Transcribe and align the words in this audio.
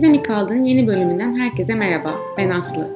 Bize 0.00 0.08
mi 0.08 0.22
kaldığın 0.22 0.64
yeni 0.64 0.86
bölümünden 0.86 1.36
herkese 1.36 1.74
merhaba. 1.74 2.18
Ben 2.36 2.50
Aslı. 2.50 2.90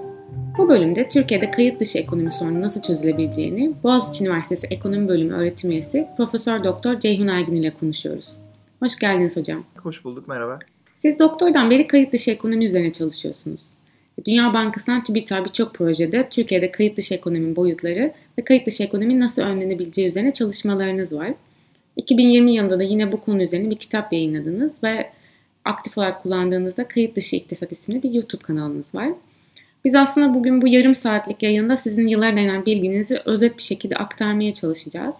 Bu 0.58 0.68
bölümde 0.68 1.08
Türkiye'de 1.08 1.50
kayıt 1.50 1.80
dışı 1.80 1.98
ekonomi 1.98 2.32
sorunu 2.32 2.60
nasıl 2.60 2.82
çözülebileceğini 2.82 3.72
Boğaziçi 3.82 4.24
Üniversitesi 4.24 4.66
Ekonomi 4.66 5.08
Bölümü 5.08 5.32
öğretim 5.32 5.70
üyesi 5.70 6.08
Profesör 6.16 6.64
Doktor 6.64 7.00
Ceyhun 7.00 7.26
Aygün 7.26 7.56
ile 7.56 7.70
konuşuyoruz. 7.70 8.36
Hoş 8.80 8.96
geldiniz 8.96 9.36
hocam. 9.36 9.64
Hoş 9.82 10.04
bulduk, 10.04 10.28
merhaba. 10.28 10.58
Siz 10.96 11.18
doktordan 11.18 11.70
beri 11.70 11.86
kayıt 11.86 12.12
dışı 12.12 12.30
ekonomi 12.30 12.64
üzerine 12.64 12.92
çalışıyorsunuz. 12.92 13.60
Dünya 14.26 14.54
Bankası'ndan 14.54 15.04
TÜBİTAK 15.04 15.44
birçok 15.44 15.74
projede 15.74 16.28
Türkiye'de 16.28 16.70
kayıt 16.70 16.96
dışı 16.96 17.14
ekonominin 17.14 17.56
boyutları 17.56 18.12
ve 18.38 18.44
kayıt 18.44 18.66
dışı 18.66 18.82
ekonominin 18.82 19.20
nasıl 19.20 19.42
önlenebileceği 19.42 20.08
üzerine 20.08 20.32
çalışmalarınız 20.32 21.12
var. 21.12 21.34
2020 21.96 22.52
yılında 22.52 22.78
da 22.78 22.82
yine 22.82 23.12
bu 23.12 23.20
konu 23.20 23.42
üzerine 23.42 23.70
bir 23.70 23.76
kitap 23.76 24.12
yayınladınız 24.12 24.72
ve 24.82 25.10
aktif 25.64 25.98
olarak 25.98 26.22
kullandığınızda 26.22 26.88
Kayıt 26.88 27.16
Dışı 27.16 27.36
İktisat 27.36 27.72
isimli 27.72 28.02
bir 28.02 28.10
YouTube 28.10 28.42
kanalınız 28.42 28.94
var. 28.94 29.08
Biz 29.84 29.94
aslında 29.94 30.34
bugün 30.34 30.62
bu 30.62 30.68
yarım 30.68 30.94
saatlik 30.94 31.42
yayında 31.42 31.76
sizin 31.76 32.06
yıllar 32.06 32.36
denen 32.36 32.66
bilginizi 32.66 33.22
özet 33.24 33.56
bir 33.56 33.62
şekilde 33.62 33.96
aktarmaya 33.96 34.54
çalışacağız. 34.54 35.14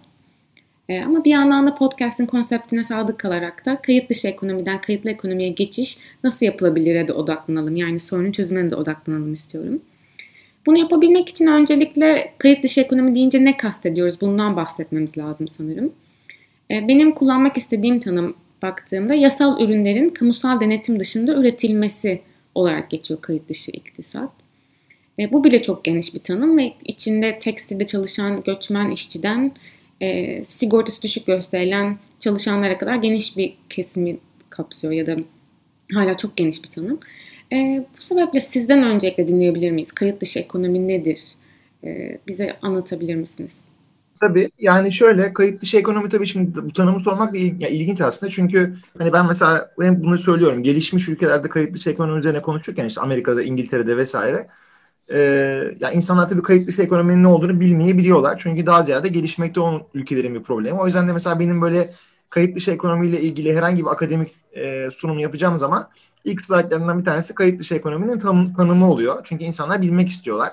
Ee, 0.88 1.02
ama 1.02 1.24
bir 1.24 1.30
yandan 1.30 1.66
da 1.66 1.74
podcast'in 1.74 2.26
konseptine 2.26 2.84
sadık 2.84 3.18
kalarak 3.18 3.66
da 3.66 3.82
kayıt 3.82 4.10
dışı 4.10 4.28
ekonomiden 4.28 4.80
kayıtlı 4.80 5.10
ekonomiye 5.10 5.48
geçiş 5.48 5.98
nasıl 6.24 6.46
yapılabilir 6.46 7.08
de 7.08 7.12
odaklanalım. 7.12 7.76
Yani 7.76 8.00
sorunun 8.00 8.32
çözümüne 8.32 8.70
de 8.70 8.76
odaklanalım 8.76 9.32
istiyorum. 9.32 9.82
Bunu 10.66 10.78
yapabilmek 10.78 11.28
için 11.28 11.46
öncelikle 11.46 12.32
kayıt 12.38 12.62
dışı 12.62 12.80
ekonomi 12.80 13.14
deyince 13.14 13.44
ne 13.44 13.56
kastediyoruz 13.56 14.20
bundan 14.20 14.56
bahsetmemiz 14.56 15.18
lazım 15.18 15.48
sanırım. 15.48 15.92
Ee, 16.70 16.88
benim 16.88 17.12
kullanmak 17.12 17.56
istediğim 17.56 18.00
tanım 18.00 18.36
baktığımda 18.64 19.14
yasal 19.14 19.60
ürünlerin 19.60 20.08
kamusal 20.08 20.60
denetim 20.60 21.00
dışında 21.00 21.34
üretilmesi 21.34 22.22
olarak 22.54 22.90
geçiyor 22.90 23.20
kayıt 23.20 23.48
dışı 23.48 23.70
iktisat. 23.70 24.30
E, 25.18 25.32
bu 25.32 25.44
bile 25.44 25.62
çok 25.62 25.84
geniş 25.84 26.14
bir 26.14 26.18
tanım 26.18 26.58
ve 26.58 26.72
içinde 26.84 27.38
tekstilde 27.38 27.86
çalışan 27.86 28.42
göçmen 28.42 28.90
işçiden 28.90 29.52
e, 30.00 30.42
sigortası 30.44 31.02
düşük 31.02 31.26
gösterilen 31.26 31.98
çalışanlara 32.20 32.78
kadar 32.78 32.94
geniş 32.94 33.36
bir 33.36 33.54
kesimi 33.68 34.16
kapsıyor 34.50 34.92
ya 34.92 35.06
da 35.06 35.16
hala 35.92 36.16
çok 36.16 36.36
geniş 36.36 36.62
bir 36.62 36.70
tanım. 36.70 37.00
E, 37.52 37.84
bu 37.98 38.02
sebeple 38.02 38.40
sizden 38.40 38.82
öncelikle 38.82 39.28
dinleyebilir 39.28 39.70
miyiz? 39.70 39.92
Kayıt 39.92 40.20
dışı 40.20 40.38
ekonomi 40.38 40.88
nedir? 40.88 41.22
E, 41.84 42.18
bize 42.26 42.56
anlatabilir 42.62 43.14
misiniz? 43.14 43.60
Tabii 44.20 44.50
yani 44.58 44.92
şöyle 44.92 45.32
kayıt 45.32 45.62
dışı 45.62 45.76
ekonomi 45.78 46.08
tabii 46.08 46.26
şimdi 46.26 46.54
bu 46.68 46.72
tanımı 46.72 47.00
sormak 47.00 47.34
da 47.34 47.38
il, 47.38 47.60
yani 47.60 47.72
ilginç 47.74 48.00
aslında. 48.00 48.32
Çünkü 48.32 48.74
hani 48.98 49.12
ben 49.12 49.26
mesela 49.26 49.70
ben 49.80 50.02
bunu 50.04 50.18
söylüyorum. 50.18 50.62
Gelişmiş 50.62 51.08
ülkelerde 51.08 51.48
kayıt 51.48 51.74
dışı 51.74 51.90
ekonomi 51.90 52.18
üzerine 52.18 52.42
konuşurken 52.42 52.84
işte 52.84 53.00
Amerika'da, 53.00 53.42
İngiltere'de 53.42 53.96
vesaire 53.96 54.48
e, 55.12 55.18
yani 55.80 55.94
insanlar 55.94 56.28
tabii 56.30 56.42
kayıt 56.42 56.68
dışı 56.68 56.82
ekonominin 56.82 57.22
ne 57.22 57.28
olduğunu 57.28 57.60
bilmeyebiliyorlar. 57.60 58.38
Çünkü 58.38 58.66
daha 58.66 58.82
ziyade 58.82 59.08
gelişmekte 59.08 59.60
olan 59.60 59.82
ülkelerin 59.94 60.34
bir 60.34 60.42
problemi. 60.42 60.80
O 60.80 60.86
yüzden 60.86 61.08
de 61.08 61.12
mesela 61.12 61.40
benim 61.40 61.62
böyle 61.62 61.90
kayıt 62.30 62.56
dışı 62.56 62.70
ekonomiyle 62.70 63.20
ilgili 63.20 63.56
herhangi 63.56 63.82
bir 63.82 63.90
akademik 63.92 64.32
e, 64.52 64.90
sunum 64.92 65.18
yapacağım 65.18 65.56
zaman 65.56 65.90
ilk 66.24 66.40
slaytlarından 66.42 66.98
bir 67.00 67.04
tanesi 67.04 67.34
kayıt 67.34 67.60
dışı 67.60 67.74
ekonominin 67.74 68.18
tanım, 68.20 68.54
tanımı 68.54 68.90
oluyor. 68.90 69.20
Çünkü 69.24 69.44
insanlar 69.44 69.82
bilmek 69.82 70.08
istiyorlar 70.08 70.52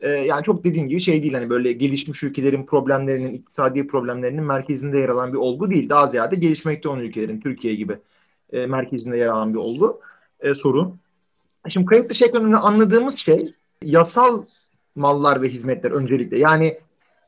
e, 0.00 0.08
yani 0.08 0.44
çok 0.44 0.64
dediğim 0.64 0.88
gibi 0.88 1.00
şey 1.00 1.22
değil 1.22 1.34
hani 1.34 1.50
böyle 1.50 1.72
gelişmiş 1.72 2.22
ülkelerin 2.22 2.66
problemlerinin, 2.66 3.32
iktisadi 3.32 3.86
problemlerinin 3.86 4.44
merkezinde 4.44 4.98
yer 4.98 5.08
alan 5.08 5.32
bir 5.32 5.38
olgu 5.38 5.70
değil. 5.70 5.88
Daha 5.88 6.08
ziyade 6.08 6.36
gelişmekte 6.36 6.88
olan 6.88 7.00
ülkelerin, 7.00 7.40
Türkiye 7.40 7.74
gibi 7.74 7.98
e, 8.52 8.66
merkezinde 8.66 9.18
yer 9.18 9.28
alan 9.28 9.54
bir 9.54 9.58
olgu, 9.58 10.00
e, 10.40 10.54
sorun. 10.54 10.98
Şimdi 11.68 11.86
kayıt 11.86 12.10
dışı 12.10 12.24
ekonomide 12.24 12.56
anladığımız 12.56 13.16
şey 13.16 13.54
yasal 13.82 14.44
mallar 14.94 15.42
ve 15.42 15.48
hizmetler 15.48 15.90
öncelikle. 15.90 16.38
Yani 16.38 16.78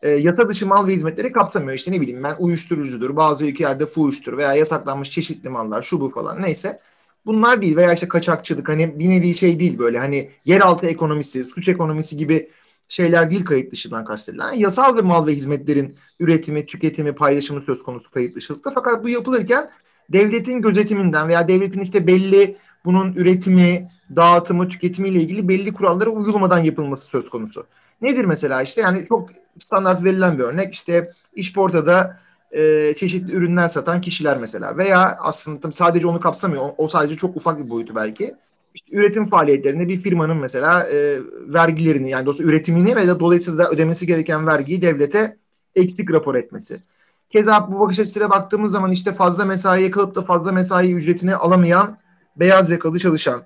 e, 0.03 0.09
yasa 0.11 0.49
dışı 0.49 0.67
mal 0.67 0.87
ve 0.87 0.93
hizmetleri 0.95 1.33
kapsamıyor. 1.33 1.73
İşte 1.73 1.93
ne 1.93 2.01
bileyim 2.01 2.23
ben 2.23 2.37
uyuşturucudur, 2.39 3.17
bazı 3.17 3.47
ülkelerde 3.47 3.87
fuhuştur 3.87 4.37
veya 4.37 4.55
yasaklanmış 4.55 5.11
çeşitli 5.11 5.49
mallar, 5.49 5.83
şu 5.83 6.01
bu 6.01 6.09
falan 6.09 6.43
neyse. 6.43 6.81
Bunlar 7.29 7.63
değil 7.63 7.77
veya 7.77 7.93
işte 7.93 8.09
kaçakçılık 8.09 8.69
hani 8.69 8.99
bir 8.99 9.09
nevi 9.09 9.35
şey 9.35 9.61
değil 9.61 9.79
böyle 9.79 9.99
hani 9.99 10.31
yeraltı 10.45 10.87
ekonomisi, 10.87 11.45
suç 11.45 11.69
ekonomisi 11.69 12.17
gibi 12.17 12.51
şeyler 12.89 13.31
değil 13.31 13.45
kayıt 13.45 13.73
dışından 13.73 14.05
kastedilen. 14.05 14.53
Yasal 14.53 14.97
ve 14.97 15.01
mal 15.01 15.27
ve 15.27 15.35
hizmetlerin 15.35 15.97
üretimi, 16.21 16.67
tüketimi, 16.67 17.15
paylaşımı 17.15 17.61
söz 17.61 17.83
konusu 17.83 18.11
kayıt 18.11 18.37
dışılıkta. 18.37 18.71
Fakat 18.75 19.05
bu 19.05 19.09
yapılırken 19.09 19.71
devletin 20.13 20.63
gözetiminden 20.63 21.29
veya 21.29 21.49
devletin 21.49 21.81
işte 21.81 22.07
belli 22.07 22.57
bunun 22.85 23.13
üretimi, 23.13 23.85
dağıtımı, 24.17 24.69
tüketimiyle 24.69 25.19
ilgili 25.19 25.49
belli 25.49 25.73
kurallara 25.73 26.11
uygulamadan 26.11 26.59
yapılması 26.59 27.09
söz 27.09 27.29
konusu. 27.29 27.67
Nedir 28.03 28.25
mesela 28.25 28.63
işte 28.63 28.81
yani 28.81 29.07
çok 29.09 29.31
standart 29.59 30.05
verilen 30.05 30.39
bir 30.39 30.45
örnek 30.45 30.75
işte 30.75 31.09
işportada 31.35 32.21
e, 32.53 32.95
çeşitli 32.95 33.33
ürünler 33.33 33.69
satan 33.69 34.01
kişiler 34.01 34.39
mesela. 34.39 34.77
Veya 34.79 35.19
aslında 35.21 35.73
sadece 35.73 36.07
onu 36.07 36.21
kapsamıyor. 36.21 36.71
O, 36.79 36.89
sadece 36.89 37.17
çok 37.17 37.37
ufak 37.37 37.65
bir 37.65 37.71
boyutu 37.71 37.95
belki. 37.95 38.35
İşte 38.75 38.97
üretim 38.97 39.27
faaliyetlerinde 39.29 39.89
bir 39.89 40.01
firmanın 40.01 40.37
mesela 40.37 40.83
e, 40.83 41.21
vergilerini 41.39 42.11
yani 42.11 42.27
dolayısıyla 42.27 42.53
üretimini 42.53 42.97
ve 42.97 43.07
de 43.07 43.21
dolayısıyla 43.21 43.59
da 43.59 43.71
ödemesi 43.71 44.07
gereken 44.07 44.47
vergiyi 44.47 44.83
devlete 44.83 45.37
eksik 45.75 46.13
rapor 46.13 46.35
etmesi. 46.35 46.83
Keza 47.31 47.69
bu 47.73 47.81
bakış 47.81 47.99
açısıyla 47.99 48.31
baktığımız 48.31 48.73
zaman 48.73 48.93
işte 48.93 49.13
fazla 49.13 49.45
mesaiye 49.45 49.91
kalıp 49.91 50.15
da 50.15 50.23
fazla 50.23 50.53
mesai 50.53 50.93
ücretini 50.93 51.37
alamayan 51.37 51.99
beyaz 52.37 52.71
yakalı 52.71 52.99
çalışan 52.99 53.43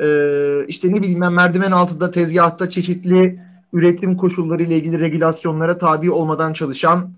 ee, 0.00 0.64
işte 0.68 0.88
ne 0.92 1.02
bileyim 1.02 1.20
ben 1.20 1.32
merdiven 1.32 1.72
altında 1.72 2.10
tezgahta 2.10 2.68
çeşitli 2.68 3.40
üretim 3.72 4.16
koşulları 4.16 4.62
ile 4.62 4.74
ilgili 4.74 5.00
regülasyonlara 5.00 5.78
tabi 5.78 6.10
olmadan 6.10 6.52
çalışan 6.52 7.10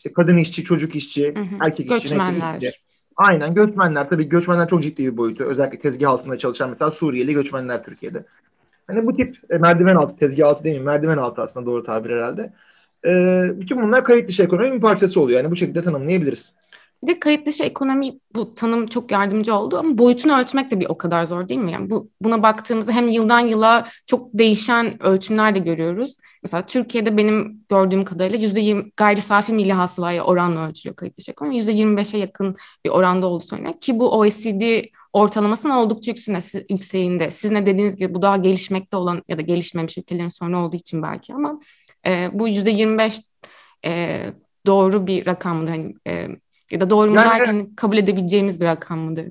işte 0.00 0.12
kadın 0.12 0.36
işçi, 0.36 0.64
çocuk 0.64 0.96
işçi, 0.96 1.34
hı 1.34 1.40
hı. 1.40 1.56
erkek 1.60 1.86
işçi, 1.86 2.00
göçmenler. 2.00 2.62
Işçi, 2.62 2.80
Aynen 3.16 3.54
göçmenler 3.54 4.08
tabii 4.08 4.28
göçmenler 4.28 4.68
çok 4.68 4.82
ciddi 4.82 5.06
bir 5.06 5.16
boyutu. 5.16 5.44
Özellikle 5.44 5.78
tezgah 5.78 6.10
altında 6.10 6.38
çalışan 6.38 6.70
mesela 6.70 6.90
Suriyeli 6.90 7.32
göçmenler 7.32 7.84
Türkiye'de. 7.84 8.24
Hani 8.86 9.06
bu 9.06 9.16
tip 9.16 9.36
e, 9.50 9.58
merdiven 9.58 9.96
altı, 9.96 10.16
tezgah 10.16 10.48
altı 10.48 10.64
değil 10.64 10.78
mi? 10.78 10.84
Merdiven 10.84 11.16
altı 11.16 11.42
aslında 11.42 11.66
doğru 11.66 11.82
tabir 11.82 12.10
herhalde. 12.10 12.52
E, 13.06 13.42
bütün 13.60 13.82
bunlar 13.82 14.04
kayıt 14.04 14.28
dışı 14.28 14.42
ekonominin 14.42 14.76
bir 14.76 14.80
parçası 14.80 15.20
oluyor. 15.20 15.40
Yani 15.40 15.50
bu 15.50 15.56
şekilde 15.56 15.82
tanımlayabiliriz. 15.82 16.52
Bir 17.02 17.08
de 17.08 17.20
kayıt 17.20 17.46
dışı 17.46 17.64
ekonomi 17.64 18.18
bu 18.34 18.54
tanım 18.54 18.86
çok 18.86 19.10
yardımcı 19.10 19.54
oldu 19.54 19.78
ama 19.78 19.98
boyutunu 19.98 20.38
ölçmek 20.38 20.70
de 20.70 20.80
bir 20.80 20.86
o 20.86 20.98
kadar 20.98 21.24
zor 21.24 21.48
değil 21.48 21.60
mi? 21.60 21.72
Yani 21.72 21.90
bu 21.90 22.10
buna 22.20 22.42
baktığımızda 22.42 22.92
hem 22.92 23.08
yıldan 23.08 23.40
yıla 23.40 23.88
çok 24.06 24.28
değişen 24.34 25.02
ölçümler 25.02 25.54
de 25.54 25.58
görüyoruz. 25.58 26.16
Mesela 26.42 26.66
Türkiye'de 26.66 27.16
benim 27.16 27.64
gördüğüm 27.68 28.04
kadarıyla 28.04 28.38
yüzde 28.38 28.60
yirmi 28.60 28.90
gayri 28.96 29.20
safi 29.20 29.52
milli 29.52 29.72
hasılaya 29.72 30.24
oranla 30.24 30.68
ölçülüyor 30.68 30.96
kayıt 30.96 31.18
dışı 31.18 31.30
ekonomi. 31.30 31.56
Yüzde 31.56 31.72
yirmi 31.72 31.96
beşe 31.96 32.18
yakın 32.18 32.56
bir 32.84 32.90
oranda 32.90 33.26
olduğu 33.26 33.44
söyleniyor 33.44 33.80
ki 33.80 33.98
bu 33.98 34.10
OECD 34.18 34.84
ortalamasının 35.12 35.74
oldukça 35.74 36.12
yükseğinde. 36.70 37.30
Sizin 37.30 37.56
de 37.56 37.66
dediğiniz 37.66 37.96
gibi 37.96 38.14
bu 38.14 38.22
daha 38.22 38.36
gelişmekte 38.36 38.96
olan 38.96 39.22
ya 39.28 39.38
da 39.38 39.42
gelişmemiş 39.42 39.98
ülkelerin 39.98 40.28
sorunu 40.28 40.64
olduğu 40.64 40.76
için 40.76 41.02
belki 41.02 41.34
ama 41.34 41.60
e, 42.06 42.30
bu 42.32 42.48
yüzde 42.48 42.70
yirmi 42.70 42.98
beş 42.98 43.20
e, 43.86 44.24
doğru 44.66 45.06
bir 45.06 45.26
rakam? 45.26 45.66
Hani, 45.66 45.94
e, 46.06 46.28
ya 46.70 46.80
da 46.80 46.90
doğru 46.90 47.10
mu 47.10 47.16
yani, 47.16 47.38
derken 47.38 47.74
kabul 47.76 47.96
edebileceğimiz 47.96 48.60
bir 48.60 48.66
rakam 48.66 48.98
mıdır? 48.98 49.26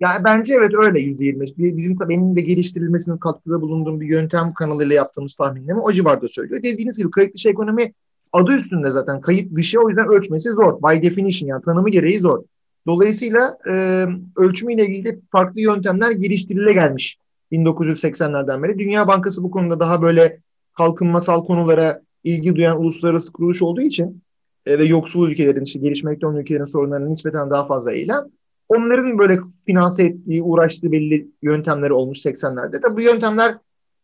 Yani 0.00 0.24
bence 0.24 0.54
evet 0.54 0.74
öyle 0.74 1.00
yüzde 1.00 1.24
yirmi. 1.24 1.44
Bizim 1.58 1.98
tabii 1.98 2.08
benim 2.08 2.36
de 2.36 2.40
geliştirilmesinin 2.40 3.18
katkıda 3.18 3.60
bulunduğum 3.60 4.00
bir 4.00 4.06
yöntem 4.06 4.54
kanalıyla 4.54 4.94
yaptığımız 4.94 5.36
tahminleme 5.36 5.80
o 5.80 5.92
civarda 5.92 6.28
söylüyor. 6.28 6.62
Dediğiniz 6.62 6.98
gibi 6.98 7.10
kayıt 7.10 7.34
dışı 7.34 7.48
ekonomi 7.48 7.92
adı 8.32 8.52
üstünde 8.52 8.90
zaten 8.90 9.20
kayıt 9.20 9.56
dışı 9.56 9.80
o 9.80 9.88
yüzden 9.88 10.08
ölçmesi 10.08 10.50
zor. 10.50 10.82
By 10.82 11.02
definition 11.02 11.48
yani 11.48 11.62
tanımı 11.62 11.90
gereği 11.90 12.20
zor. 12.20 12.42
Dolayısıyla 12.86 13.58
e, 13.70 14.06
ölçümüyle 14.36 14.86
ilgili 14.86 15.20
farklı 15.32 15.60
yöntemler 15.60 16.10
geliştirile 16.10 16.72
gelmiş 16.72 17.18
1980'lerden 17.52 18.62
beri. 18.62 18.78
Dünya 18.78 19.08
Bankası 19.08 19.42
bu 19.42 19.50
konuda 19.50 19.80
daha 19.80 20.02
böyle 20.02 20.38
kalkınmasal 20.76 21.44
konulara 21.44 22.02
ilgi 22.24 22.56
duyan 22.56 22.80
uluslararası 22.80 23.32
kuruluş 23.32 23.62
olduğu 23.62 23.80
için 23.80 24.22
e, 24.66 24.78
ve 24.78 24.84
yoksul 24.84 25.30
ülkelerin, 25.30 25.64
işte 25.64 25.78
gelişmekte 25.78 26.26
olan 26.26 26.36
ülkelerin 26.36 26.64
sorunlarına 26.64 27.08
nispeten 27.08 27.50
daha 27.50 27.66
fazla 27.66 27.92
eğilen 27.92 28.30
onların 28.68 29.18
böyle 29.18 29.38
finanse 29.66 30.04
ettiği, 30.04 30.42
uğraştığı 30.42 30.92
belli 30.92 31.28
yöntemleri 31.42 31.92
olmuş 31.92 32.18
80'lerde. 32.18 32.80
Tabii 32.80 32.96
bu 32.96 33.00
yöntemler 33.00 33.54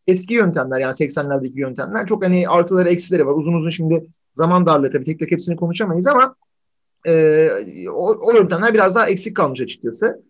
eski 0.07 0.33
yöntemler 0.33 0.79
yani 0.79 0.91
80'lerdeki 0.91 1.59
yöntemler. 1.59 2.07
Çok 2.07 2.25
hani 2.25 2.49
artıları 2.49 2.89
eksileri 2.89 3.27
var. 3.27 3.33
Uzun 3.33 3.53
uzun 3.53 3.69
şimdi 3.69 4.07
zaman 4.33 4.65
darlığı 4.65 4.91
tabii 4.91 5.03
tek 5.03 5.19
tek 5.19 5.31
hepsini 5.31 5.55
konuşamayız 5.55 6.07
ama 6.07 6.35
e, 7.05 7.49
o, 7.89 8.15
o 8.21 8.33
yöntemler 8.33 8.73
biraz 8.73 8.95
daha 8.95 9.09
eksik 9.09 9.35
kalmış 9.35 9.61
açıkçası. 9.61 10.23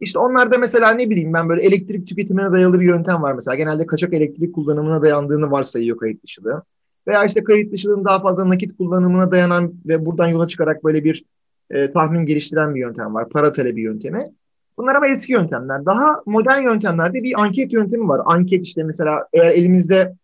İşte 0.00 0.18
onlarda 0.18 0.58
mesela 0.58 0.90
ne 0.90 1.10
bileyim 1.10 1.32
ben 1.32 1.48
böyle 1.48 1.62
elektrik 1.62 2.08
tüketimine 2.08 2.52
dayalı 2.52 2.80
bir 2.80 2.86
yöntem 2.86 3.22
var 3.22 3.32
mesela. 3.32 3.54
Genelde 3.54 3.86
kaçak 3.86 4.14
elektrik 4.14 4.54
kullanımına 4.54 5.02
dayandığını 5.02 5.50
varsayıyor 5.50 5.96
kayıt 5.96 6.24
dışılığı. 6.24 6.62
Veya 7.08 7.24
işte 7.24 7.44
kayıt 7.44 7.72
dışılığın 7.72 8.04
daha 8.04 8.20
fazla 8.22 8.48
nakit 8.48 8.76
kullanımına 8.76 9.30
dayanan 9.30 9.74
ve 9.86 10.06
buradan 10.06 10.26
yola 10.26 10.48
çıkarak 10.48 10.84
böyle 10.84 11.04
bir 11.04 11.24
e, 11.70 11.92
tahmin 11.92 12.26
geliştiren 12.26 12.74
bir 12.74 12.80
yöntem 12.80 13.14
var. 13.14 13.28
Para 13.28 13.52
talebi 13.52 13.80
yöntemi. 13.80 14.24
Bunlar 14.78 14.94
ama 14.94 15.08
eski 15.08 15.32
yöntemler. 15.32 15.86
Daha 15.86 16.22
modern 16.26 16.62
yöntemlerde 16.62 17.22
bir 17.22 17.40
anket 17.42 17.72
yöntemi 17.72 18.08
var. 18.08 18.20
Anket 18.24 18.66
işte 18.66 18.82
mesela 18.82 19.28
eğer 19.32 19.50
elimizde 19.50 20.14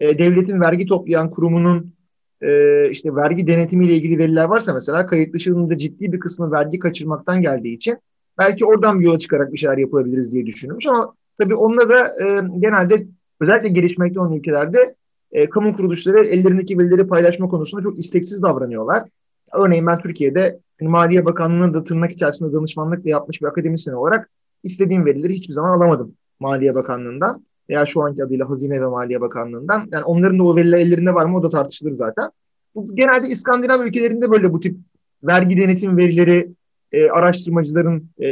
e, 0.00 0.18
devletin 0.18 0.60
vergi 0.60 0.86
toplayan 0.86 1.30
kurumunun 1.30 1.92
e, 2.40 2.90
işte 2.90 3.14
vergi 3.14 3.46
denetimiyle 3.46 3.94
ilgili 3.94 4.18
veriler 4.18 4.44
varsa 4.44 4.74
mesela 4.74 5.06
kayıt 5.06 5.34
dışında 5.34 5.76
ciddi 5.76 6.12
bir 6.12 6.20
kısmı 6.20 6.52
vergi 6.52 6.78
kaçırmaktan 6.78 7.42
geldiği 7.42 7.74
için 7.74 7.98
belki 8.38 8.64
oradan 8.64 9.00
bir 9.00 9.04
yola 9.04 9.18
çıkarak 9.18 9.52
bir 9.52 9.58
şeyler 9.58 9.78
yapabiliriz 9.78 10.32
diye 10.32 10.46
düşünülmüş 10.46 10.86
ama 10.86 11.14
tabii 11.38 11.54
onunla 11.54 11.88
da 11.88 12.06
e, 12.06 12.26
genelde 12.58 13.06
özellikle 13.40 13.68
gelişmekte 13.68 14.20
olan 14.20 14.32
ülkelerde 14.32 14.94
e, 15.32 15.48
kamu 15.48 15.76
kuruluşları 15.76 16.26
ellerindeki 16.26 16.78
verileri 16.78 17.06
paylaşma 17.06 17.48
konusunda 17.48 17.82
çok 17.82 17.98
isteksiz 17.98 18.42
davranıyorlar. 18.42 19.08
Örneğin 19.52 19.86
ben 19.86 19.98
Türkiye'de 19.98 20.58
hani 20.80 20.88
Maliye 20.88 21.24
Bakanlığı'nın 21.24 21.74
da 21.74 21.84
tırnak 21.84 22.12
içerisinde 22.12 22.52
danışmanlık 22.52 23.06
yapmış 23.06 23.42
bir 23.42 23.46
akademisyen 23.46 23.94
olarak 23.94 24.30
istediğim 24.62 25.06
verileri 25.06 25.32
hiçbir 25.32 25.52
zaman 25.52 25.78
alamadım 25.78 26.14
Maliye 26.40 26.74
Bakanlığı'ndan 26.74 27.44
veya 27.68 27.86
şu 27.86 28.02
anki 28.02 28.24
adıyla 28.24 28.50
Hazine 28.50 28.80
ve 28.80 28.86
Maliye 28.86 29.20
Bakanlığı'ndan. 29.20 29.88
Yani 29.92 30.04
onların 30.04 30.38
da 30.38 30.42
o 30.42 30.56
veriler 30.56 30.78
ellerinde 30.78 31.14
var 31.14 31.26
mı 31.26 31.38
o 31.38 31.42
da 31.42 31.50
tartışılır 31.50 31.92
zaten. 31.92 32.30
Bu, 32.74 32.94
genelde 32.94 33.28
İskandinav 33.28 33.80
ülkelerinde 33.80 34.30
böyle 34.30 34.52
bu 34.52 34.60
tip 34.60 34.76
vergi 35.22 35.60
denetim 35.60 35.96
verileri 35.96 36.48
e, 36.92 37.10
araştırmacıların 37.10 38.08
e, 38.18 38.26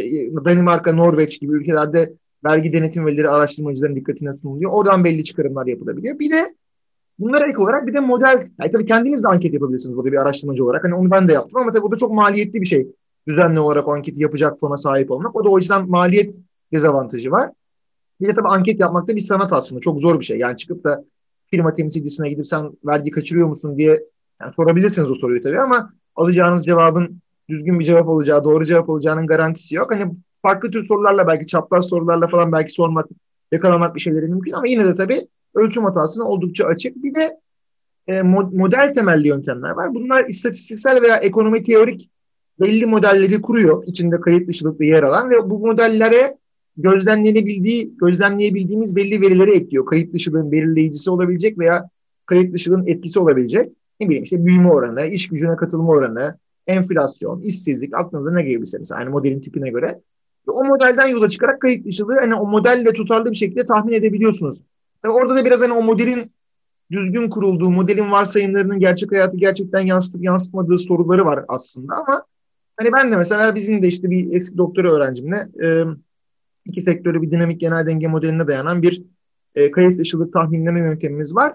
Danimarka, 0.45 0.93
Norveç 0.93 1.41
gibi 1.41 1.53
ülkelerde 1.53 2.13
vergi 2.45 2.73
denetim 2.73 3.07
verileri 3.07 3.29
araştırmacıların 3.29 3.97
dikkatine 3.97 4.35
sunuluyor. 4.43 4.71
Oradan 4.71 5.05
belli 5.05 5.25
çıkarımlar 5.25 5.67
yapılabiliyor. 5.67 6.19
Bir 6.19 6.31
de 6.31 6.55
bunlara 7.21 7.49
ek 7.49 7.59
olarak 7.59 7.87
bir 7.87 7.95
de 7.95 8.01
model, 8.01 8.49
yani 8.61 8.73
tabii 8.73 8.87
kendiniz 8.87 9.25
de 9.25 9.29
anket 9.29 9.55
yapabilirsiniz 9.55 9.97
burada 9.97 10.13
bir 10.13 10.17
araştırmacı 10.17 10.65
olarak. 10.65 10.85
Hani 10.85 10.95
onu 10.95 11.11
ben 11.11 11.29
de 11.29 11.33
yaptım 11.33 11.61
ama 11.61 11.73
tabii 11.73 11.83
bu 11.83 11.93
da 11.93 11.97
çok 11.97 12.13
maliyetli 12.13 12.61
bir 12.61 12.67
şey. 12.67 12.89
Düzenli 13.29 13.61
olarak 13.61 13.89
o 13.89 13.93
anketi 13.93 14.23
yapacak 14.23 14.61
fona 14.61 14.77
sahip 14.77 15.11
olmak. 15.11 15.37
O 15.37 15.45
da 15.45 15.49
o 15.49 15.59
yüzden 15.59 15.91
maliyet 15.91 16.41
dezavantajı 16.73 17.31
var. 17.31 17.51
Bir 18.21 18.27
de 18.27 18.35
tabii 18.35 18.49
anket 18.49 18.81
yapmak 18.81 19.09
da 19.09 19.15
bir 19.15 19.21
sanat 19.21 19.53
aslında. 19.53 19.81
Çok 19.81 20.01
zor 20.01 20.21
bir 20.21 20.25
şey. 20.25 20.39
Yani 20.39 20.57
çıkıp 20.57 20.85
da 20.85 21.05
firma 21.47 21.75
temsilcisine 21.75 22.31
gidip 22.31 22.47
sen 22.47 22.71
vergi 22.85 23.11
kaçırıyor 23.11 23.49
musun 23.49 23.79
diye 23.79 24.03
yani 24.41 24.53
sorabilirsiniz 24.55 25.11
o 25.11 25.15
soruyu 25.15 25.43
tabii 25.43 25.61
ama 25.61 25.93
alacağınız 26.17 26.65
cevabın 26.65 27.21
düzgün 27.49 27.81
bir 27.81 27.85
cevap 27.85 28.09
olacağı, 28.09 28.45
doğru 28.45 28.65
cevap 28.65 28.89
olacağının 28.89 29.27
garantisi 29.27 29.77
yok. 29.77 29.93
Hani 29.95 30.13
farklı 30.43 30.71
tür 30.71 30.87
sorularla 30.87 31.27
belki 31.27 31.47
çapraz 31.47 31.89
sorularla 31.89 32.29
falan 32.29 32.53
belki 32.53 32.73
sormak, 32.73 33.07
yakalamak 33.53 33.95
bir 33.95 34.01
şeyleri 34.01 34.27
mümkün 34.27 34.53
ama 34.53 34.67
yine 34.67 34.85
de 34.85 34.95
tabii 34.95 35.29
ölçüm 35.55 35.85
hatasına 35.85 36.25
oldukça 36.25 36.65
açık. 36.65 37.03
Bir 37.03 37.15
de 37.15 37.41
e, 38.07 38.23
model 38.23 38.95
temelli 38.95 39.29
yöntemler 39.29 39.71
var. 39.71 39.95
Bunlar 39.95 40.29
istatistiksel 40.29 41.03
veya 41.03 41.17
ekonomi 41.17 41.63
teorik 41.63 42.11
belli 42.61 42.87
modelleri 42.87 43.43
kuruyor. 43.43 43.83
içinde 43.87 44.21
kayıt 44.21 44.49
dışılıklı 44.49 44.85
yer 44.85 45.03
alan 45.03 45.31
ve 45.31 45.51
bu 45.51 45.59
modellere 45.59 46.37
gözlemlenebildiği, 46.77 47.97
gözlemleyebildiğimiz 47.97 48.97
belli 48.97 49.21
verileri 49.21 49.57
ekliyor. 49.57 49.87
Kayıt 49.87 50.15
dışılığın 50.15 50.53
belirleyicisi 50.53 51.11
olabilecek 51.11 51.59
veya 51.59 51.89
kayıt 52.27 52.55
dışılığın 52.55 52.87
etkisi 52.87 53.21
olabilecek. 53.21 53.73
Ne 54.01 54.07
bileyim 54.07 54.25
işte 54.25 54.45
büyüme 54.45 54.71
oranı, 54.71 55.07
iş 55.07 55.29
gücüne 55.29 55.57
katılma 55.57 55.89
oranı, 55.89 56.39
enflasyon, 56.67 57.41
işsizlik 57.41 57.95
aklınıza 57.95 58.33
ne 58.33 58.43
gelebilirse 58.43 58.79
mesela 58.79 59.01
yani 59.01 59.11
modelin 59.11 59.41
tipine 59.41 59.71
göre. 59.71 60.01
O 60.47 60.65
modelden 60.65 61.07
yola 61.07 61.29
çıkarak 61.29 61.61
kayıt 61.61 61.87
dışılığı 61.87 62.21
hani 62.21 62.35
o 62.35 62.47
modelle 62.47 62.93
tutarlı 62.93 63.31
bir 63.31 63.37
şekilde 63.37 63.65
tahmin 63.65 63.93
edebiliyorsunuz. 63.93 64.61
Tabii 65.03 65.13
orada 65.13 65.35
da 65.35 65.45
biraz 65.45 65.63
hani 65.63 65.73
o 65.73 65.83
modelin 65.83 66.33
düzgün 66.91 67.31
kurulduğu, 67.31 67.71
modelin 67.71 68.11
varsayımlarının 68.11 68.79
gerçek 68.79 69.13
hayatı 69.13 69.37
gerçekten 69.37 69.81
yansıtıp 69.81 70.25
yansıtmadığı 70.25 70.79
soruları 70.79 71.25
var 71.25 71.45
aslında 71.49 71.95
ama 71.95 72.23
hani 72.77 72.93
ben 72.93 73.13
de 73.13 73.17
mesela 73.17 73.55
bizim 73.55 73.83
de 73.83 73.87
işte 73.87 74.11
bir 74.11 74.33
eski 74.33 74.59
doktora 74.59 74.93
öğrencimle 74.93 75.49
iki 76.65 76.81
sektörü 76.83 77.23
bir 77.23 77.31
dinamik 77.31 77.61
genel 77.61 77.87
denge 77.87 78.07
modeline 78.07 78.49
dayanan 78.49 78.83
bir 78.83 79.03
e, 79.55 79.71
kayıt 79.71 79.99
dışılık 79.99 80.33
tahminleme 80.33 80.81
yöntemimiz 80.81 81.35
var. 81.35 81.55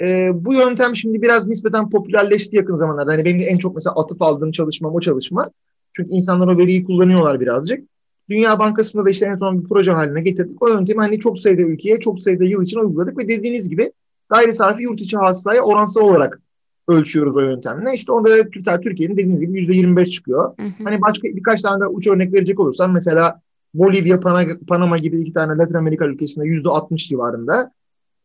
E, 0.00 0.30
bu 0.34 0.54
yöntem 0.54 0.96
şimdi 0.96 1.22
biraz 1.22 1.48
nispeten 1.48 1.90
popülerleşti 1.90 2.56
yakın 2.56 2.76
zamanlarda. 2.76 3.12
Hani 3.12 3.24
benim 3.24 3.40
en 3.40 3.58
çok 3.58 3.74
mesela 3.74 3.94
atıf 3.94 4.22
aldığım 4.22 4.52
çalışmam 4.52 4.94
o 4.94 5.00
çalışma. 5.00 5.50
Çünkü 5.92 6.10
insanlar 6.10 6.48
o 6.48 6.58
veriyi 6.58 6.84
kullanıyorlar 6.84 7.40
birazcık. 7.40 7.88
Dünya 8.30 8.58
Bankası'nda 8.58 9.04
da 9.04 9.10
işte 9.10 9.26
en 9.26 9.34
son 9.34 9.62
bir 9.62 9.68
proje 9.68 9.90
haline 9.90 10.20
getirdik. 10.20 10.62
O 10.62 10.68
yöntemi 10.68 11.00
hani 11.00 11.18
çok 11.18 11.38
sayıda 11.38 11.62
ülkeye, 11.62 12.00
çok 12.00 12.20
sayıda 12.20 12.44
yıl 12.44 12.62
için 12.62 12.78
uyguladık 12.78 13.18
ve 13.18 13.28
dediğiniz 13.28 13.68
gibi 13.68 13.92
gayri 14.28 14.54
sarfi 14.54 14.82
yurt 14.82 15.00
içi 15.00 15.16
hasılaya 15.16 15.62
oransal 15.62 16.00
olarak 16.00 16.40
ölçüyoruz 16.88 17.36
o 17.36 17.40
yöntemle. 17.40 17.92
İşte 17.94 18.12
onda 18.12 18.30
da 18.30 18.80
Türkiye'nin 18.80 19.16
dediğiniz 19.16 19.40
gibi 19.40 19.60
yüzde 19.60 19.72
25 19.72 20.10
çıkıyor. 20.10 20.54
Hı 20.60 20.62
hı. 20.62 20.84
Hani 20.84 21.00
başka 21.00 21.28
birkaç 21.28 21.62
tane 21.62 21.80
de 21.80 21.86
uç 21.86 22.06
örnek 22.06 22.32
verecek 22.32 22.60
olursam 22.60 22.92
mesela 22.92 23.40
Bolivya, 23.74 24.20
Panama 24.68 24.96
gibi 24.96 25.20
iki 25.20 25.32
tane 25.32 25.58
Latin 25.58 25.74
Amerika 25.74 26.06
ülkesinde 26.06 26.46
yüzde 26.46 26.68
60 26.68 27.08
civarında. 27.08 27.72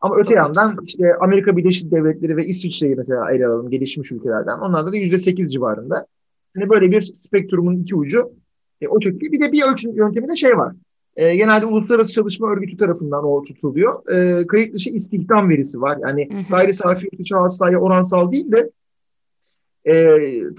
Ama 0.01 0.15
öte 0.15 0.33
yandan 0.33 0.77
işte 0.83 1.15
Amerika 1.21 1.57
Birleşik 1.57 1.91
Devletleri 1.91 2.37
ve 2.37 2.45
İsviçre'yi 2.45 2.95
mesela 2.95 3.31
ele 3.31 3.47
alalım 3.47 3.69
gelişmiş 3.69 4.11
ülkelerden. 4.11 4.59
Onlarda 4.59 4.91
da 4.91 4.97
yüzde 4.97 5.17
8 5.17 5.53
civarında. 5.53 6.05
Hani 6.55 6.69
böyle 6.69 6.91
bir 6.91 7.01
spektrumun 7.01 7.75
iki 7.75 7.95
ucu 7.95 8.31
e, 8.81 8.87
o 8.87 9.01
şekilde. 9.01 9.31
Bir 9.31 9.41
de 9.41 9.51
bir 9.51 9.63
ölçüm 9.63 9.95
yöntemi 9.95 10.27
de 10.27 10.35
şey 10.35 10.57
var. 10.57 10.75
E, 11.15 11.35
genelde 11.35 11.65
Uluslararası 11.65 12.13
Çalışma 12.13 12.51
Örgütü 12.51 12.77
tarafından 12.77 13.23
o 13.23 13.43
tutuluyor. 13.43 14.09
E, 14.15 14.47
kayıt 14.47 14.73
dışı 14.73 14.89
istihdam 14.89 15.49
verisi 15.49 15.81
var. 15.81 15.97
Yani 16.01 16.29
hı 16.31 16.37
hı. 16.37 16.41
gayri 16.49 16.73
safi 16.73 17.05
yurt 17.05 17.19
içi 17.19 17.35
hasılaya 17.35 17.79
oransal 17.79 18.31
değil 18.31 18.51
de 18.51 18.69
e, 19.85 19.93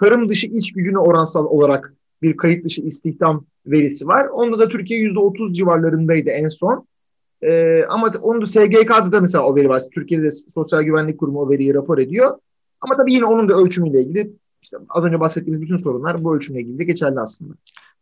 tarım 0.01 0.29
dışı 0.29 0.47
iç 0.47 0.73
gücüne 0.73 0.99
oransal 0.99 1.45
olarak 1.45 1.95
bir 2.23 2.37
kayıt 2.37 2.65
dışı 2.65 2.83
istihdam 2.83 3.45
verisi 3.67 4.07
var. 4.07 4.27
Onda 4.27 4.59
da 4.59 4.69
Türkiye 4.69 5.01
yüzde 5.01 5.19
otuz 5.19 5.57
civarlarındaydı 5.57 6.31
en 6.31 6.49
son. 6.49 6.87
Ee, 7.43 7.85
ama 7.89 8.13
onu 8.23 8.41
da 8.41 8.47
SGK'da 8.47 9.13
da 9.13 9.21
mesela 9.21 9.45
o 9.45 9.57
veri 9.57 9.69
var. 9.69 9.83
Türkiye'de 9.95 10.31
Sosyal 10.31 10.83
Güvenlik 10.83 11.19
Kurumu 11.19 11.41
o 11.41 11.51
veriyi 11.51 11.75
rapor 11.75 11.99
ediyor. 11.99 12.39
Ama 12.81 12.97
tabii 12.97 13.15
yine 13.15 13.25
onun 13.25 13.49
da 13.49 13.55
ölçümüyle 13.55 14.03
ilgili 14.03 14.33
işte 14.63 14.77
az 14.89 15.05
önce 15.05 15.21
bahsettiğimiz 15.21 15.63
bütün 15.63 15.77
sorunlar 15.77 16.25
bu 16.25 16.37
ölçümle 16.37 16.61
ilgili 16.61 16.87
geçerli 16.87 17.21
aslında. 17.21 17.55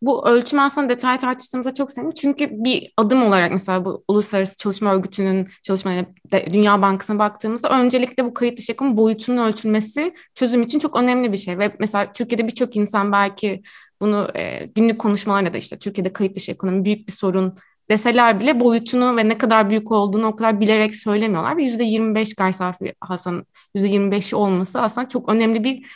Bu 0.02 0.28
ölçüm 0.28 0.58
aslında 0.58 0.88
detay 0.88 1.18
tartıştığımızda 1.18 1.74
çok 1.74 1.90
sevindim. 1.90 2.14
Çünkü 2.20 2.48
bir 2.50 2.92
adım 2.96 3.22
olarak 3.22 3.52
mesela 3.52 3.84
bu 3.84 4.04
Uluslararası 4.08 4.56
Çalışma 4.56 4.94
Örgütü'nün 4.94 5.48
çalışmalarına, 5.62 6.06
Dünya 6.52 6.82
Bankası'na 6.82 7.18
baktığımızda 7.18 7.70
öncelikle 7.80 8.24
bu 8.24 8.34
kayıt 8.34 8.58
dışı 8.58 8.72
ekonomi 8.72 8.96
boyutunun 8.96 9.38
ölçülmesi 9.38 10.14
çözüm 10.34 10.62
için 10.62 10.78
çok 10.78 10.96
önemli 10.96 11.32
bir 11.32 11.36
şey. 11.36 11.58
Ve 11.58 11.76
mesela 11.78 12.12
Türkiye'de 12.12 12.46
birçok 12.46 12.76
insan 12.76 13.12
belki 13.12 13.62
bunu 14.00 14.28
e, 14.36 14.66
günlük 14.74 14.98
konuşmalarla 14.98 15.52
da 15.52 15.56
işte 15.56 15.78
Türkiye'de 15.78 16.12
kayıt 16.12 16.36
dışı 16.36 16.52
ekonomi 16.52 16.84
büyük 16.84 17.08
bir 17.08 17.12
sorun 17.12 17.54
deseler 17.90 18.40
bile 18.40 18.60
boyutunu 18.60 19.16
ve 19.16 19.28
ne 19.28 19.38
kadar 19.38 19.70
büyük 19.70 19.92
olduğunu 19.92 20.26
o 20.26 20.36
kadar 20.36 20.60
bilerek 20.60 20.96
söylemiyorlar. 20.96 21.56
Ve 21.56 21.62
%25 21.62 22.34
gayri 22.34 22.52
safi 22.52 22.94
Hasan 23.00 23.46
%25'i 23.74 24.36
olması 24.36 24.80
aslında 24.80 25.08
çok 25.08 25.28
önemli 25.28 25.64
bir 25.64 25.86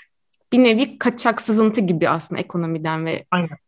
bir 0.52 0.64
nevi 0.64 0.99
kaçak 0.99 1.42
sızıntı 1.42 1.80
gibi 1.80 2.09
aslında 2.09 2.40
ekonomiden 2.40 3.06
ve 3.06 3.25
Aynen. 3.30 3.62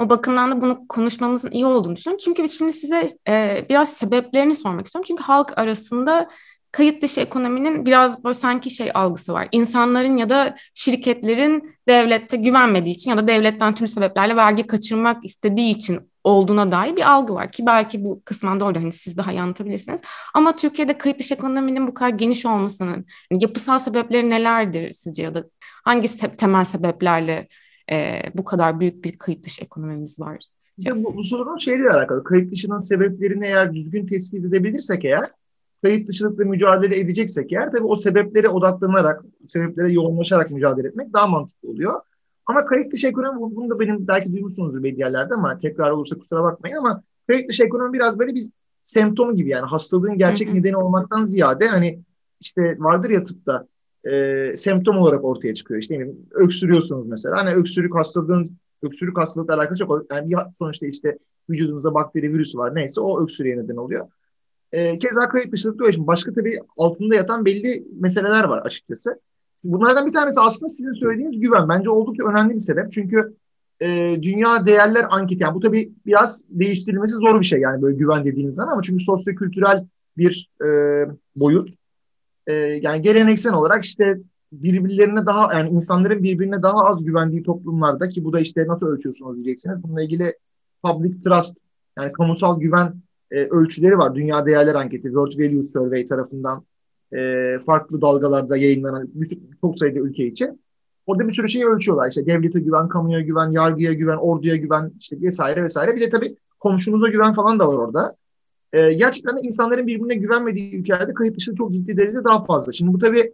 O 0.00 0.08
bakımdan 0.08 0.50
da 0.52 0.60
bunu 0.60 0.88
konuşmamızın 0.88 1.50
iyi 1.50 1.66
olduğunu 1.66 1.96
düşünüyorum. 1.96 2.24
Çünkü 2.24 2.48
şimdi 2.48 2.72
size 2.72 3.06
e, 3.28 3.66
biraz 3.68 3.92
sebeplerini 3.92 4.56
sormak 4.56 4.86
istiyorum. 4.86 5.06
Çünkü 5.08 5.22
halk 5.22 5.58
arasında 5.58 6.28
kayıt 6.72 7.02
dışı 7.02 7.20
ekonominin 7.20 7.86
biraz 7.86 8.24
böyle 8.24 8.34
sanki 8.34 8.70
şey 8.70 8.90
algısı 8.94 9.32
var. 9.32 9.48
İnsanların 9.52 10.16
ya 10.16 10.28
da 10.28 10.54
şirketlerin 10.74 11.76
devlette 11.88 12.36
güvenmediği 12.36 12.94
için 12.94 13.10
ya 13.10 13.16
da 13.16 13.28
devletten 13.28 13.74
türlü 13.74 13.88
sebeplerle 13.88 14.36
vergi 14.36 14.66
kaçırmak 14.66 15.24
istediği 15.24 15.70
için 15.70 16.10
olduğuna 16.24 16.70
dair 16.70 16.96
bir 16.96 17.10
algı 17.10 17.34
var 17.34 17.52
ki 17.52 17.66
belki 17.66 18.04
bu 18.04 18.22
kısmen 18.24 18.60
doğru 18.60 18.78
hani 18.78 18.92
siz 18.92 19.16
daha 19.16 19.32
iyi 19.32 19.40
anlatabilirsiniz. 19.40 20.00
Ama 20.34 20.56
Türkiye'de 20.56 20.98
kayıt 20.98 21.18
dışı 21.18 21.34
ekonominin 21.34 21.86
bu 21.86 21.94
kadar 21.94 22.10
geniş 22.10 22.46
olmasının 22.46 23.06
yani 23.30 23.42
yapısal 23.42 23.78
sebepleri 23.78 24.30
nelerdir 24.30 24.90
sizce 24.90 25.22
ya 25.22 25.34
da 25.34 25.44
hangi 25.84 26.36
temel 26.36 26.64
sebeplerle 26.64 27.48
e, 27.92 28.22
bu 28.34 28.44
kadar 28.44 28.80
büyük 28.80 29.04
bir 29.04 29.16
kayıt 29.16 29.44
dışı 29.44 29.62
ekonomimiz 29.62 30.20
var? 30.20 30.44
Ya 30.78 31.04
bu, 31.04 31.16
bu 31.16 31.22
sorunun 31.22 31.56
şeyle 31.56 31.90
alakalı. 31.90 32.24
Kayıt 32.24 32.52
dışının 32.52 32.78
sebeplerini 32.78 33.46
eğer 33.46 33.74
düzgün 33.74 34.06
tespit 34.06 34.44
edebilirsek 34.44 35.04
eğer 35.04 35.30
kayıt 35.82 36.08
dışılıkla 36.08 36.44
mücadele 36.44 37.00
edeceksek 37.00 37.52
eğer 37.52 37.72
tabii 37.72 37.86
o 37.86 37.96
sebeplere 37.96 38.48
odaklanarak, 38.48 39.24
sebeplere 39.48 39.92
yoğunlaşarak 39.92 40.50
mücadele 40.50 40.88
etmek 40.88 41.12
daha 41.12 41.26
mantıklı 41.26 41.70
oluyor. 41.70 41.92
Ama 42.46 42.66
kayıt 42.66 42.92
dışı 42.92 43.06
ekonomi, 43.06 43.56
bunu 43.56 43.70
da 43.70 43.80
benim 43.80 44.08
belki 44.08 44.32
duymuşsunuzdur 44.32 44.78
medyalerde 44.78 45.34
ama 45.34 45.58
tekrar 45.58 45.90
olursa 45.90 46.18
kusura 46.18 46.42
bakmayın 46.42 46.76
ama 46.76 47.02
kayıt 47.26 47.50
dışı 47.50 47.64
ekonomi 47.64 47.92
biraz 47.92 48.18
böyle 48.18 48.34
bir 48.34 48.42
semptom 48.82 49.36
gibi 49.36 49.48
yani 49.48 49.66
hastalığın 49.66 50.18
gerçek 50.18 50.54
nedeni 50.54 50.76
olmaktan 50.76 51.24
ziyade 51.24 51.66
hani 51.66 52.00
işte 52.40 52.76
vardır 52.78 53.10
ya 53.10 53.24
tıpta 53.24 53.66
e, 54.04 54.52
semptom 54.56 54.98
olarak 54.98 55.24
ortaya 55.24 55.54
çıkıyor. 55.54 55.80
İşte 55.80 55.94
yani 55.94 56.14
öksürüyorsunuz 56.30 57.06
mesela. 57.06 57.36
Hani 57.36 57.54
öksürük 57.54 57.94
hastalığın 57.94 58.46
öksürük 58.82 59.18
hastalıkla 59.18 59.54
alakası 59.54 59.78
çok 59.78 60.12
yani 60.12 60.34
sonuçta 60.58 60.86
işte 60.86 61.18
vücudunuzda 61.50 61.94
bakteri 61.94 62.32
virüsü 62.32 62.58
var 62.58 62.74
neyse 62.74 63.00
o 63.00 63.22
öksürüğe 63.22 63.56
neden 63.56 63.76
oluyor. 63.76 64.06
E, 64.72 64.98
keza 64.98 65.28
kayıt 65.28 65.52
dışılıkta 65.52 65.84
öyle. 65.84 66.06
Başka 66.06 66.32
tabii 66.32 66.58
altında 66.76 67.14
yatan 67.14 67.44
belli 67.44 67.84
meseleler 68.00 68.44
var 68.44 68.58
açıkçası. 68.58 69.20
Bunlardan 69.64 70.06
bir 70.06 70.12
tanesi 70.12 70.40
aslında 70.40 70.68
sizin 70.68 70.92
söylediğiniz 70.92 71.40
güven. 71.40 71.68
Bence 71.68 71.90
oldukça 71.90 72.28
önemli 72.28 72.54
bir 72.54 72.60
sebep. 72.60 72.92
Çünkü 72.92 73.36
e, 73.80 73.88
dünya 74.22 74.66
değerler 74.66 75.06
anketi. 75.10 75.42
Yani 75.42 75.54
bu 75.54 75.60
tabii 75.60 75.92
biraz 76.06 76.44
değiştirilmesi 76.48 77.14
zor 77.14 77.40
bir 77.40 77.44
şey 77.44 77.60
yani 77.60 77.82
böyle 77.82 77.96
güven 77.96 78.24
dediğiniz 78.24 78.54
zaman 78.54 78.72
ama 78.72 78.82
çünkü 78.82 79.04
sosyokültürel 79.04 79.86
bir 80.16 80.50
e, 80.64 80.68
boyut. 81.36 81.70
E, 82.46 82.52
yani 82.54 83.02
geleneksel 83.02 83.54
olarak 83.54 83.84
işte 83.84 84.18
birbirlerine 84.52 85.26
daha 85.26 85.54
yani 85.54 85.70
insanların 85.70 86.22
birbirine 86.22 86.62
daha 86.62 86.84
az 86.84 87.04
güvendiği 87.04 87.42
toplumlarda 87.42 88.08
ki 88.08 88.24
bu 88.24 88.32
da 88.32 88.40
işte 88.40 88.66
nasıl 88.66 88.86
ölçüyorsunuz 88.86 89.34
diyeceksiniz. 89.34 89.82
Bununla 89.82 90.02
ilgili 90.02 90.34
public 90.82 91.22
trust 91.22 91.58
yani 91.98 92.12
kamusal 92.12 92.60
güven 92.60 92.94
e, 93.30 93.44
ölçüleri 93.44 93.98
var. 93.98 94.14
Dünya 94.14 94.46
Değerler 94.46 94.74
Anketi 94.74 95.02
World 95.02 95.38
Value 95.38 95.68
Survey 95.68 96.06
tarafından 96.06 96.64
e, 97.12 97.18
farklı 97.66 98.00
dalgalarda 98.00 98.56
yayınlanan 98.56 99.08
çok 99.60 99.78
sayıda 99.78 99.98
ülke 99.98 100.26
için. 100.26 100.60
Orada 101.06 101.28
bir 101.28 101.32
sürü 101.32 101.48
şeyi 101.48 101.66
ölçüyorlar. 101.66 102.08
İşte 102.08 102.26
devlete 102.26 102.60
güven, 102.60 102.88
kamuya 102.88 103.20
güven, 103.20 103.50
yargıya 103.50 103.92
güven, 103.92 104.16
orduya 104.16 104.56
güven 104.56 104.92
işte 105.00 105.20
vesaire 105.22 105.62
vesaire. 105.62 105.96
Bir 105.96 106.00
de 106.00 106.08
tabii 106.08 106.36
komşunuza 106.60 107.08
güven 107.08 107.34
falan 107.34 107.58
da 107.58 107.68
var 107.68 107.74
orada. 107.74 108.14
Ee, 108.74 108.92
gerçekten 108.92 109.38
insanların 109.42 109.86
birbirine 109.86 110.14
güvenmediği 110.14 110.76
ülkelerde 110.76 111.14
kayıt 111.14 111.36
dışı 111.36 111.54
çok 111.54 111.72
ciddi 111.72 111.96
derecede 111.96 112.24
daha 112.24 112.44
fazla. 112.44 112.72
Şimdi 112.72 112.92
bu 112.92 112.98
tabii 112.98 113.32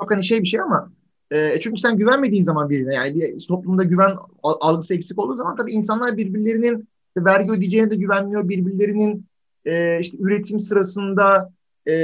çok 0.00 0.12
hani 0.12 0.24
şey 0.24 0.42
bir 0.42 0.46
şey 0.46 0.60
ama 0.60 0.92
e, 1.30 1.60
çünkü 1.60 1.80
sen 1.80 1.96
güvenmediğin 1.96 2.42
zaman 2.42 2.70
birine 2.70 2.94
yani 2.94 3.14
bir 3.14 3.46
toplumda 3.48 3.84
güven 3.84 4.16
algısı 4.42 4.94
eksik 4.94 5.18
olduğu 5.18 5.34
zaman 5.34 5.56
tabii 5.56 5.72
insanlar 5.72 6.16
birbirlerinin 6.16 6.88
vergi 7.16 7.50
ödeyeceğine 7.50 7.90
de 7.90 7.96
güvenmiyor. 7.96 8.48
Birbirlerinin 8.48 9.26
e, 9.64 10.00
işte 10.00 10.16
üretim 10.20 10.58
sırasında 10.58 11.52
e, 11.86 11.94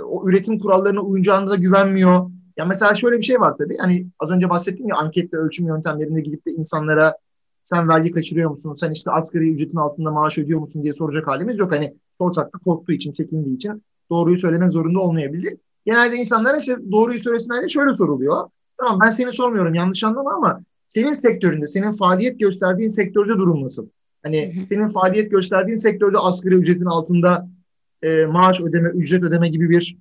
o 0.00 0.28
üretim 0.28 0.58
kurallarına 0.58 1.00
uyacağına 1.00 1.50
da 1.50 1.56
güvenmiyor. 1.56 2.30
Ya 2.56 2.64
mesela 2.64 2.94
şöyle 2.94 3.18
bir 3.18 3.22
şey 3.22 3.40
var 3.40 3.56
tabii. 3.58 3.76
Hani 3.76 4.06
az 4.18 4.30
önce 4.30 4.50
bahsettim 4.50 4.88
ya 4.88 4.96
anketle 4.96 5.38
ölçüm 5.38 5.66
yöntemlerinde 5.66 6.20
gidip 6.20 6.46
de 6.46 6.50
insanlara 6.50 7.16
sen 7.64 7.88
vergi 7.88 8.10
kaçırıyor 8.10 8.50
musun? 8.50 8.72
Sen 8.72 8.90
işte 8.90 9.10
asgari 9.10 9.50
ücretin 9.52 9.76
altında 9.76 10.10
maaş 10.10 10.38
ödüyor 10.38 10.60
musun 10.60 10.82
diye 10.82 10.92
soracak 10.94 11.26
halimiz 11.26 11.58
yok. 11.58 11.72
Hani 11.72 11.94
sorsak 12.18 12.54
da 12.54 12.58
korktuğu 12.58 12.92
için, 12.92 13.12
çekindiği 13.12 13.56
için 13.56 13.82
doğruyu 14.10 14.38
söylemek 14.38 14.72
zorunda 14.72 15.00
olmayabilir. 15.00 15.56
Genelde 15.86 16.16
insanlara 16.16 16.56
işte 16.56 16.76
doğruyu 16.92 17.20
söylesinler 17.20 17.68
şöyle 17.68 17.94
soruluyor. 17.94 18.48
Tamam 18.78 18.98
ben 19.04 19.10
seni 19.10 19.32
sormuyorum 19.32 19.74
yanlış 19.74 20.04
anlama 20.04 20.34
ama 20.34 20.60
senin 20.86 21.12
sektöründe, 21.12 21.66
senin 21.66 21.92
faaliyet 21.92 22.40
gösterdiğin 22.40 22.88
sektörde 22.88 23.32
durum 23.32 23.64
nasıl? 23.64 23.88
Hani 24.22 24.56
hı 24.56 24.60
hı. 24.60 24.66
senin 24.66 24.88
faaliyet 24.88 25.30
gösterdiğin 25.30 25.76
sektörde 25.76 26.18
asgari 26.18 26.54
ücretin 26.54 26.84
altında 26.84 27.48
e, 28.02 28.26
maaş 28.26 28.60
ödeme, 28.60 28.88
ücret 28.88 29.22
ödeme 29.22 29.48
gibi 29.48 29.70
bir 29.70 29.96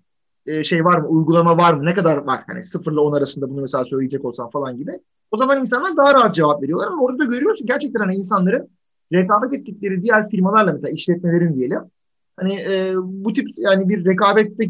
e, 0.46 0.64
şey 0.64 0.86
var 0.86 0.98
mı? 1.00 1.08
Uygulama 1.08 1.58
var 1.58 1.74
mı? 1.74 1.86
Ne 1.86 1.94
kadar 1.94 2.18
var? 2.18 2.44
Hani 2.48 2.64
sıfırla 2.64 3.02
on 3.02 3.14
arasında 3.14 3.50
bunu 3.50 3.62
mesela 3.62 3.86
söyleyecek 3.86 4.26
olsam 4.26 4.50
falan 4.50 4.78
gibi. 4.78 4.92
O 5.32 5.38
zaman 5.38 5.62
insanlar 5.62 5.98
daha 5.98 6.14
rahat 6.14 6.36
cevap 6.36 6.64
veriyorlar 6.64 6.88
ama 6.88 7.04
orada 7.04 7.20
da 7.20 7.26
görüyorsun 7.26 7.68
gerçekten 7.68 8.00
hani 8.00 8.16
insanların 8.16 8.70
rekabet 9.14 9.54
ettikleri 9.54 10.04
diğer 10.04 10.30
firmalarla 10.30 10.74
mesela 10.74 10.90
işletmelerin 10.90 11.56
diyelim. 11.56 11.80
Hani 12.38 12.54
e, 12.54 12.94
bu 12.98 13.34
tip 13.34 13.48
yani 13.58 13.90
bir 13.90 14.06
rekabette 14.06 14.66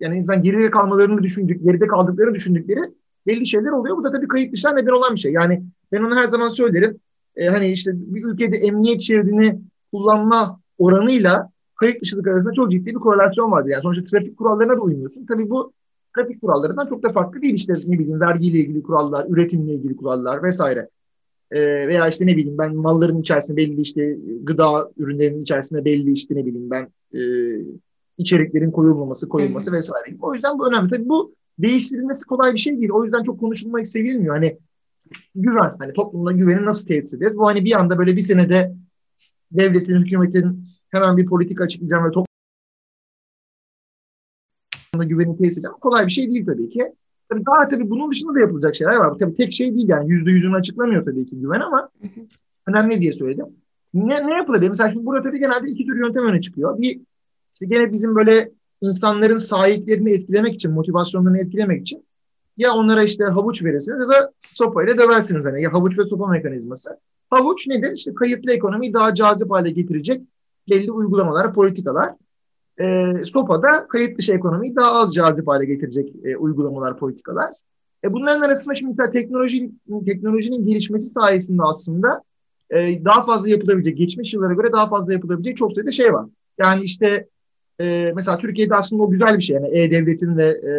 yani 0.00 0.16
insan 0.16 0.42
geride 0.42 0.70
kalmalarını 0.70 1.22
düşündük, 1.22 1.64
geride 1.64 1.86
kaldıklarını 1.86 2.34
düşündükleri 2.34 2.80
belli 3.26 3.46
şeyler 3.46 3.70
oluyor. 3.70 3.96
Bu 3.96 4.04
da 4.04 4.12
tabii 4.12 4.28
kayıt 4.28 4.52
dışlar 4.52 4.76
neden 4.76 4.92
olan 4.92 5.14
bir 5.14 5.20
şey. 5.20 5.32
Yani 5.32 5.62
ben 5.92 6.02
onu 6.02 6.16
her 6.16 6.28
zaman 6.28 6.48
söylerim. 6.48 7.00
E, 7.36 7.46
hani 7.46 7.66
işte 7.66 7.90
bir 7.94 8.24
ülkede 8.24 8.56
emniyet 8.56 9.00
şeridini 9.00 9.60
kullanma 9.92 10.60
oranıyla 10.78 11.50
kayıt 11.84 12.02
dışılık 12.02 12.26
arasında 12.26 12.52
çok 12.52 12.70
ciddi 12.70 12.86
bir 12.86 12.94
korelasyon 12.94 13.50
vardır. 13.50 13.70
Yani 13.70 13.82
sonuçta 13.82 14.04
trafik 14.04 14.36
kurallarına 14.36 14.76
da 14.76 14.80
uymuyorsun. 14.80 15.26
Tabii 15.26 15.50
bu 15.50 15.72
trafik 16.16 16.40
kurallarından 16.40 16.86
çok 16.86 17.02
da 17.02 17.08
farklı 17.08 17.42
değil. 17.42 17.54
İşte 17.54 17.74
ne 17.86 17.98
bileyim 17.98 18.20
vergiyle 18.20 18.58
ilgili 18.58 18.82
kurallar, 18.82 19.26
üretimle 19.28 19.74
ilgili 19.74 19.96
kurallar 19.96 20.42
vesaire. 20.42 20.88
Ee, 21.50 21.88
veya 21.88 22.08
işte 22.08 22.26
ne 22.26 22.36
bileyim 22.36 22.58
ben 22.58 22.76
malların 22.76 23.20
içerisinde 23.20 23.56
belli 23.56 23.80
işte 23.80 24.18
gıda 24.42 24.90
ürünlerinin 24.96 25.42
içerisinde 25.42 25.84
belli 25.84 26.12
işte 26.12 26.34
ne 26.34 26.46
bileyim 26.46 26.70
ben 26.70 26.88
e, 27.14 27.20
içeriklerin 28.18 28.70
koyulmaması, 28.70 29.28
koyulması 29.28 29.70
Hı-hı. 29.70 29.76
vesaire. 29.76 30.16
O 30.20 30.34
yüzden 30.34 30.58
bu 30.58 30.68
önemli. 30.68 30.90
Tabii 30.90 31.08
bu 31.08 31.34
değiştirilmesi 31.58 32.24
kolay 32.24 32.52
bir 32.52 32.58
şey 32.58 32.78
değil. 32.78 32.90
O 32.90 33.04
yüzden 33.04 33.22
çok 33.22 33.40
konuşulmak 33.40 33.86
sevilmiyor. 33.86 34.34
Hani 34.34 34.58
güven, 35.34 35.76
hani 35.78 35.92
toplumda 35.92 36.32
güveni 36.32 36.64
nasıl 36.64 36.86
tesis 36.86 37.14
ederiz? 37.14 37.36
Bu 37.36 37.46
hani 37.46 37.64
bir 37.64 37.72
anda 37.72 37.98
böyle 37.98 38.16
bir 38.16 38.20
senede 38.20 38.74
devletin, 39.52 39.96
hükümetin 39.96 40.64
hemen 40.94 41.16
bir 41.16 41.26
politik 41.26 41.60
açıklayacağım 41.60 42.04
ve 42.04 42.10
toplumda 42.10 42.28
güveni 45.04 45.36
tesis 45.38 45.58
edeceğim. 45.58 45.76
Kolay 45.80 46.06
bir 46.06 46.10
şey 46.10 46.30
değil 46.30 46.46
tabii 46.46 46.68
ki. 46.68 46.92
Tabii 47.28 47.46
daha 47.46 47.68
tabii 47.68 47.90
bunun 47.90 48.10
dışında 48.10 48.34
da 48.34 48.40
yapılacak 48.40 48.74
şeyler 48.74 48.96
var. 48.96 49.18
Tabii 49.18 49.34
tek 49.34 49.52
şey 49.52 49.74
değil 49.74 49.88
yani 49.88 50.10
yüzde 50.10 50.30
yüzünü 50.30 50.56
açıklamıyor 50.56 51.04
tabii 51.04 51.26
ki 51.26 51.40
güven 51.40 51.60
ama 51.60 51.88
önemli 52.66 53.00
diye 53.00 53.12
söyledim. 53.12 53.46
Ne, 53.94 54.26
ne 54.26 54.34
yapılabilir? 54.34 54.68
Mesela 54.68 54.92
şimdi 54.92 55.06
burada 55.06 55.22
tabii 55.22 55.38
genelde 55.38 55.70
iki 55.70 55.86
tür 55.86 55.98
yöntem 55.98 56.26
öne 56.26 56.40
çıkıyor. 56.40 56.78
Bir 56.78 57.00
işte 57.54 57.66
gene 57.66 57.92
bizim 57.92 58.16
böyle 58.16 58.50
insanların 58.80 59.36
sahiplerini 59.36 60.12
etkilemek 60.12 60.54
için, 60.54 60.72
motivasyonlarını 60.72 61.38
etkilemek 61.38 61.80
için 61.80 62.04
ya 62.56 62.72
onlara 62.72 63.02
işte 63.02 63.24
havuç 63.24 63.64
verirsiniz 63.64 64.00
ya 64.00 64.08
da 64.08 64.32
sopayla 64.42 64.98
döversiniz 64.98 65.46
hani 65.46 65.62
ya 65.62 65.72
havuç 65.72 65.98
ve 65.98 66.04
sopa 66.04 66.26
mekanizması. 66.26 66.98
Havuç 67.30 67.66
nedir? 67.66 67.92
İşte 67.92 68.14
kayıtlı 68.14 68.52
ekonomiyi 68.52 68.92
daha 68.92 69.14
cazip 69.14 69.50
hale 69.50 69.70
getirecek 69.70 70.22
belli 70.70 70.92
uygulamalar, 70.92 71.54
politikalar. 71.54 72.12
E, 72.80 73.12
SOPA'da 73.24 73.88
kayıt 73.88 74.18
dışı 74.18 74.32
ekonomiyi 74.32 74.76
daha 74.76 75.00
az 75.00 75.14
cazip 75.14 75.48
hale 75.48 75.64
getirecek 75.64 76.12
e, 76.24 76.36
uygulamalar, 76.36 76.98
politikalar. 76.98 77.50
E, 78.04 78.12
bunların 78.12 78.40
arasında 78.40 78.74
şimdi 78.74 78.90
mesela 78.90 79.10
teknoloji, 79.10 79.70
teknolojinin 80.06 80.66
gelişmesi 80.66 81.10
sayesinde 81.10 81.62
aslında 81.62 82.22
e, 82.70 83.04
daha 83.04 83.24
fazla 83.24 83.48
yapılabilecek, 83.48 83.98
geçmiş 83.98 84.34
yıllara 84.34 84.54
göre 84.54 84.72
daha 84.72 84.88
fazla 84.88 85.12
yapılabilecek 85.12 85.56
çok 85.56 85.72
sayıda 85.72 85.90
şey 85.90 86.12
var. 86.14 86.26
Yani 86.58 86.84
işte 86.84 87.26
e, 87.80 88.12
mesela 88.14 88.38
Türkiye'de 88.38 88.74
aslında 88.74 89.02
o 89.02 89.10
güzel 89.10 89.36
bir 89.36 89.42
şey. 89.42 89.56
Yani 89.56 89.78
E-Devlet'in 89.78 90.36
ve 90.36 90.48
e, 90.48 90.72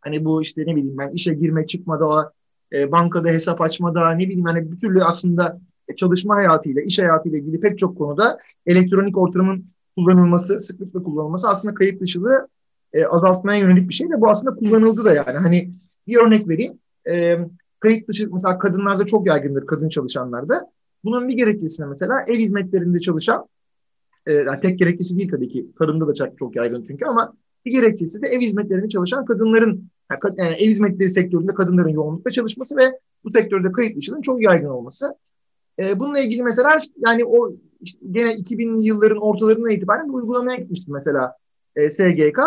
hani 0.00 0.24
bu 0.24 0.42
işte 0.42 0.62
ne 0.66 0.76
bileyim 0.76 0.98
ben 0.98 1.10
işe 1.10 1.34
girme 1.34 1.66
çıkmada, 1.66 2.32
e, 2.72 2.92
bankada 2.92 3.28
hesap 3.28 3.60
açmada 3.60 4.10
ne 4.10 4.24
bileyim 4.24 4.44
hani 4.44 4.72
bir 4.72 4.78
türlü 4.78 5.04
aslında 5.04 5.60
çalışma 5.96 6.34
hayatıyla, 6.34 6.82
iş 6.82 6.98
hayatıyla 6.98 7.38
ilgili 7.38 7.60
pek 7.60 7.78
çok 7.78 7.98
konuda 7.98 8.38
elektronik 8.66 9.18
ortamın 9.18 9.64
kullanılması, 9.96 10.60
sıklıkla 10.60 11.02
kullanılması 11.02 11.48
aslında 11.48 11.74
kayıt 11.74 12.00
dışılığı 12.00 12.48
e, 12.92 13.04
azaltmaya 13.04 13.58
yönelik 13.58 13.88
bir 13.88 13.94
şey 13.94 14.10
de 14.10 14.20
bu 14.20 14.30
aslında 14.30 14.54
kullanıldı 14.54 15.04
da 15.04 15.14
yani. 15.14 15.38
Hani 15.38 15.70
bir 16.06 16.16
örnek 16.16 16.48
vereyim. 16.48 16.78
E, 17.08 17.38
kayıt 17.80 18.08
dışı 18.08 18.28
mesela 18.32 18.58
kadınlarda 18.58 19.06
çok 19.06 19.26
yaygındır 19.26 19.66
kadın 19.66 19.88
çalışanlarda. 19.88 20.70
Bunun 21.04 21.28
bir 21.28 21.34
gerekçesine 21.34 21.86
mesela 21.86 22.24
ev 22.28 22.38
hizmetlerinde 22.38 22.98
çalışan 22.98 23.46
e, 24.26 24.32
yani 24.32 24.60
tek 24.60 24.78
gerekçesi 24.78 25.18
değil 25.18 25.30
tabii 25.30 25.48
ki. 25.48 25.66
Tarımda 25.78 26.08
da 26.08 26.34
çok, 26.38 26.56
yaygın 26.56 26.84
çünkü 26.88 27.04
ama 27.04 27.32
bir 27.64 27.70
gerekçesi 27.70 28.22
de 28.22 28.26
ev 28.26 28.40
hizmetlerinde 28.40 28.88
çalışan 28.88 29.24
kadınların 29.24 29.90
yani 30.36 30.54
ev 30.54 30.66
hizmetleri 30.66 31.10
sektöründe 31.10 31.54
kadınların 31.54 31.88
yoğunlukla 31.88 32.30
çalışması 32.30 32.76
ve 32.76 32.98
bu 33.24 33.30
sektörde 33.30 33.72
kayıt 33.72 33.96
dışının 33.96 34.22
çok 34.22 34.42
yaygın 34.42 34.68
olması. 34.68 35.14
E, 35.78 35.98
bununla 35.98 36.20
ilgili 36.20 36.42
mesela 36.42 36.76
yani 37.06 37.24
o 37.24 37.52
işte 37.80 37.98
gene 38.10 38.34
2000'li 38.34 38.84
yılların 38.84 39.22
ortalarından 39.22 39.70
itibaren 39.70 40.08
bir 40.08 40.14
uygulamaya 40.14 40.58
gitmişti 40.58 40.92
mesela 40.92 41.36
e, 41.76 41.90
SGK. 41.90 42.38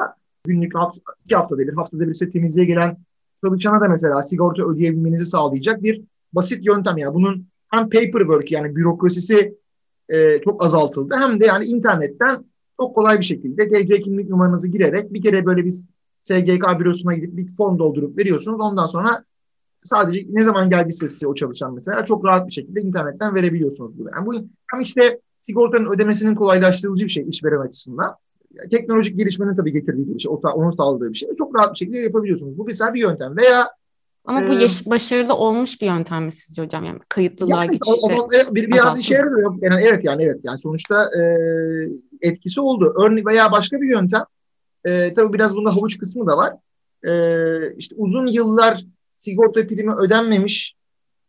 Günlük 0.46 0.75
hafta, 0.75 1.00
iki 1.25 1.36
haftada 1.36 1.60
bir, 1.60 1.74
haftada 1.74 2.08
bir 2.08 2.12
ise 2.12 2.32
temizliğe 2.32 2.67
gelen 2.67 2.98
çalışana 3.46 3.82
da 3.82 3.88
mesela 3.88 4.22
sigorta 4.22 4.63
ödeyebilmenizi 4.63 5.25
sağlayacak 5.25 5.84
bir 5.84 6.01
basit 6.34 6.65
yöntem. 6.65 6.98
Yani 6.98 7.13
bunun 7.13 7.48
hem 7.72 7.89
paperwork 7.89 8.51
yani 8.51 8.75
bürokrasisi 8.75 9.58
e, 10.10 10.41
çok 10.41 10.63
azaltıldı 10.63 11.15
hem 11.15 11.39
de 11.39 11.46
yani 11.46 11.65
internetten 11.65 12.46
çok 12.79 12.96
kolay 12.96 13.20
bir 13.20 13.25
şekilde 13.25 13.70
TC 13.70 14.01
kimlik 14.01 14.29
numaranızı 14.29 14.67
girerek 14.67 15.13
bir 15.13 15.22
kere 15.22 15.46
böyle 15.46 15.65
bir 15.65 15.74
SGK 16.24 16.79
bürosuna 16.79 17.13
gidip 17.13 17.38
bir 17.38 17.55
form 17.55 17.79
doldurup 17.79 18.17
veriyorsunuz. 18.17 18.60
Ondan 18.62 18.88
sonra 18.88 19.24
sadece 19.88 20.27
ne 20.30 20.42
zaman 20.42 20.70
geldiyse 20.70 21.10
size 21.10 21.27
o 21.27 21.36
çalışan 21.36 21.74
mesela 21.74 22.06
çok 22.06 22.25
rahat 22.25 22.48
bir 22.48 22.51
şekilde 22.51 22.82
internetten 22.82 23.36
verebiliyorsunuz 23.36 24.00
bunu. 24.00 24.10
Yani 24.15 24.25
bu 24.25 24.34
hem 24.72 24.80
işte 24.80 25.20
sigortanın 25.38 25.92
ödemesinin 25.92 26.36
kolaylaştırıcı 26.36 27.04
bir 27.04 27.10
şey 27.10 27.30
işveren 27.30 27.60
açısından. 27.60 28.15
Yani 28.51 28.70
teknolojik 28.70 29.18
gelişmenin 29.18 29.56
tabii 29.56 29.74
getirdiği 29.74 30.15
bir 30.15 30.20
şey, 30.20 30.32
onun 30.54 30.72
sağladığı 30.72 31.10
bir 31.10 31.18
şey. 31.18 31.30
Çok 31.38 31.56
rahat 31.56 31.74
bir 31.74 31.77
şekilde 31.77 31.98
yapabiliyorsunuz. 31.98 32.58
Bu 32.58 32.65
mesela 32.65 32.94
bir 32.94 33.01
yöntem. 33.01 33.38
Veya 33.38 33.70
ama 34.25 34.48
bu 34.48 34.54
ee, 34.54 34.62
yaş- 34.62 34.86
başarılı 34.86 35.34
olmuş 35.34 35.82
bir 35.82 35.86
yöntem 35.86 36.25
mi 36.25 36.32
sizce 36.32 36.62
hocam? 36.62 36.84
Yani 36.84 37.00
kayıtlılığa 37.10 37.65
yani, 37.65 37.72
geçişte. 37.72 38.15
O, 38.15 38.27
o, 38.51 38.56
bir, 38.56 38.68
biraz 38.68 39.00
işe 39.00 39.13
yarıyor. 39.13 39.56
Yani 39.62 39.84
evet 39.88 40.04
yani 40.04 40.24
evet. 40.24 40.39
Yani 40.44 40.60
sonuçta 40.60 41.10
e, 41.20 41.22
etkisi 42.22 42.62
oldu. 42.62 42.94
Örnek 43.06 43.27
veya 43.27 43.51
başka 43.51 43.82
bir 43.82 43.88
yöntem. 43.88 44.24
E, 44.86 45.13
tabii 45.13 45.34
biraz 45.34 45.56
bunda 45.56 45.75
havuç 45.75 45.98
kısmı 45.98 46.27
da 46.27 46.38
var. 46.38 46.54
E, 47.04 47.75
işte 47.77 47.96
uzun 47.98 48.27
yıllar 48.27 48.86
sigorta 49.15 49.67
primi 49.67 49.93
ödenmemiş, 49.93 50.75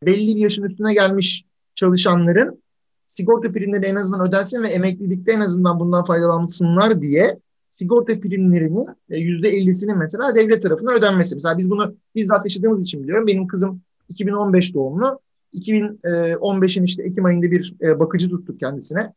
belli 0.02 0.36
bir 0.36 0.40
yaşın 0.40 0.62
üstüne 0.62 0.94
gelmiş 0.94 1.44
çalışanların 1.74 2.62
sigorta 3.06 3.52
primleri 3.52 3.86
en 3.86 3.96
azından 3.96 4.28
ödensin 4.28 4.62
ve 4.62 4.68
emeklilikte 4.68 5.32
en 5.32 5.40
azından 5.40 5.80
bundan 5.80 6.04
faydalansınlar 6.04 7.02
diye 7.02 7.38
sigorta 7.70 8.20
primlerinin 8.20 8.86
e, 9.10 9.18
yüzde 9.18 9.48
ellisinin 9.48 9.98
mesela 9.98 10.34
devlet 10.34 10.62
tarafından 10.62 10.94
ödenmesi. 10.94 11.34
Mesela 11.34 11.58
biz 11.58 11.70
bunu 11.70 11.94
bizzat 12.14 12.44
yaşadığımız 12.46 12.82
için 12.82 13.02
biliyorum. 13.02 13.26
Benim 13.26 13.46
kızım 13.46 13.80
2015 14.08 14.74
doğumlu. 14.74 15.20
2015'in 15.54 16.84
işte 16.84 17.02
Ekim 17.02 17.24
ayında 17.24 17.50
bir 17.50 17.74
e, 17.82 17.98
bakıcı 17.98 18.30
tuttuk 18.30 18.60
kendisine. 18.60 19.12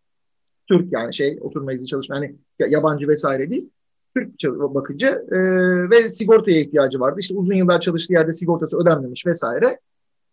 Türk 0.68 0.94
yani 0.94 1.14
şey 1.14 1.38
oturma 1.42 1.74
izni 1.74 1.88
çalışma 1.88 2.16
yani 2.16 2.36
yabancı 2.70 3.08
vesaire 3.08 3.50
değil. 3.50 3.70
Türk 4.16 4.44
bakıcı 4.60 5.08
e, 5.32 5.38
ve 5.90 6.10
sigortaya 6.10 6.60
ihtiyacı 6.60 7.00
vardı. 7.00 7.18
İşte 7.20 7.34
uzun 7.36 7.56
yıllar 7.56 7.82
çalıştığı 7.82 8.14
yerde 8.14 8.34
sigortası 8.34 8.78
ödenmemiş 8.78 9.26
vesaire. 9.26 9.80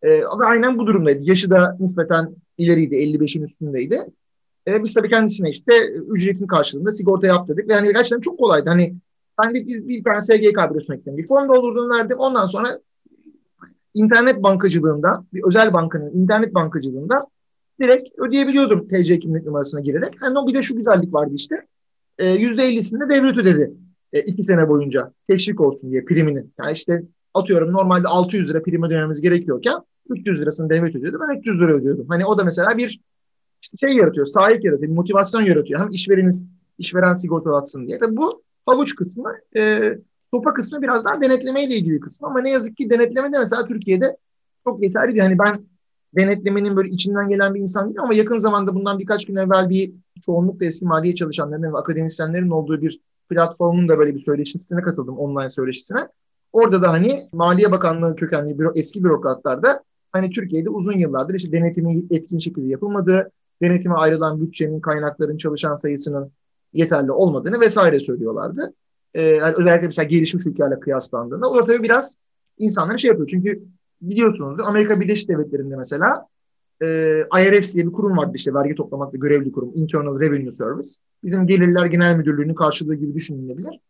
E, 0.02 0.10
ve 0.10 0.44
aynen 0.46 0.78
bu 0.78 0.86
durumdaydı. 0.86 1.22
Yaşı 1.22 1.50
da 1.50 1.76
nispeten 1.80 2.36
ileriydi. 2.58 2.94
55'in 2.94 3.42
üstündeydi. 3.42 4.00
E, 4.68 4.82
biz 4.82 4.94
tabii 4.94 5.08
kendisine 5.08 5.50
işte 5.50 5.72
ücretin 6.10 6.46
karşılığında 6.46 6.90
sigorta 6.90 7.26
yap 7.26 7.48
dedik. 7.48 7.68
Ve 7.68 7.74
hani 7.74 7.92
gerçekten 7.92 8.20
çok 8.20 8.38
kolaydı. 8.38 8.70
Hani 8.70 8.94
ben 9.42 9.54
de 9.54 9.66
bir, 9.66 9.88
bir 9.88 10.04
tane 10.04 10.20
SGK 10.20 10.58
ekledim. 10.94 11.16
Bir 11.16 11.26
form 11.26 11.48
doldurdum 11.48 11.90
verdim. 11.90 12.18
Ondan 12.18 12.46
sonra 12.46 12.80
internet 13.94 14.42
bankacılığında, 14.42 15.24
bir 15.32 15.42
özel 15.46 15.72
bankanın 15.72 16.10
internet 16.10 16.54
bankacılığında 16.54 17.26
direkt 17.80 18.18
ödeyebiliyordum 18.18 18.88
TC 18.88 19.18
kimlik 19.18 19.46
numarasına 19.46 19.80
girerek. 19.80 20.14
Yani 20.22 20.38
o 20.38 20.46
bir 20.46 20.54
de 20.54 20.62
şu 20.62 20.76
güzellik 20.76 21.14
vardı 21.14 21.32
işte. 21.34 21.66
E, 22.18 22.36
%50'sini 22.36 23.00
de 23.00 23.14
devlet 23.14 23.38
ödedi. 23.38 23.72
E, 24.12 24.20
iki 24.20 24.42
sene 24.42 24.68
boyunca 24.68 25.12
teşvik 25.28 25.60
olsun 25.60 25.90
diye 25.90 26.04
primini. 26.04 26.44
Yani 26.58 26.72
işte 26.72 27.02
atıyorum 27.34 27.72
normalde 27.72 28.08
600 28.08 28.50
lira 28.50 28.62
prim 28.62 28.82
ödememiz 28.82 29.20
gerekiyorken 29.20 29.74
300 30.10 30.40
lirasını 30.40 30.70
devlet 30.70 30.96
ödüyordu. 30.96 31.18
Ben 31.28 31.38
300 31.38 31.60
lira 31.60 31.72
ödüyordum. 31.72 32.06
Hani 32.08 32.26
o 32.26 32.38
da 32.38 32.44
mesela 32.44 32.78
bir 32.78 33.00
işte 33.62 33.76
şey 33.86 33.96
yaratıyor, 33.96 34.26
sahip 34.26 34.64
yaratıyor, 34.64 34.92
motivasyon 34.92 35.42
yaratıyor. 35.42 35.80
Hem 35.80 35.90
işvereniz, 35.90 36.46
işveren 36.78 37.12
sigortalatsın 37.12 37.86
diye. 37.86 37.98
Tabii 37.98 38.16
bu 38.16 38.42
havuç 38.66 38.94
kısmı, 38.94 39.32
e, 39.56 39.92
topa 40.32 40.54
kısmı 40.54 40.82
biraz 40.82 41.04
daha 41.04 41.22
denetlemeyle 41.22 41.74
ilgili 41.74 42.00
kısmı. 42.00 42.28
Ama 42.28 42.40
ne 42.40 42.50
yazık 42.50 42.76
ki 42.76 42.90
denetleme 42.90 43.32
de 43.32 43.38
mesela 43.38 43.66
Türkiye'de 43.66 44.16
çok 44.64 44.82
yeterli 44.82 45.08
değil. 45.08 45.22
Hani 45.22 45.38
ben 45.38 45.60
denetlemenin 46.14 46.76
böyle 46.76 46.88
içinden 46.88 47.28
gelen 47.28 47.54
bir 47.54 47.60
insan 47.60 47.88
değilim 47.88 48.02
ama 48.02 48.14
yakın 48.14 48.38
zamanda 48.38 48.74
bundan 48.74 48.98
birkaç 48.98 49.26
gün 49.26 49.36
evvel 49.36 49.70
bir 49.70 49.92
çoğunlukla 50.26 50.66
eski 50.66 50.84
maliye 50.84 51.14
çalışanların 51.14 51.62
ve 51.62 51.76
akademisyenlerin 51.76 52.50
olduğu 52.50 52.82
bir 52.82 53.00
platformun 53.28 53.88
da 53.88 53.98
böyle 53.98 54.14
bir 54.14 54.24
söyleşisine 54.24 54.82
katıldım, 54.82 55.18
online 55.18 55.50
söyleşisine. 55.50 56.08
Orada 56.52 56.82
da 56.82 56.92
hani 56.92 57.28
Maliye 57.32 57.72
Bakanlığı 57.72 58.16
kökenli 58.16 58.58
büro, 58.58 58.72
eski 58.74 59.04
bürokratlar 59.04 59.62
da 59.62 59.82
hani 60.12 60.30
Türkiye'de 60.30 60.70
uzun 60.70 60.98
yıllardır 60.98 61.34
işte 61.34 61.52
denetimin 61.52 62.06
etkin 62.10 62.38
şekilde 62.38 62.68
yapılmadığı, 62.68 63.30
denetime 63.62 63.94
ayrılan 63.94 64.40
bütçenin, 64.40 64.80
kaynakların, 64.80 65.36
çalışan 65.36 65.76
sayısının 65.76 66.32
yeterli 66.72 67.12
olmadığını 67.12 67.60
vesaire 67.60 68.00
söylüyorlardı. 68.00 68.74
Ee, 69.14 69.40
özellikle 69.40 69.86
mesela 69.86 70.08
gelişmiş 70.08 70.46
ülkelerle 70.46 70.80
kıyaslandığında. 70.80 71.50
Orada 71.50 71.72
tabii 71.72 71.82
biraz 71.82 72.18
insanları 72.58 72.98
şey 72.98 73.08
yapıyor. 73.08 73.28
Çünkü 73.28 73.62
biliyorsunuz 74.02 74.56
Amerika 74.64 75.00
Birleşik 75.00 75.28
Devletleri'nde 75.28 75.76
mesela 75.76 76.26
e, 76.82 76.86
IRS 77.42 77.74
diye 77.74 77.86
bir 77.86 77.92
kurum 77.92 78.16
vardı 78.16 78.32
işte 78.34 78.54
vergi 78.54 78.74
toplamakta 78.74 79.18
görevli 79.18 79.52
kurum. 79.52 79.72
Internal 79.74 80.20
Revenue 80.20 80.52
Service. 80.52 80.90
Bizim 81.24 81.46
Gelirler 81.46 81.86
Genel 81.86 82.16
Müdürlüğü'nün 82.16 82.54
karşılığı 82.54 82.94
gibi 82.94 83.14
düşünülebilir. 83.14 83.80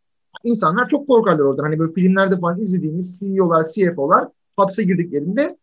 İnsanlar 0.43 0.89
çok 0.89 1.07
korkarlar 1.07 1.43
oradan. 1.43 1.63
Hani 1.63 1.79
böyle 1.79 1.93
filmlerde 1.93 2.37
falan 2.37 2.61
izlediğimiz 2.61 3.19
CEO'lar, 3.19 3.63
CFO'lar 3.63 4.27
hapse 4.57 4.83
girdiklerinde 4.83 5.57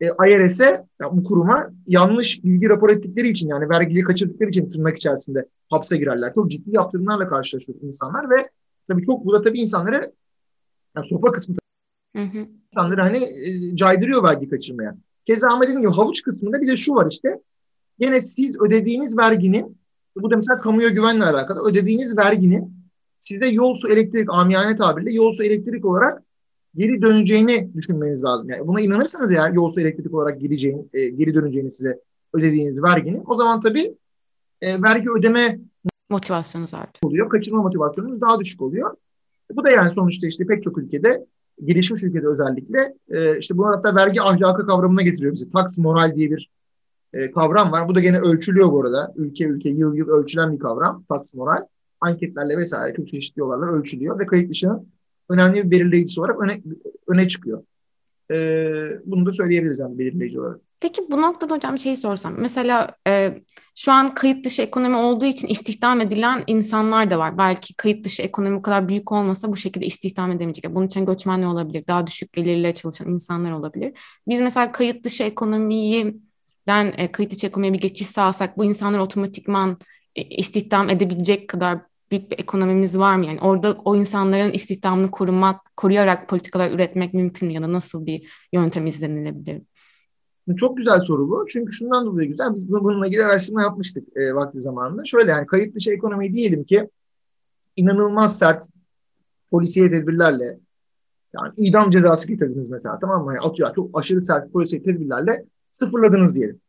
e, 0.00 0.06
IRS'e 0.06 0.84
yani 1.00 1.16
bu 1.16 1.24
kuruma 1.24 1.70
yanlış 1.86 2.44
bilgi 2.44 2.68
rapor 2.68 2.90
ettikleri 2.90 3.28
için 3.28 3.48
yani 3.48 3.68
vergiyi 3.68 4.04
kaçırdıkları 4.04 4.48
için 4.48 4.68
tırnak 4.68 4.96
içerisinde 4.96 5.48
hapse 5.70 5.96
girerler. 5.96 6.34
Çok 6.34 6.50
ciddi 6.50 6.76
yaptırımlarla 6.76 7.28
karşılaşıyor 7.28 7.78
insanlar 7.82 8.30
ve 8.30 8.50
tabii 8.88 9.06
çok 9.06 9.24
bu 9.24 9.32
da 9.32 9.42
tabii 9.42 9.60
insanları 9.60 10.12
yani 10.96 11.08
sopa 11.08 11.32
kısmı 11.32 11.56
hı 12.16 12.22
hı. 12.22 12.46
insanları 12.68 13.00
hani 13.00 13.18
e, 13.24 13.76
caydırıyor 13.76 14.22
vergi 14.22 14.48
kaçırmaya. 14.48 14.96
Keza 15.26 15.48
ama 15.48 15.62
dediğim 15.62 15.80
gibi 15.80 15.92
havuç 15.92 16.22
kısmında 16.22 16.60
bir 16.60 16.68
de 16.68 16.76
şu 16.76 16.94
var 16.94 17.08
işte 17.10 17.40
gene 17.98 18.22
siz 18.22 18.60
ödediğiniz 18.60 19.18
verginin 19.18 19.78
bu 20.16 20.30
da 20.30 20.36
mesela 20.36 20.60
kamuya 20.60 20.88
güvenle 20.88 21.24
alakalı 21.24 21.70
ödediğiniz 21.70 22.18
verginin 22.18 22.74
size 23.20 23.46
yol 23.46 23.76
su 23.76 23.88
elektrik 23.88 24.28
amiyane 24.30 24.76
tabirle 24.76 25.12
yol 25.12 25.30
su 25.30 25.44
elektrik 25.44 25.84
olarak 25.84 26.22
geri 26.76 27.02
döneceğini 27.02 27.70
düşünmeniz 27.74 28.24
lazım. 28.24 28.50
Yani 28.50 28.66
buna 28.66 28.80
inanırsanız 28.80 29.32
eğer 29.32 29.52
yol 29.52 29.72
su 29.72 29.80
elektrik 29.80 30.14
olarak 30.14 30.40
gideceğini, 30.40 30.84
e, 30.92 31.08
geri 31.08 31.34
döneceğini 31.34 31.70
size 31.70 32.00
ödediğiniz 32.32 32.82
verginin 32.82 33.22
o 33.26 33.34
zaman 33.34 33.60
tabii 33.60 33.94
e, 34.60 34.82
vergi 34.82 35.10
ödeme 35.18 35.58
motivasyonunuz 36.10 36.74
artıyor. 36.74 37.10
Oluyor. 37.10 37.28
Kaçırma 37.28 37.62
motivasyonunuz 37.62 38.20
daha 38.20 38.40
düşük 38.40 38.62
oluyor. 38.62 38.96
Bu 39.52 39.64
da 39.64 39.70
yani 39.70 39.94
sonuçta 39.94 40.26
işte 40.26 40.46
pek 40.46 40.62
çok 40.64 40.78
ülkede 40.78 41.26
gelişmiş 41.64 42.04
ülkede 42.04 42.26
özellikle 42.26 42.94
e, 43.08 43.38
işte 43.38 43.58
bunu 43.58 43.66
hatta 43.66 43.94
vergi 43.94 44.22
ahlakı 44.22 44.66
kavramına 44.66 45.02
getiriyor 45.02 45.32
bizi. 45.32 45.50
Tax 45.50 45.78
moral 45.78 46.14
diye 46.16 46.30
bir 46.30 46.50
e, 47.12 47.30
kavram 47.30 47.72
var. 47.72 47.88
Bu 47.88 47.94
da 47.94 48.00
gene 48.00 48.20
ölçülüyor 48.20 48.72
bu 48.72 48.80
arada. 48.80 49.12
Ülke 49.16 49.44
ülke 49.44 49.68
yıl 49.68 49.94
yıl 49.94 50.08
ölçülen 50.08 50.52
bir 50.52 50.58
kavram. 50.58 51.04
Tax 51.08 51.34
moral. 51.34 51.66
Anketlerle 52.00 52.58
vesaire 52.58 52.94
çok 52.96 53.08
çeşitli 53.08 53.40
yollarla 53.40 53.66
ölçülüyor 53.66 54.18
ve 54.18 54.26
kayıt 54.26 54.50
dışının 54.50 54.88
önemli 55.28 55.64
bir 55.64 55.70
belirleyicisi 55.70 56.20
olarak 56.20 56.40
öne, 56.40 56.62
öne 57.08 57.28
çıkıyor. 57.28 57.62
Ee, 58.30 59.00
bunu 59.06 59.26
da 59.26 59.32
söyleyebiliriz 59.32 59.78
yani 59.78 59.98
belirleyici 59.98 60.40
olarak. 60.40 60.60
Peki 60.80 61.02
bu 61.10 61.22
noktada 61.22 61.54
hocam 61.54 61.78
şeyi 61.78 61.96
sorsam. 61.96 62.34
Mesela 62.38 62.96
e, 63.08 63.38
şu 63.74 63.92
an 63.92 64.14
kayıt 64.14 64.44
dışı 64.44 64.62
ekonomi 64.62 64.96
olduğu 64.96 65.24
için 65.24 65.48
istihdam 65.48 66.00
edilen 66.00 66.44
insanlar 66.46 67.10
da 67.10 67.18
var. 67.18 67.38
Belki 67.38 67.74
kayıt 67.74 68.04
dışı 68.04 68.22
ekonomi 68.22 68.56
bu 68.56 68.62
kadar 68.62 68.88
büyük 68.88 69.12
olmasa 69.12 69.48
bu 69.52 69.56
şekilde 69.56 69.86
istihdam 69.86 70.32
edemeyecek. 70.32 70.74
Bunun 70.74 70.86
için 70.86 71.06
göçmenler 71.06 71.46
olabilir. 71.46 71.84
Daha 71.88 72.06
düşük 72.06 72.32
gelirle 72.32 72.74
çalışan 72.74 73.08
insanlar 73.08 73.52
olabilir. 73.52 73.98
Biz 74.28 74.40
mesela 74.40 74.72
kayıt 74.72 75.04
dışı 75.04 75.24
ekonomiyi 75.24 76.20
den 76.66 76.94
e, 76.96 77.12
kayıt 77.12 77.32
dışı 77.32 77.46
ekonomiye 77.46 77.72
bir 77.72 77.80
geçiş 77.80 78.06
sağlasak 78.06 78.58
bu 78.58 78.64
insanlar 78.64 78.98
otomatikman 78.98 79.78
e, 80.16 80.22
istihdam 80.22 80.90
edebilecek 80.90 81.48
kadar 81.48 81.78
büyük 82.10 82.30
bir 82.30 82.38
ekonomimiz 82.38 82.98
var 82.98 83.16
mı? 83.16 83.26
Yani 83.26 83.40
orada 83.40 83.72
o 83.84 83.96
insanların 83.96 84.52
istihdamını 84.52 85.10
korumak, 85.10 85.76
koruyarak 85.76 86.28
politikalar 86.28 86.70
üretmek 86.70 87.14
mümkün 87.14 87.48
mü? 87.48 87.54
Ya 87.54 87.62
da 87.62 87.72
nasıl 87.72 88.06
bir 88.06 88.48
yöntem 88.52 88.86
izlenilebilir? 88.86 89.62
Çok 90.56 90.76
güzel 90.76 91.00
soru 91.00 91.28
bu. 91.28 91.46
Çünkü 91.48 91.72
şundan 91.72 92.06
dolayı 92.06 92.28
güzel. 92.28 92.54
Biz 92.54 92.70
bununla 92.70 93.06
ilgili 93.06 93.24
araştırma 93.24 93.62
yapmıştık 93.62 94.16
e, 94.16 94.34
vakti 94.34 94.60
zamanında. 94.60 95.04
Şöyle 95.04 95.30
yani 95.30 95.46
kayıt 95.46 95.74
dışı 95.74 95.90
ekonomi 95.90 96.34
diyelim 96.34 96.64
ki 96.64 96.90
inanılmaz 97.76 98.38
sert 98.38 98.66
polisiye 99.50 99.90
tedbirlerle 99.90 100.58
yani 101.34 101.52
idam 101.56 101.90
cezası 101.90 102.28
getirdiniz 102.28 102.68
mesela 102.68 102.98
tamam 102.98 103.24
mı? 103.24 103.34
Yani 103.34 103.46
atıyor 103.46 103.74
çok 103.74 103.98
aşırı 103.98 104.22
sert 104.22 104.52
polisiye 104.52 104.82
tedbirlerle 104.82 105.44
sıfırladınız 105.72 106.34
diyelim. 106.34 106.60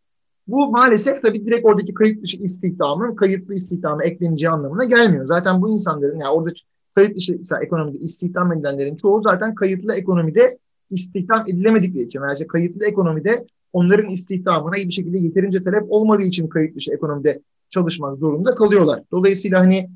Bu 0.48 0.72
maalesef 0.72 1.22
tabii 1.22 1.46
direkt 1.46 1.66
oradaki 1.66 1.94
kayıt 1.94 2.24
dışı 2.24 2.38
istihdamın 2.38 3.16
kayıtlı 3.16 3.54
istihdama 3.54 4.04
ekleneceği 4.04 4.50
anlamına 4.50 4.84
gelmiyor. 4.84 5.26
Zaten 5.26 5.62
bu 5.62 5.70
insanların 5.70 6.20
yani 6.20 6.32
orada 6.34 6.54
kayıt 6.96 7.18
dışı 7.18 7.38
mesela 7.38 7.62
ekonomide 7.62 7.98
istihdam 7.98 8.54
edilenlerin 8.54 8.96
çoğu 8.96 9.22
zaten 9.22 9.56
kayıtlı 9.56 9.96
ekonomide 9.96 10.58
istihdam 10.90 11.44
edilemedikleri 11.48 12.04
için. 12.04 12.22
Yani 12.22 12.48
kayıtlı 12.48 12.86
ekonomide 12.86 13.46
onların 13.74 14.10
istihdamına 14.10 14.76
bir 14.76 14.92
şekilde 14.92 15.20
yeterince 15.20 15.64
talep 15.64 15.84
olmadığı 15.90 16.26
için 16.26 16.48
kayıt 16.48 16.76
dışı 16.76 16.94
ekonomide 16.94 17.42
çalışmak 17.70 18.18
zorunda 18.18 18.56
kalıyorlar. 18.56 19.04
Dolayısıyla 19.12 19.60
hani 19.60 19.90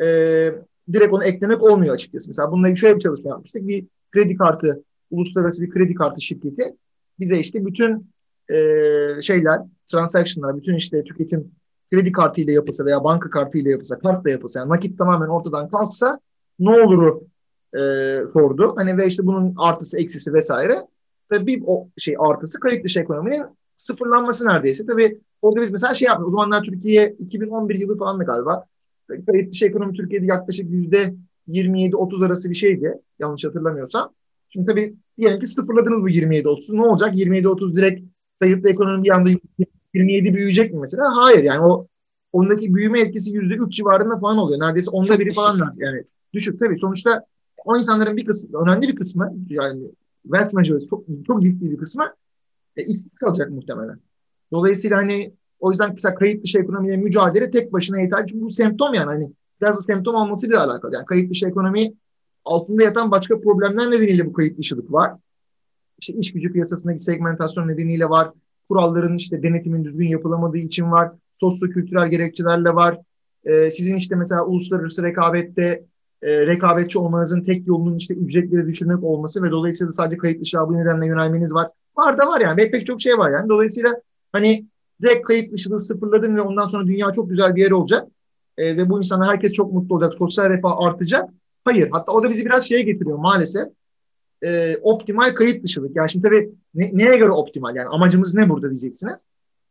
e, 0.00 0.06
direkt 0.92 1.12
onu 1.12 1.24
eklemek 1.24 1.62
olmuyor 1.62 1.94
açıkçası. 1.94 2.30
Mesela 2.30 2.52
bununla 2.52 2.76
şöyle 2.76 2.96
bir 2.96 3.00
çalışma 3.00 3.30
yapmıştık. 3.30 3.68
Bir 3.68 3.86
kredi 4.12 4.36
kartı, 4.36 4.82
uluslararası 5.10 5.62
bir 5.62 5.70
kredi 5.70 5.94
kartı 5.94 6.20
şirketi 6.20 6.74
bize 7.20 7.38
işte 7.38 7.66
bütün 7.66 8.10
e, 8.48 8.56
şeyler, 9.22 9.60
transaction'lar, 9.86 10.56
bütün 10.56 10.74
işte 10.74 11.04
tüketim 11.04 11.50
kredi 11.90 12.12
kartıyla 12.12 12.52
yapılsa 12.52 12.84
veya 12.84 13.04
banka 13.04 13.30
kartıyla 13.30 13.70
yapılsa, 13.70 13.98
kartla 13.98 14.30
yapılsa, 14.30 14.60
yani 14.60 14.68
nakit 14.68 14.98
tamamen 14.98 15.28
ortadan 15.28 15.68
kalksa 15.68 16.20
ne 16.58 16.70
oluru 16.70 17.26
e, 17.74 17.80
sordu. 18.32 18.74
Hani 18.76 18.98
ve 18.98 19.06
işte 19.06 19.26
bunun 19.26 19.54
artısı, 19.58 19.98
eksisi 19.98 20.34
vesaire. 20.34 20.86
Ve 21.32 21.46
bir 21.46 21.62
o 21.66 21.88
şey 21.98 22.14
artısı 22.18 22.60
kayıt 22.60 22.84
dışı 22.84 23.00
ekonominin 23.00 23.42
sıfırlanması 23.76 24.48
neredeyse. 24.48 24.86
Tabii 24.86 25.20
orada 25.42 25.62
biz 25.62 25.70
mesela 25.70 25.94
şey 25.94 26.06
yaptık. 26.06 26.28
O 26.28 26.30
zamanlar 26.30 26.62
Türkiye 26.62 27.16
2011 27.18 27.74
yılı 27.74 27.98
falan 27.98 28.18
galiba. 28.18 28.64
Kayıt 29.26 29.52
dışı 29.52 29.66
ekonomi 29.66 29.92
Türkiye'de 29.92 30.26
yaklaşık 30.26 30.70
yüzde 30.70 31.14
27-30 31.48 32.26
arası 32.26 32.50
bir 32.50 32.54
şeydi. 32.54 32.94
Yanlış 33.18 33.44
hatırlamıyorsam. 33.44 34.12
Şimdi 34.48 34.66
tabii 34.66 34.94
diyelim 35.18 35.40
ki 35.40 35.46
sıfırladınız 35.46 36.02
bu 36.02 36.08
27-30'u. 36.08 36.76
Ne 36.76 36.82
olacak? 36.82 37.18
27-30 37.18 37.76
direkt 37.76 38.02
kayıtlı 38.40 38.70
ekonomi 38.70 39.04
bir 39.04 39.10
anda 39.10 39.30
27 39.94 40.34
büyüyecek 40.34 40.72
mi 40.72 40.80
mesela? 40.80 41.16
Hayır 41.16 41.42
yani 41.42 41.60
o 41.60 41.86
ondaki 42.32 42.74
büyüme 42.74 43.00
etkisi 43.00 43.30
yüzde 43.30 43.54
üç 43.54 43.72
civarında 43.72 44.18
falan 44.18 44.38
oluyor. 44.38 44.60
Neredeyse 44.60 44.90
onda 44.90 45.18
biri 45.18 45.32
falan. 45.32 45.74
Yani 45.76 46.04
düşük 46.32 46.60
tabii. 46.60 46.78
Sonuçta 46.78 47.24
o 47.64 47.76
insanların 47.76 48.16
bir 48.16 48.24
kısmı, 48.24 48.62
önemli 48.62 48.88
bir 48.88 48.96
kısmı 48.96 49.34
yani 49.48 49.82
vast 50.28 50.54
majority 50.54 50.86
çok, 50.86 51.04
çok 51.26 51.42
ciddi 51.42 51.70
bir 51.70 51.76
kısmı 51.76 52.14
e, 52.76 52.82
işsiz 52.84 53.08
kalacak 53.14 53.50
muhtemelen. 53.50 54.00
Dolayısıyla 54.52 54.96
hani 54.96 55.32
o 55.60 55.70
yüzden 55.70 55.92
mesela 55.94 56.14
kayıt 56.14 56.44
dışı 56.44 56.58
ekonomiyle 56.58 56.96
mücadele 56.96 57.50
tek 57.50 57.72
başına 57.72 58.00
yeter. 58.00 58.26
Çünkü 58.26 58.44
bu 58.44 58.50
semptom 58.50 58.94
yani 58.94 59.06
hani 59.06 59.32
biraz 59.60 59.76
da 59.76 59.80
semptom 59.80 60.14
olmasıyla 60.14 60.64
alakalı. 60.64 60.94
Yani 60.94 61.06
kayıt 61.06 61.30
dışı 61.30 61.48
ekonomi 61.48 61.92
altında 62.44 62.84
yatan 62.84 63.10
başka 63.10 63.40
problemler 63.40 63.90
nedeniyle 63.90 64.26
bu 64.26 64.32
kayıt 64.32 64.58
dışılık 64.58 64.92
var. 64.92 65.12
İşte 66.00 66.14
iş 66.14 66.32
gücü 66.32 66.52
piyasasındaki 66.52 66.98
segmentasyon 66.98 67.68
nedeniyle 67.68 68.04
var. 68.04 68.30
kuralların 68.68 69.16
işte 69.16 69.42
denetimin 69.42 69.84
düzgün 69.84 70.08
yapılamadığı 70.08 70.58
için 70.58 70.90
var. 70.90 71.12
Sosyo-kültürel 71.40 72.08
gerekçelerle 72.08 72.74
var. 72.74 72.98
E, 73.44 73.70
sizin 73.70 73.96
işte 73.96 74.14
mesela 74.16 74.44
uluslararası 74.44 75.02
rekabette 75.02 75.84
e, 76.22 76.46
rekabetçi 76.46 76.98
olmanızın 76.98 77.42
tek 77.42 77.66
yolunun 77.66 77.96
işte 77.96 78.14
ücretleri 78.14 78.66
düşürmek 78.66 79.04
olması 79.04 79.42
ve 79.42 79.50
dolayısıyla 79.50 79.92
sadece 79.92 80.16
kayıt 80.16 80.40
dışı 80.40 80.58
bu 80.58 80.76
nedenle 80.76 81.06
yönelmeniz 81.06 81.54
var. 81.54 81.70
Var 81.96 82.18
da 82.18 82.26
var 82.26 82.40
yani. 82.40 82.56
Ve 82.56 82.70
pek 82.70 82.86
çok 82.86 83.00
şey 83.00 83.18
var 83.18 83.30
yani. 83.30 83.48
Dolayısıyla 83.48 84.00
hani 84.32 84.66
direkt 85.02 85.26
kayıt 85.26 85.52
dışılığı 85.52 85.80
sıfırladın 85.80 86.36
ve 86.36 86.40
ondan 86.40 86.68
sonra 86.68 86.86
dünya 86.86 87.12
çok 87.12 87.28
güzel 87.30 87.56
bir 87.56 87.62
yer 87.62 87.70
olacak. 87.70 88.08
E, 88.58 88.76
ve 88.76 88.90
bu 88.90 88.98
insanlar 88.98 89.28
herkes 89.28 89.52
çok 89.52 89.72
mutlu 89.72 89.94
olacak. 89.94 90.14
Sosyal 90.18 90.50
refah 90.50 90.80
artacak. 90.80 91.30
Hayır. 91.64 91.88
Hatta 91.92 92.12
o 92.12 92.22
da 92.22 92.30
bizi 92.30 92.44
biraz 92.44 92.68
şeye 92.68 92.82
getiriyor 92.82 93.18
maalesef. 93.18 93.68
E, 94.42 94.76
optimal 94.76 95.34
kayıt 95.34 95.64
dışılık. 95.64 95.96
Yani 95.96 96.10
şimdi 96.10 96.22
tabii 96.28 96.50
ne, 96.74 96.90
neye 96.92 97.16
göre 97.16 97.30
optimal? 97.30 97.76
Yani 97.76 97.88
amacımız 97.88 98.34
ne 98.34 98.48
burada 98.48 98.70
diyeceksiniz. 98.70 99.26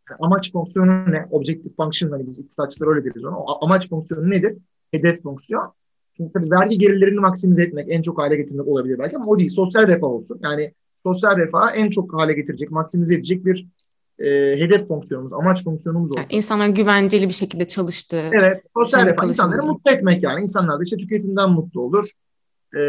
Yani 0.09 0.17
amaç 0.21 0.51
fonksiyonu 0.51 1.11
ne? 1.11 1.27
Objective 1.31 1.73
function 1.73 2.11
hani 2.11 2.27
biz 2.27 2.39
iktisatçılar 2.39 2.87
öyle 2.87 3.05
deriz 3.05 3.25
onu. 3.25 3.35
O, 3.35 3.65
amaç 3.65 3.89
fonksiyonu 3.89 4.29
nedir? 4.29 4.57
Hedef 4.91 5.23
fonksiyon. 5.23 5.73
Şimdi 6.17 6.33
tabii 6.33 6.51
vergi 6.51 6.77
gelirlerini 6.77 7.19
maksimize 7.19 7.63
etmek, 7.63 7.85
en 7.89 8.01
çok 8.01 8.17
hale 8.17 8.35
getirmek 8.35 8.67
olabilir 8.67 8.99
belki 8.99 9.15
ama 9.15 9.25
o 9.25 9.39
değil. 9.39 9.49
Sosyal 9.49 9.87
refah 9.87 10.07
olsun. 10.07 10.39
Yani 10.43 10.73
sosyal 11.03 11.37
refahı 11.37 11.75
en 11.75 11.89
çok 11.89 12.13
hale 12.13 12.33
getirecek, 12.33 12.71
maksimize 12.71 13.15
edecek 13.15 13.45
bir 13.45 13.67
e, 14.19 14.25
hedef 14.61 14.87
fonksiyonumuz, 14.87 15.33
amaç 15.33 15.63
fonksiyonumuz 15.63 16.11
olsun. 16.11 16.21
Yani 16.21 16.27
insanların 16.29 16.73
güvenceli 16.73 17.27
bir 17.27 17.33
şekilde 17.33 17.67
çalıştığı. 17.67 18.29
Evet, 18.33 18.67
sosyal 18.73 19.05
refah 19.05 19.27
insanları 19.27 19.63
mutlu 19.63 19.91
etmek 19.91 20.23
yani. 20.23 20.41
İnsanlar 20.41 20.79
da 20.79 20.83
işte 20.83 20.97
tüketimden 20.97 21.49
mutlu 21.49 21.81
olur, 21.81 22.09
e, 22.77 22.81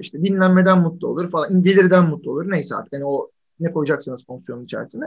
işte 0.00 0.22
dinlenmeden 0.22 0.80
mutlu 0.80 1.08
olur 1.08 1.30
falan, 1.30 1.62
gelirden 1.62 2.08
mutlu 2.08 2.30
olur. 2.30 2.50
Neyse 2.50 2.76
artık 2.76 2.92
yani 2.92 3.04
o 3.04 3.30
ne 3.60 3.72
koyacaksınız 3.72 4.26
fonksiyonun 4.26 4.64
içerisine. 4.64 5.04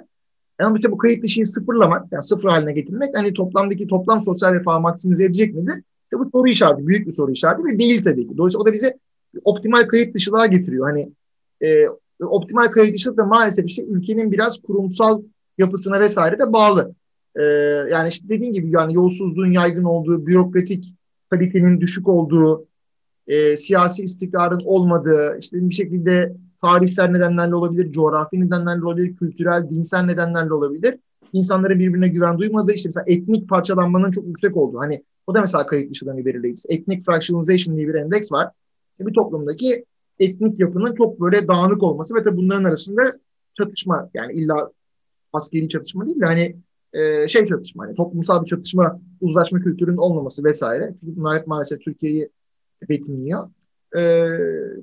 Yani 0.62 0.78
işte 0.78 0.92
bu 0.92 0.98
kayıt 0.98 1.24
dışıyı 1.24 1.46
sıfırlamak, 1.46 2.06
yani 2.12 2.24
sıfır 2.24 2.50
haline 2.50 2.74
getirmek, 2.74 3.18
hani 3.18 3.34
toplamdaki 3.34 3.88
toplam 3.88 4.22
sosyal 4.22 4.54
refahı 4.54 4.80
maksimize 4.80 5.24
edecek 5.26 5.56
midir? 5.56 5.84
İşte 6.08 6.20
bu 6.20 6.30
soru 6.30 6.48
işareti, 6.48 6.88
büyük 6.88 7.08
bir 7.08 7.14
soru 7.14 7.32
işareti 7.32 7.66
ve 7.66 7.80
değil 7.80 8.04
tabii 8.04 8.28
ki. 8.28 8.38
Dolayısıyla 8.38 8.62
o 8.62 8.66
da 8.66 8.74
bize 8.74 8.98
optimal 9.44 9.88
kayıt 9.88 10.16
dışılığa 10.16 10.46
getiriyor. 10.46 10.86
Hani 10.88 11.12
e, 11.62 11.88
optimal 12.26 12.72
kayıt 12.72 12.96
dışılık 12.96 13.18
da 13.18 13.26
maalesef 13.26 13.66
işte 13.66 13.84
ülkenin 13.84 14.32
biraz 14.32 14.58
kurumsal 14.58 15.22
yapısına 15.58 16.00
vesaire 16.00 16.40
de 16.40 16.54
bağlı. 16.54 16.96
Ee, 17.36 17.44
yani 17.92 18.10
işte 18.10 18.30
dediğim 18.30 18.54
gibi 18.54 18.72
yani 18.72 18.94
yolsuzluğun 18.94 19.52
yaygın 19.52 19.84
olduğu, 19.84 20.28
bürokratik 20.28 20.94
kalitenin 21.30 21.82
düşük 21.82 22.08
olduğu, 22.08 22.66
e, 23.28 23.56
siyasi 23.56 24.04
istikrarın 24.04 24.62
olmadığı, 24.66 25.38
işte 25.42 25.70
bir 25.70 25.76
şekilde 25.76 26.34
tarihsel 26.62 27.08
nedenlerle 27.08 27.56
olabilir, 27.56 27.92
coğrafi 27.92 28.42
nedenlerle 28.42 28.86
olabilir, 28.86 29.16
kültürel, 29.16 29.70
dinsel 29.70 30.04
nedenlerle 30.04 30.54
olabilir. 30.54 31.00
İnsanların 31.34 31.80
birbirine 31.80 32.08
güven 32.08 32.38
duymadığı, 32.38 32.74
işte 32.74 32.90
mesela 32.90 33.04
etnik 33.08 33.50
parçalanmanın 33.50 34.12
çok 34.12 34.28
yüksek 34.28 34.58
olduğu. 34.58 34.80
Hani 34.80 35.04
o 35.28 35.34
da 35.34 35.40
mesela 35.40 35.66
kayıt 35.66 35.92
dışıdan 35.92 36.18
bir 36.18 36.26
belirleyicisi. 36.26 36.68
Ethnic 36.70 37.04
fractionalization 37.04 37.78
diye 37.78 37.88
bir 37.88 37.94
endeks 37.94 38.32
var. 38.32 38.52
İşte 38.92 39.06
bir 39.08 39.14
toplumdaki 39.14 39.86
etnik 40.20 40.60
yapının 40.60 40.96
çok 40.96 41.22
böyle 41.22 41.48
dağınık 41.48 41.84
olması 41.84 42.16
ve 42.16 42.24
tabii 42.24 42.38
bunların 42.38 42.64
arasında 42.64 43.02
çatışma 43.58 44.10
yani 44.14 44.34
illa 44.34 44.72
askeri 45.34 45.70
çatışma 45.70 46.06
değil 46.06 46.22
de 46.22 46.26
hani 46.26 46.56
e, 46.94 47.28
şey 47.28 47.46
çatışma, 47.46 47.86
hani 47.86 47.96
toplumsal 47.96 48.44
bir 48.44 48.48
çatışma, 48.48 49.00
uzlaşma 49.22 49.60
kültürünün 49.60 49.98
olmaması 49.98 50.44
vesaire. 50.44 50.94
Çünkü 51.00 51.18
bunlar 51.18 51.40
hep 51.40 51.48
maalesef 51.48 51.82
Türkiye'yi 51.82 52.30
betimliyor. 52.90 53.50
E, 53.98 54.02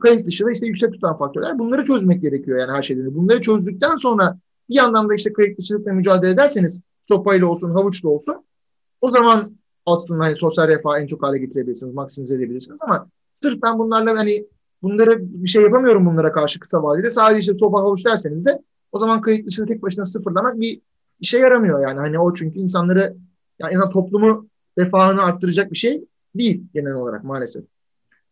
kayıt 0.00 0.26
dışı 0.26 0.44
da 0.44 0.50
işte 0.50 0.66
yüksek 0.66 0.92
tutan 0.92 1.18
faktörler. 1.18 1.58
Bunları 1.58 1.84
çözmek 1.84 2.22
gerekiyor 2.22 2.58
yani 2.58 2.72
her 2.72 2.82
şeyden. 2.82 3.14
Bunları 3.14 3.40
çözdükten 3.40 3.96
sonra 3.96 4.38
bir 4.68 4.74
yandan 4.74 5.08
da 5.08 5.14
işte 5.14 5.32
kayıt 5.32 5.58
dışılıkla 5.58 5.92
mücadele 5.92 6.30
ederseniz 6.30 6.82
sopayla 7.08 7.46
olsun, 7.46 7.70
havuçla 7.70 8.08
olsun 8.08 8.44
o 9.00 9.10
zaman 9.10 9.56
aslında 9.86 10.24
hani 10.24 10.34
sosyal 10.34 10.68
refahı 10.68 10.98
en 10.98 11.06
çok 11.06 11.22
hale 11.22 11.38
getirebilirsiniz, 11.38 11.94
maksimize 11.94 12.36
edebilirsiniz 12.36 12.78
ama 12.82 13.08
sırf 13.34 13.62
ben 13.62 13.78
bunlarla 13.78 14.18
hani 14.18 14.46
bunları 14.82 15.18
bir 15.20 15.48
şey 15.48 15.62
yapamıyorum 15.62 16.06
bunlara 16.06 16.32
karşı 16.32 16.60
kısa 16.60 16.82
vadede. 16.82 17.10
Sadece 17.10 17.38
işte 17.38 17.54
sopa 17.54 17.80
havuç 17.80 18.04
derseniz 18.04 18.44
de 18.44 18.62
o 18.92 18.98
zaman 18.98 19.20
kayıt 19.20 19.46
dışını 19.46 19.66
tek 19.66 19.82
başına 19.82 20.04
sıfırlamak 20.04 20.60
bir 20.60 20.80
işe 21.20 21.38
yaramıyor 21.38 21.80
yani. 21.88 21.98
Hani 21.98 22.18
o 22.18 22.34
çünkü 22.34 22.58
insanları 22.58 23.16
yani 23.58 23.74
insan 23.74 23.90
toplumu 23.90 24.46
refahını 24.78 25.22
arttıracak 25.22 25.72
bir 25.72 25.76
şey 25.76 26.04
değil 26.34 26.64
genel 26.74 26.92
olarak 26.92 27.24
maalesef. 27.24 27.64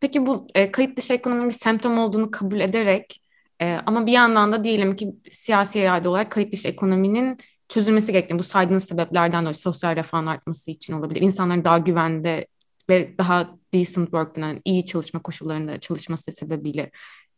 Peki 0.01 0.27
bu 0.27 0.47
e, 0.55 0.73
kayıt 0.73 0.97
dışı 0.97 1.13
ekonominin 1.13 1.49
bir 1.49 1.55
semptom 1.55 1.99
olduğunu 1.99 2.31
kabul 2.31 2.61
ederek 2.61 3.22
e, 3.63 3.81
ama 3.87 4.07
bir 4.07 4.13
yandan 4.13 4.53
da 4.53 4.65
diyelim 4.65 4.97
ki 4.97 5.15
siyasi 5.31 5.81
irade 5.81 6.09
olarak 6.09 6.33
kayıt 6.33 6.53
dışı 6.53 6.69
ekonominin 6.69 7.39
çözülmesi 7.69 8.13
gerektiğini 8.13 8.39
bu 8.39 8.43
saydığınız 8.43 8.85
sebeplerden 8.85 9.43
dolayı 9.43 9.55
sosyal 9.55 9.97
refahın 9.97 10.27
artması 10.27 10.71
için 10.71 10.93
olabilir. 10.93 11.21
İnsanların 11.21 11.65
daha 11.65 11.79
güvende 11.79 12.47
ve 12.91 13.19
daha 13.19 13.59
decent 13.75 14.07
work 14.07 14.37
denen 14.37 14.61
iyi 14.65 14.85
çalışma 14.85 15.23
koşullarında 15.23 15.81
çalışması 15.81 16.33
sebebiyle 16.33 16.91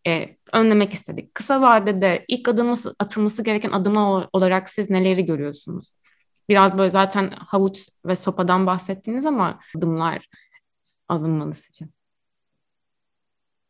e, 0.06 0.36
önlemek 0.52 0.92
istedik. 0.92 1.34
Kısa 1.34 1.62
vadede 1.62 2.24
ilk 2.28 2.48
adımı 2.48 2.76
atılması 2.98 3.42
gereken 3.42 3.70
adımlar 3.70 4.28
olarak 4.32 4.68
siz 4.68 4.90
neleri 4.90 5.24
görüyorsunuz? 5.24 5.94
Biraz 6.48 6.78
böyle 6.78 6.90
zaten 6.90 7.30
havuç 7.30 7.88
ve 8.06 8.16
sopadan 8.16 8.66
bahsettiniz 8.66 9.26
ama 9.26 9.60
adımlar 9.76 10.28
alınmalı 11.08 11.54
sizce? 11.54 11.88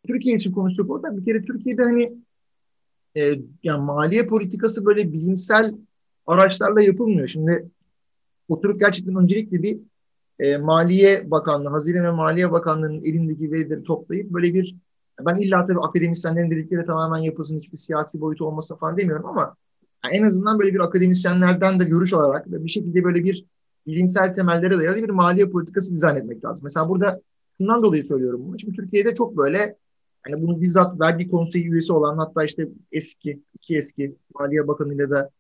Türkiye 0.07 0.37
için 0.37 0.53
konuştuk 0.53 0.91
orada. 0.91 1.17
Bir 1.17 1.25
kere 1.25 1.45
Türkiye'de 1.45 1.83
hani 1.83 2.24
e, 3.17 3.35
yani 3.63 3.85
maliye 3.85 4.27
politikası 4.27 4.87
böyle 4.87 5.13
bilimsel 5.13 5.75
araçlarla 6.27 6.83
yapılmıyor. 6.83 7.29
Şimdi 7.29 7.71
oturup 8.49 8.81
gerçekten 8.81 9.17
öncelikle 9.17 9.63
bir 9.63 9.79
e, 10.39 10.57
Maliye 10.57 11.31
Bakanlığı, 11.31 11.69
Hazine 11.69 12.03
ve 12.03 12.11
Maliye 12.11 12.53
Bakanlığı'nın 12.53 13.05
elindeki 13.05 13.53
verileri 13.53 13.85
toplayıp 13.85 14.31
böyle 14.31 14.55
bir 14.55 14.77
ben 15.21 15.37
illa 15.37 15.67
tabii 15.67 15.81
akademisyenlerin 15.81 16.51
dedikleri 16.51 16.87
tamamen 16.87 17.19
yapılsın 17.19 17.59
hiçbir 17.59 17.77
siyasi 17.77 18.21
boyutu 18.21 18.47
olmasa 18.47 18.77
falan 18.77 18.97
demiyorum 18.97 19.27
ama 19.27 19.57
yani 20.05 20.17
en 20.17 20.23
azından 20.23 20.59
böyle 20.59 20.75
bir 20.75 20.81
akademisyenlerden 20.81 21.81
de 21.81 21.85
görüş 21.85 22.13
alarak 22.13 22.53
ve 22.53 22.65
bir 22.65 22.71
şekilde 22.71 23.05
böyle 23.05 23.25
bir 23.25 23.45
bilimsel 23.87 24.35
temellere 24.35 24.79
dayalı 24.79 24.97
bir 24.97 25.11
maliye 25.11 25.51
politikası 25.51 25.95
dizayn 25.95 26.17
etmek 26.17 26.45
lazım. 26.45 26.65
Mesela 26.65 26.89
burada 26.89 27.21
şundan 27.59 27.83
dolayı 27.83 28.05
söylüyorum 28.05 28.41
bunu. 28.45 28.57
Çünkü 28.57 28.77
Türkiye'de 28.77 29.15
çok 29.15 29.37
böyle 29.37 29.77
yani 30.29 30.43
bunu 30.43 30.61
bizzat 30.61 31.01
vergi 31.01 31.29
konseyi 31.29 31.69
üyesi 31.69 31.93
olan 31.93 32.19
hatta 32.19 32.45
işte 32.45 32.69
eski, 32.93 33.41
iki 33.55 33.77
eski 33.77 34.17
Maliye 34.35 34.69
Bakanı 34.69 34.95
ile 34.95 35.11
de 35.11 35.31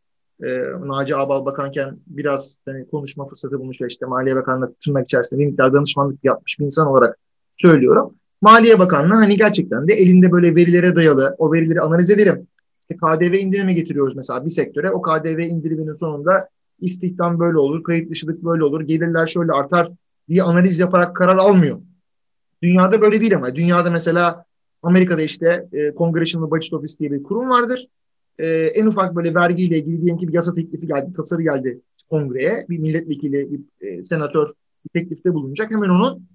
e, 0.42 0.48
Naci 0.88 1.16
Abal 1.16 1.46
Bakanken 1.46 1.96
biraz 2.06 2.58
hani 2.66 2.88
konuşma 2.88 3.28
fırsatı 3.28 3.58
bulmuş 3.58 3.80
ve 3.80 3.86
işte 3.86 4.06
Maliye 4.06 4.36
Bakanlığı 4.36 4.74
tırnak 4.84 5.04
içerisinde 5.04 5.40
bir 5.40 5.46
miktar 5.46 5.72
danışmanlık 5.72 6.24
yapmış 6.24 6.58
bir 6.58 6.64
insan 6.64 6.86
olarak 6.86 7.18
söylüyorum. 7.56 8.14
Maliye 8.42 8.78
Bakanlığı 8.78 9.14
hani 9.14 9.36
gerçekten 9.36 9.88
de 9.88 9.94
elinde 9.94 10.32
böyle 10.32 10.54
verilere 10.54 10.96
dayalı 10.96 11.34
o 11.38 11.52
verileri 11.52 11.80
analiz 11.80 12.10
edelim. 12.10 12.46
İşte 12.80 12.96
KDV 12.96 13.34
indirimi 13.34 13.74
getiriyoruz 13.74 14.16
mesela 14.16 14.44
bir 14.44 14.50
sektöre. 14.50 14.90
O 14.90 15.02
KDV 15.02 15.38
indiriminin 15.38 15.92
sonunda 15.92 16.48
istihdam 16.80 17.40
böyle 17.40 17.58
olur, 17.58 17.82
kayıt 17.82 18.10
dışılık 18.10 18.44
böyle 18.44 18.64
olur, 18.64 18.80
gelirler 18.80 19.26
şöyle 19.26 19.52
artar 19.52 19.90
diye 20.28 20.42
analiz 20.42 20.78
yaparak 20.78 21.16
karar 21.16 21.36
almıyor. 21.36 21.78
Dünyada 22.62 23.00
böyle 23.00 23.20
değil 23.20 23.36
ama. 23.36 23.54
Dünyada 23.54 23.90
mesela 23.90 24.44
Amerika'da 24.84 25.22
işte 25.22 25.68
e, 25.72 25.92
Congressional 25.98 26.50
Budget 26.50 26.72
Office 26.72 26.98
diye 26.98 27.12
bir 27.12 27.22
kurum 27.22 27.50
vardır. 27.50 27.88
E, 28.38 28.46
en 28.48 28.86
ufak 28.86 29.16
böyle 29.16 29.34
vergiyle 29.34 29.78
ilgili 29.78 29.96
diyelim 29.96 30.18
ki 30.18 30.28
bir 30.28 30.34
yasa 30.34 30.54
teklifi 30.54 30.86
geldi, 30.86 31.12
tasarı 31.12 31.42
geldi 31.42 31.80
kongreye. 32.10 32.66
Bir 32.68 32.78
milletvekili, 32.78 33.48
bir 33.52 33.88
e, 33.88 34.04
senatör 34.04 34.48
bir 34.84 35.00
teklifte 35.00 35.34
bulunacak. 35.34 35.70
Hemen 35.70 35.88
onun 35.88 36.26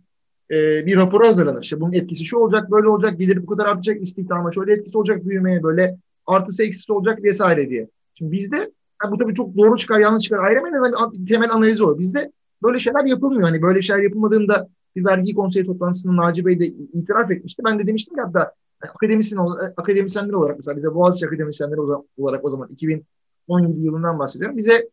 e, 0.52 0.86
bir 0.86 0.98
raporu 0.98 1.28
hazırlanır. 1.28 1.64
İşte 1.64 1.82
bunun 1.82 1.94
etkisi 1.94 2.26
şu 2.26 2.38
olacak, 2.38 2.72
böyle 2.72 2.88
olacak, 2.88 3.20
gelir 3.20 3.42
bu 3.42 3.46
kadar 3.46 3.66
artacak, 3.66 4.02
istihdama 4.02 4.52
şöyle 4.52 4.74
etkisi 4.74 4.98
olacak, 4.98 5.26
büyümeye 5.26 5.64
böyle 5.64 5.98
artısı 6.28 6.64
eksisi 6.64 6.94
olacak 6.94 7.24
vesaire 7.24 7.70
diye. 7.70 7.88
Şimdi 8.14 8.32
bizde 8.32 8.72
yani 9.04 9.12
bu 9.12 9.18
tabii 9.18 9.36
çok 9.36 9.58
doğru 9.58 9.78
çıkar, 9.78 10.00
yanlış 10.00 10.24
çıkar 10.24 10.44
ayıramayız. 10.44 10.78
Yani 10.84 11.26
temel 11.26 11.52
analizi 11.52 11.84
o. 11.84 12.00
Bizde 12.00 12.32
böyle 12.64 12.80
şeyler 12.80 13.06
yapılmıyor. 13.06 13.50
Hani 13.50 13.62
böyle 13.62 13.82
şeyler 13.82 14.04
yapılmadığında 14.04 14.70
bir 14.96 15.06
vergi 15.06 15.36
konseyi 15.36 15.66
toplantısında 15.66 16.16
Naci 16.16 16.46
Bey 16.46 16.60
de 16.60 16.66
itiraf 16.68 17.32
etmişti. 17.32 17.64
Ben 17.66 17.80
de 17.80 17.88
demiştim 17.88 18.16
ki 18.16 18.22
hatta 18.22 18.54
akademisyen, 18.82 19.40
akademisyenler 19.78 20.34
olarak 20.34 20.58
mesela 20.58 20.76
bize 20.76 20.96
Boğaziçi 20.96 21.28
akademisyenleri 21.28 21.80
olarak 22.18 22.46
o 22.46 22.50
zaman 22.50 22.70
2017 22.72 23.80
yılından 23.80 24.20
bahsediyorum. 24.20 24.58
Bize 24.58 24.90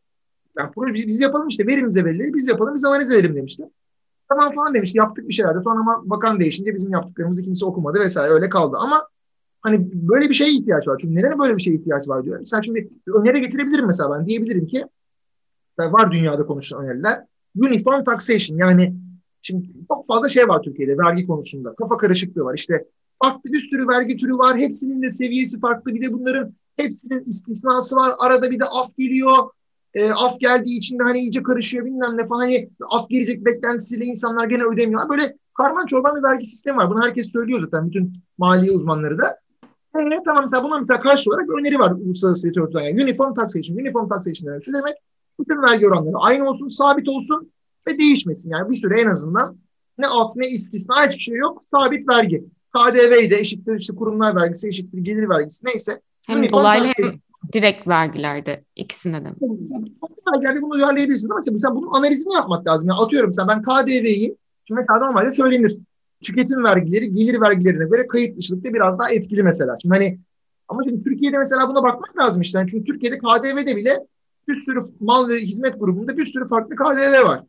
yani 0.58 0.70
proje 0.74 0.94
biz, 0.94 1.06
biz 1.06 1.20
yapalım 1.20 1.48
işte 1.48 1.66
verimize 1.66 2.04
verileri 2.04 2.34
biz 2.34 2.48
yapalım 2.48 2.74
biz 2.74 2.84
analiz 2.84 3.10
edelim 3.10 3.36
demiştim. 3.36 3.66
Tamam 4.28 4.54
falan 4.54 4.74
demişti. 4.74 4.98
Yaptık 4.98 5.28
bir 5.28 5.32
şeyler 5.32 5.54
de. 5.54 5.62
Sonra 5.62 5.80
ama 5.80 6.02
bakan 6.04 6.40
değişince 6.40 6.74
bizim 6.74 6.92
yaptıklarımızı 6.92 7.42
kimse 7.42 7.66
okumadı 7.66 8.00
vesaire 8.00 8.32
öyle 8.32 8.48
kaldı. 8.48 8.76
Ama 8.80 9.08
hani 9.60 9.90
böyle 9.92 10.28
bir 10.28 10.34
şeye 10.34 10.50
ihtiyaç 10.50 10.88
var. 10.88 10.98
Çünkü 11.02 11.14
neden 11.14 11.38
böyle 11.38 11.56
bir 11.56 11.62
şeye 11.62 11.76
ihtiyaç 11.76 12.08
var 12.08 12.24
diyorum. 12.24 12.40
Mesela 12.40 12.62
şimdi 12.62 12.88
öneri 13.14 13.40
getirebilirim 13.40 13.86
mesela 13.86 14.18
ben. 14.18 14.26
Diyebilirim 14.26 14.66
ki 14.66 14.86
var 15.78 16.12
dünyada 16.12 16.46
konuşulan 16.46 16.84
öneriler. 16.84 17.24
Uniform 17.56 18.04
taxation 18.04 18.58
yani 18.58 18.94
şimdi 19.46 19.66
çok 19.88 20.06
fazla 20.06 20.28
şey 20.28 20.48
var 20.48 20.62
Türkiye'de 20.62 20.98
vergi 20.98 21.26
konusunda. 21.26 21.74
Kafa 21.74 21.96
karışıklığı 21.96 22.44
var. 22.44 22.54
İşte 22.54 22.84
farklı 23.22 23.52
bir 23.52 23.68
sürü 23.70 23.88
vergi 23.88 24.16
türü 24.16 24.38
var. 24.38 24.58
Hepsinin 24.58 25.02
de 25.02 25.08
seviyesi 25.08 25.60
farklı. 25.60 25.94
Bir 25.94 26.02
de 26.02 26.12
bunların 26.12 26.54
Hepsinin 26.76 27.24
istisnası 27.26 27.96
var. 27.96 28.14
Arada 28.18 28.50
bir 28.50 28.58
de 28.58 28.64
af 28.64 28.96
geliyor. 28.96 29.50
E, 29.94 30.10
af 30.10 30.40
geldiği 30.40 30.78
için 30.78 30.98
de 30.98 31.02
hani 31.02 31.20
iyice 31.20 31.42
karışıyor 31.42 31.84
bilmem 31.84 32.18
ne 32.18 32.26
falan. 32.26 32.40
Hani 32.40 32.68
af 32.90 33.08
gelecek 33.08 33.44
beklentisiyle 33.44 34.04
insanlar 34.04 34.46
gene 34.46 34.64
ödemiyor. 34.64 35.08
Böyle 35.08 35.36
karman 35.54 35.86
çorban 35.86 36.16
bir 36.16 36.22
vergi 36.22 36.46
sistemi 36.46 36.76
var. 36.76 36.90
Bunu 36.90 37.04
herkes 37.04 37.32
söylüyor 37.32 37.60
zaten. 37.60 37.86
Bütün 37.86 38.12
mali 38.38 38.70
uzmanları 38.70 39.18
da. 39.18 39.38
E, 39.98 40.22
tamam 40.24 40.42
mesela 40.42 40.64
buna 40.64 40.78
mesela 40.78 41.00
karşı 41.00 41.30
olarak 41.30 41.48
bir 41.48 41.60
öneri 41.60 41.78
var 41.78 41.90
uluslararası 41.90 42.48
literatürden. 42.48 42.84
Yani 42.84 43.04
uniform 43.04 43.34
taxation. 43.34 43.76
Uniform 43.76 44.08
taxation 44.08 44.52
demek 44.52 44.64
şu 44.64 44.72
demek 44.72 44.96
bütün 45.40 45.62
vergi 45.62 45.88
oranları 45.88 46.16
aynı 46.16 46.50
olsun, 46.50 46.68
sabit 46.68 47.08
olsun 47.08 47.52
ve 47.88 47.98
değişmesin. 47.98 48.50
Yani 48.50 48.70
bir 48.70 48.74
süre 48.74 49.00
en 49.00 49.06
azından 49.06 49.56
ne 49.98 50.06
alt 50.06 50.36
ne 50.36 50.46
istisna 50.46 51.06
hiçbir 51.06 51.22
şey 51.22 51.34
yok. 51.34 51.62
Sabit 51.64 52.08
vergi. 52.08 52.44
KDV'yi 52.76 53.30
de 53.30 53.36
eşittir 53.36 53.76
işte 53.80 53.94
kurumlar 53.94 54.36
vergisi 54.36 54.68
eşittir 54.68 54.98
gelir 54.98 55.28
vergisi 55.28 55.66
neyse. 55.66 56.00
Hem 56.26 56.50
dolaylı 56.50 56.86
hem 56.96 57.12
direkt 57.52 57.88
vergilerde 57.88 58.64
ikisinde 58.76 59.24
de. 59.24 59.28
Vergilerde 60.32 60.62
bunu 60.62 60.74
uyarlayabilirsiniz 60.74 61.30
ama 61.30 61.42
mesela 61.52 61.74
bunun 61.74 61.90
analizini 61.92 62.34
yapmak 62.34 62.66
lazım. 62.66 62.88
Yani 62.88 63.00
atıyorum 63.00 63.28
mesela 63.28 63.48
ben 63.48 63.62
KDV'yi 63.62 64.36
şimdi 64.64 64.80
mesela 64.80 64.98
normalde 64.98 65.32
söylenir. 65.32 65.78
Tüketim 66.22 66.64
vergileri 66.64 67.14
gelir 67.14 67.40
vergilerine 67.40 67.84
göre 67.84 68.06
kayıt 68.06 68.38
dışılıkta 68.38 68.74
biraz 68.74 68.98
daha 68.98 69.10
etkili 69.10 69.42
mesela. 69.42 69.76
Şimdi 69.82 69.94
hani 69.94 70.18
ama 70.68 70.82
şimdi 70.84 71.04
Türkiye'de 71.04 71.38
mesela 71.38 71.68
buna 71.68 71.82
bakmak 71.82 72.18
lazım 72.18 72.42
işte. 72.42 72.58
Yani 72.58 72.70
çünkü 72.70 72.84
Türkiye'de 72.84 73.18
KDV'de 73.18 73.76
bile 73.76 74.06
bir 74.48 74.64
sürü 74.64 74.78
mal 75.00 75.28
ve 75.28 75.38
hizmet 75.38 75.80
grubunda 75.80 76.16
bir 76.16 76.26
sürü 76.26 76.48
farklı 76.48 76.76
KDV 76.76 77.24
var. 77.24 77.42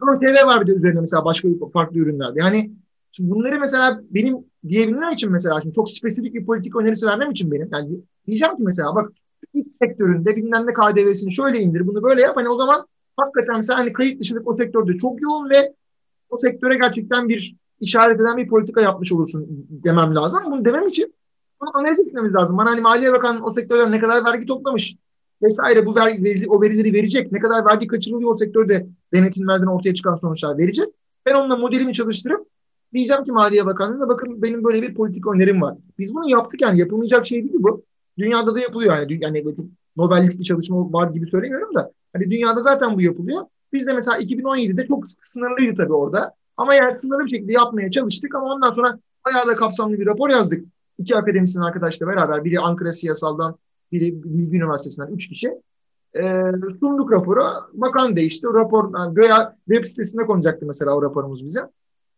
ÖTV 0.00 0.46
var 0.46 0.60
bir 0.60 0.66
de 0.66 0.72
üzerine 0.72 1.00
mesela 1.00 1.24
başka 1.24 1.48
farklı 1.72 1.98
ürünlerde. 1.98 2.40
Yani 2.40 2.70
şimdi 3.12 3.30
bunları 3.30 3.58
mesela 3.58 4.00
benim 4.10 4.36
diyebilmem 4.68 5.12
için 5.12 5.32
mesela 5.32 5.60
şimdi 5.60 5.74
çok 5.74 5.90
spesifik 5.90 6.34
bir 6.34 6.46
politik 6.46 6.76
önerisi 6.76 7.06
vermem 7.06 7.30
için 7.30 7.52
benim 7.52 7.68
yani 7.72 8.00
diyeceğim 8.26 8.56
ki 8.56 8.62
mesela 8.62 8.94
bak 8.94 9.12
iç 9.52 9.68
sektöründe 9.68 10.36
bilmem 10.36 10.66
ne 10.66 10.72
KDV'sini 10.72 11.32
şöyle 11.32 11.60
indir 11.60 11.86
bunu 11.86 12.02
böyle 12.02 12.22
yap 12.22 12.36
hani 12.36 12.48
o 12.48 12.56
zaman 12.56 12.86
hakikaten 13.16 13.56
mesela 13.56 13.78
hani 13.78 13.92
kayıt 13.92 14.20
dışılık 14.20 14.48
o 14.48 14.54
sektörde 14.54 14.98
çok 14.98 15.22
yoğun 15.22 15.50
ve 15.50 15.74
o 16.30 16.38
sektöre 16.38 16.76
gerçekten 16.76 17.28
bir 17.28 17.56
işaret 17.80 18.20
eden 18.20 18.36
bir 18.36 18.48
politika 18.48 18.80
yapmış 18.80 19.12
olursun 19.12 19.46
demem 19.70 20.14
lazım. 20.14 20.40
Bunu 20.46 20.64
demem 20.64 20.86
için 20.86 21.14
bunu 21.60 21.70
analiz 21.74 21.98
etmemiz 21.98 22.34
lazım. 22.34 22.58
Bana 22.58 22.70
hani 22.70 22.80
Maliye 22.80 23.12
Bakanı 23.12 23.44
o 23.44 23.54
sektörden 23.54 23.92
ne 23.92 24.00
kadar 24.00 24.24
vergi 24.24 24.46
toplamış, 24.46 24.96
vesaire 25.42 25.86
bu 25.86 25.94
vergi, 25.94 26.44
o 26.48 26.62
verileri 26.62 26.92
verecek. 26.92 27.32
Ne 27.32 27.38
kadar 27.38 27.66
vergi 27.66 27.86
kaçırılıyor 27.86 28.32
o 28.32 28.36
sektörde 28.36 28.86
denetimlerden 29.14 29.66
ortaya 29.66 29.94
çıkan 29.94 30.16
sonuçlar 30.16 30.58
verecek. 30.58 30.88
Ben 31.26 31.34
onunla 31.34 31.56
modelimi 31.56 31.94
çalıştırıp 31.94 32.46
diyeceğim 32.92 33.24
ki 33.24 33.32
Maliye 33.32 33.66
Bakanlığı'na 33.66 34.08
bakın 34.08 34.42
benim 34.42 34.64
böyle 34.64 34.82
bir 34.82 34.94
politik 34.94 35.26
önerim 35.26 35.62
var. 35.62 35.74
Biz 35.98 36.14
bunu 36.14 36.30
yaptık 36.30 36.62
yani 36.62 36.78
yapılmayacak 36.78 37.26
şey 37.26 37.44
değil 37.44 37.56
bu. 37.58 37.84
Dünyada 38.18 38.54
da 38.54 38.60
yapılıyor 38.60 38.96
yani. 38.96 39.18
Yani 39.20 39.44
Nobel'lik 39.96 40.38
bir 40.38 40.44
çalışma 40.44 40.92
var 40.92 41.10
gibi 41.10 41.26
söylemiyorum 41.26 41.74
da. 41.74 41.92
Hani 42.12 42.30
dünyada 42.30 42.60
zaten 42.60 42.96
bu 42.96 43.00
yapılıyor. 43.00 43.42
Biz 43.72 43.86
de 43.86 43.92
mesela 43.92 44.18
2017'de 44.18 44.86
çok 44.86 45.06
sınırlıydı 45.06 45.76
tabii 45.76 45.92
orada. 45.92 46.34
Ama 46.56 46.74
yani 46.74 47.00
sınırlı 47.00 47.24
bir 47.24 47.30
şekilde 47.30 47.52
yapmaya 47.52 47.90
çalıştık 47.90 48.34
ama 48.34 48.46
ondan 48.46 48.72
sonra 48.72 48.98
bayağı 49.26 49.46
da 49.46 49.54
kapsamlı 49.54 49.98
bir 49.98 50.06
rapor 50.06 50.30
yazdık. 50.30 50.64
İki 50.98 51.16
akademisyen 51.16 51.62
arkadaşla 51.62 52.06
beraber. 52.06 52.44
Biri 52.44 52.60
Ankara 52.60 52.92
Siyasal'dan, 52.92 53.56
biri 53.94 54.24
Bilgi 54.24 54.56
Üniversitesi'nden 54.56 55.12
üç 55.12 55.28
kişi. 55.28 55.48
E, 56.14 56.22
sunduk 56.80 57.12
raporu. 57.12 57.42
Bakan 57.72 58.16
değişti. 58.16 58.46
Rapor 58.46 58.98
yani 58.98 59.14
göya 59.14 59.56
web 59.68 59.84
sitesinde 59.84 60.26
konacaktı 60.26 60.66
mesela 60.66 60.96
o 60.96 61.02
raporumuz 61.02 61.44
bize. 61.44 61.60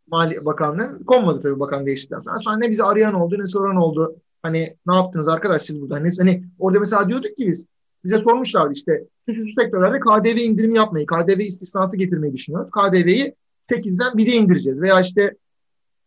Mali 0.06 0.44
Bakanlığı. 0.44 1.04
Konmadı 1.06 1.40
tabii 1.42 1.60
bakan 1.60 1.86
değiştikten 1.86 2.20
sonra. 2.20 2.38
Sonra 2.38 2.56
ne 2.56 2.70
bizi 2.70 2.84
arayan 2.84 3.14
oldu 3.14 3.38
ne 3.38 3.46
soran 3.46 3.76
oldu. 3.76 4.16
Hani 4.42 4.76
ne 4.86 4.96
yaptınız 4.96 5.28
arkadaş 5.28 5.62
siz 5.62 5.80
burada? 5.80 5.94
Hani, 5.94 6.08
hani 6.18 6.44
orada 6.58 6.80
mesela 6.80 7.08
diyorduk 7.08 7.36
ki 7.36 7.46
biz 7.46 7.66
bize 8.04 8.18
sormuşlardı 8.18 8.72
işte 8.72 9.04
şu 9.26 9.34
şu 9.34 9.52
sektörlerde 9.54 10.00
KDV 10.00 10.38
indirimi 10.38 10.76
yapmayı, 10.76 11.06
KDV 11.06 11.40
istisnası 11.40 11.96
getirmeyi 11.96 12.32
düşünüyoruz. 12.32 12.70
KDV'yi 12.70 13.34
8'den 13.70 14.12
1'e 14.12 14.32
indireceğiz 14.32 14.82
veya 14.82 15.00
işte 15.00 15.36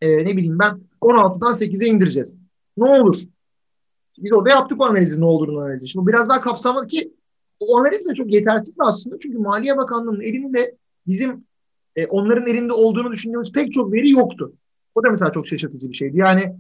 e, 0.02 0.18
ne 0.18 0.38
bileyim 0.38 0.60
ben 0.60 0.80
16'dan 1.02 1.52
8'e 1.52 1.88
indireceğiz. 1.88 2.38
Ne 2.78 2.92
olur? 2.92 3.16
Biz 4.24 4.34
orada 4.34 4.50
yaptık 4.50 4.82
o 4.82 4.86
analizi 4.86 5.22
ne 5.22 5.26
olduğunu 5.26 5.60
analizi. 5.60 5.90
Şimdi 5.90 6.08
biraz 6.08 6.30
daha 6.30 6.42
kapsamlı 6.42 6.88
ki 6.88 7.14
o 7.60 7.78
analiz 7.80 8.06
de 8.06 8.14
çok 8.14 8.32
yetersiz 8.32 8.76
aslında. 8.80 9.16
Çünkü 9.20 9.38
Maliye 9.38 9.78
Bakanlığı'nın 9.78 10.22
elinde 10.22 10.76
bizim 11.08 11.44
e, 11.96 12.06
onların 12.06 12.48
elinde 12.48 12.74
olduğunu 12.74 13.12
düşündüğümüz 13.12 13.52
pek 13.52 13.74
çok 13.74 13.94
veri 13.94 14.10
yoktu. 14.10 14.54
O 14.96 15.04
da 15.04 15.10
mesela 15.10 15.32
çok 15.32 15.48
şaşırtıcı 15.48 15.90
bir 15.90 15.94
şeydi. 15.94 16.18
Yani 16.18 16.56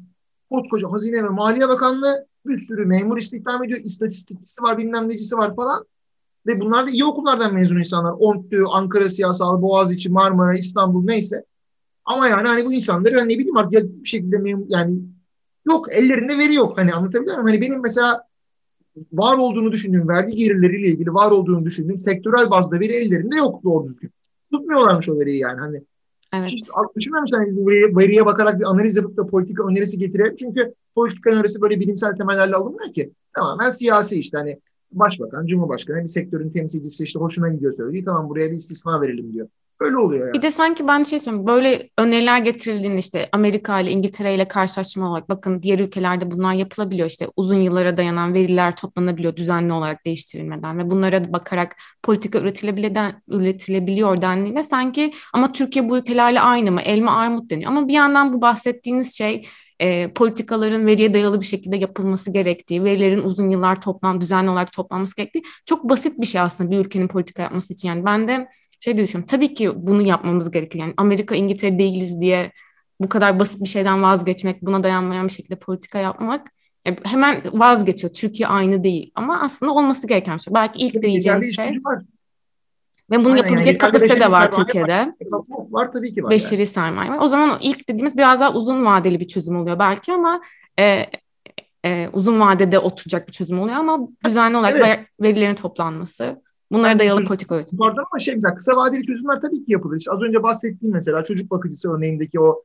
koskoca 0.51 0.91
Hazine 0.91 1.23
ve 1.23 1.29
Maliye 1.29 1.67
Bakanlığı 1.67 2.25
bir 2.45 2.57
sürü 2.57 2.85
memur 2.85 3.17
istihdam 3.17 3.63
ediyor. 3.63 3.79
İstatistikçisi 3.83 4.63
var, 4.63 4.77
bilmem 4.77 5.09
necisi 5.09 5.37
var 5.37 5.55
falan. 5.55 5.85
Ve 6.47 6.59
bunlar 6.59 6.87
da 6.87 6.91
iyi 6.91 7.05
okullardan 7.05 7.53
mezun 7.53 7.77
insanlar. 7.77 8.13
ONTÜ, 8.19 8.63
Ankara 8.71 9.09
Siyasal, 9.09 9.61
Boğaziçi, 9.61 10.09
Marmara, 10.09 10.57
İstanbul 10.57 11.05
neyse. 11.05 11.43
Ama 12.05 12.27
yani 12.27 12.47
hani 12.47 12.65
bu 12.65 12.73
insanları 12.73 13.17
hani 13.17 13.33
ne 13.33 13.37
bileyim 13.37 13.57
artık 13.57 14.03
bir 14.03 14.09
şekilde 14.09 14.37
memur, 14.37 14.65
yani 14.69 14.99
Yok 15.69 15.93
ellerinde 15.93 16.37
veri 16.37 16.53
yok. 16.53 16.77
Hani 16.77 16.93
anlatabiliyor 16.93 17.35
muyum? 17.35 17.47
Hani 17.47 17.61
benim 17.61 17.81
mesela 17.81 18.23
var 19.13 19.37
olduğunu 19.37 19.71
düşündüğüm 19.71 20.07
vergi 20.07 20.35
gelirleriyle 20.35 20.87
ilgili 20.87 21.13
var 21.13 21.31
olduğunu 21.31 21.65
düşündüğüm 21.65 21.99
sektörel 21.99 22.49
bazda 22.49 22.79
veri 22.79 22.93
ellerinde 22.93 23.35
yok 23.35 23.63
doğru 23.63 23.87
düzgün. 23.87 24.11
Tutmuyorlarmış 24.51 25.09
o 25.09 25.19
veriyi 25.19 25.39
yani. 25.39 25.59
Hani 25.59 25.81
Evet. 26.33 26.49
Hiç 26.49 26.67
düşünmemişler 26.95 27.37
hani 27.39 27.67
veriye, 27.67 27.95
veriye 27.95 28.25
bakarak 28.25 28.59
bir 28.59 28.65
analiz 28.65 28.95
yapıp 28.95 29.17
da 29.17 29.27
politika 29.27 29.67
önerisi 29.67 29.99
getirelim. 29.99 30.35
Çünkü 30.35 30.73
politika 30.95 31.29
önerisi 31.29 31.61
böyle 31.61 31.79
bilimsel 31.79 32.15
temellerle 32.15 32.55
alınmıyor 32.55 32.93
ki. 32.93 33.11
Tamamen 33.35 33.71
siyasi 33.71 34.19
işte 34.19 34.37
hani 34.37 34.59
başbakan, 34.91 35.45
cumhurbaşkanı 35.45 36.03
bir 36.03 36.07
sektörün 36.07 36.49
temsilcisi 36.49 37.03
işte 37.03 37.19
hoşuna 37.19 37.49
gidiyor 37.49 37.71
söylüyor. 37.71 38.05
Tamam 38.05 38.29
buraya 38.29 38.51
bir 38.51 38.55
istisna 38.55 39.01
verelim 39.01 39.33
diyor. 39.33 39.47
Öyle 39.79 39.97
oluyor 39.97 40.25
yani. 40.25 40.33
Bir 40.33 40.41
de 40.41 40.51
sanki 40.51 40.87
ben 40.87 41.03
şey 41.03 41.19
söyleyeyim 41.19 41.47
böyle 41.47 41.89
öneriler 41.97 42.39
getirildiğinde 42.39 42.97
işte 42.99 43.29
Amerika 43.31 43.79
ile 43.79 43.91
İngiltere 43.91 44.35
ile 44.35 44.47
karşılaştırma 44.47 45.09
olarak 45.09 45.29
bakın 45.29 45.61
diğer 45.61 45.79
ülkelerde 45.79 46.31
bunlar 46.31 46.53
yapılabiliyor 46.53 47.07
işte 47.07 47.27
uzun 47.35 47.59
yıllara 47.59 47.97
dayanan 47.97 48.33
veriler 48.33 48.75
toplanabiliyor 48.75 49.35
düzenli 49.35 49.73
olarak 49.73 50.05
değiştirilmeden 50.05 50.77
ve 50.77 50.89
bunlara 50.89 51.33
bakarak 51.33 51.75
politika 52.03 52.39
üretilebiliyor, 52.39 53.13
üretilebiliyor 53.27 54.21
dendiğinde 54.21 54.63
sanki 54.63 55.11
ama 55.33 55.51
Türkiye 55.51 55.89
bu 55.89 55.97
ülkelerle 55.97 56.41
aynı 56.41 56.71
mı 56.71 56.81
elma 56.81 57.11
armut 57.11 57.49
deniyor 57.49 57.71
ama 57.71 57.87
bir 57.87 57.93
yandan 57.93 58.33
bu 58.33 58.41
bahsettiğiniz 58.41 59.17
şey 59.17 59.45
e, 59.79 60.13
politikaların 60.13 60.85
veriye 60.85 61.13
dayalı 61.13 61.41
bir 61.41 61.45
şekilde 61.45 61.77
yapılması 61.77 62.31
gerektiği, 62.31 62.83
verilerin 62.83 63.21
uzun 63.21 63.49
yıllar 63.49 63.81
toplan, 63.81 64.21
düzenli 64.21 64.49
olarak 64.49 64.71
toplanması 64.73 65.15
gerektiği 65.15 65.43
çok 65.65 65.89
basit 65.89 66.21
bir 66.21 66.25
şey 66.25 66.41
aslında 66.41 66.71
bir 66.71 66.79
ülkenin 66.79 67.07
politika 67.07 67.41
yapması 67.41 67.73
için. 67.73 67.87
Yani 67.87 68.05
ben 68.05 68.27
de 68.27 68.47
şey 68.79 68.97
diye 68.97 69.07
düşünüyorum. 69.07 69.27
Tabii 69.31 69.53
ki 69.53 69.71
bunu 69.75 70.01
yapmamız 70.01 70.51
gerekir. 70.51 70.79
Yani 70.79 70.93
Amerika, 70.97 71.35
İngiltere 71.35 71.79
değiliz 71.79 72.21
diye 72.21 72.51
bu 73.01 73.09
kadar 73.09 73.39
basit 73.39 73.63
bir 73.63 73.69
şeyden 73.69 74.03
vazgeçmek, 74.03 74.61
buna 74.61 74.83
dayanmayan 74.83 75.27
bir 75.27 75.33
şekilde 75.33 75.55
politika 75.55 75.99
yapmak 75.99 76.47
e, 76.87 76.95
hemen 77.03 77.43
vazgeçiyor. 77.53 78.13
Türkiye 78.13 78.47
aynı 78.47 78.83
değil. 78.83 79.11
Ama 79.15 79.41
aslında 79.41 79.71
olması 79.71 80.07
gereken 80.07 80.37
şey. 80.37 80.53
Belki 80.53 80.79
ilk 80.79 81.01
diyeceğimiz 81.01 81.55
şey. 81.55 81.79
Ve 83.11 83.19
bunu 83.19 83.27
Aynen, 83.27 83.37
yapabilecek 83.37 83.67
yani, 83.67 83.77
kapasite 83.77 84.19
de 84.19 84.31
var 84.31 84.51
Türkiye'de. 84.51 85.13
Var, 85.31 85.65
var 85.69 85.91
tabii 85.93 86.13
ki 86.13 86.23
var. 86.23 86.31
Beşeri 86.31 86.61
yani. 86.61 86.67
sermaye 86.67 87.11
var. 87.11 87.19
O 87.21 87.27
zaman 87.27 87.57
ilk 87.61 87.89
dediğimiz 87.89 88.17
biraz 88.17 88.39
daha 88.39 88.53
uzun 88.53 88.85
vadeli 88.85 89.19
bir 89.19 89.27
çözüm 89.27 89.55
oluyor 89.55 89.79
belki 89.79 90.13
ama 90.13 90.41
e, 90.79 91.05
e, 91.85 92.09
uzun 92.13 92.39
vadede 92.39 92.79
oturacak 92.79 93.27
bir 93.27 93.33
çözüm 93.33 93.59
oluyor 93.59 93.77
ama 93.77 93.99
düzenli 94.25 94.57
olarak 94.57 94.79
evet. 94.79 94.99
verilerin 95.21 95.55
toplanması, 95.55 96.41
Bunlara 96.71 96.99
dayalı 96.99 97.25
politika 97.25 97.55
üretim. 97.55 97.77
Pardon 97.77 98.03
ama 98.11 98.19
şey 98.19 98.35
mesela 98.35 98.55
kısa 98.55 98.75
vadeli 98.75 99.03
çözümler 99.03 99.41
tabii 99.41 99.65
ki 99.65 99.71
yapılır. 99.71 99.97
İşte 99.97 100.11
az 100.11 100.21
önce 100.21 100.43
bahsettiğim 100.43 100.93
mesela 100.93 101.23
çocuk 101.23 101.51
bakıcısı 101.51 101.91
örneğindeki 101.91 102.39
o 102.39 102.63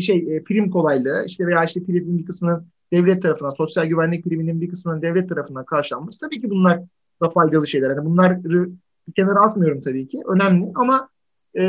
şey 0.00 0.36
e, 0.36 0.44
prim 0.44 0.70
kolaylığı 0.70 1.24
işte 1.26 1.46
veya 1.46 1.64
işte 1.64 1.84
primin 1.84 2.18
bir 2.18 2.24
kısmının 2.24 2.66
devlet 2.92 3.22
tarafından 3.22 3.50
sosyal 3.50 3.86
güvenlik 3.86 4.24
priminin 4.24 4.60
bir 4.60 4.68
kısmının 4.68 5.02
devlet 5.02 5.28
tarafından 5.28 5.64
karşılanması 5.64 6.20
tabii 6.20 6.40
ki 6.40 6.50
bunlar 6.50 6.80
da 7.22 7.30
faydalı 7.30 7.66
şeyler. 7.66 7.90
Yani 7.90 8.04
bunları 8.04 8.44
bir 8.44 8.70
kenara 9.16 9.40
atmıyorum 9.40 9.80
tabii 9.82 10.08
ki. 10.08 10.22
Önemli 10.26 10.72
ama 10.74 11.08
e, 11.54 11.64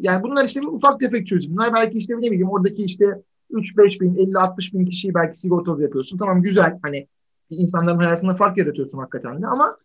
yani 0.00 0.22
bunlar 0.22 0.44
işte 0.44 0.60
bir 0.60 0.66
ufak 0.66 1.00
tefek 1.00 1.26
çözümler. 1.26 1.72
Belki 1.74 1.98
işte 1.98 2.14
ne 2.14 2.30
bileyim 2.30 2.50
oradaki 2.50 2.84
işte 2.84 3.22
3-5 3.50 4.00
bin, 4.00 4.14
50-60 4.14 4.72
bin 4.72 4.86
kişiyi 4.86 5.14
belki 5.14 5.38
sigortalı 5.38 5.82
yapıyorsun. 5.82 6.18
Tamam 6.18 6.42
güzel 6.42 6.78
hani 6.82 7.06
insanların 7.50 7.98
hayatında 7.98 8.34
fark 8.34 8.58
yaratıyorsun 8.58 8.98
hakikaten 8.98 9.42
de 9.42 9.46
ama 9.46 9.76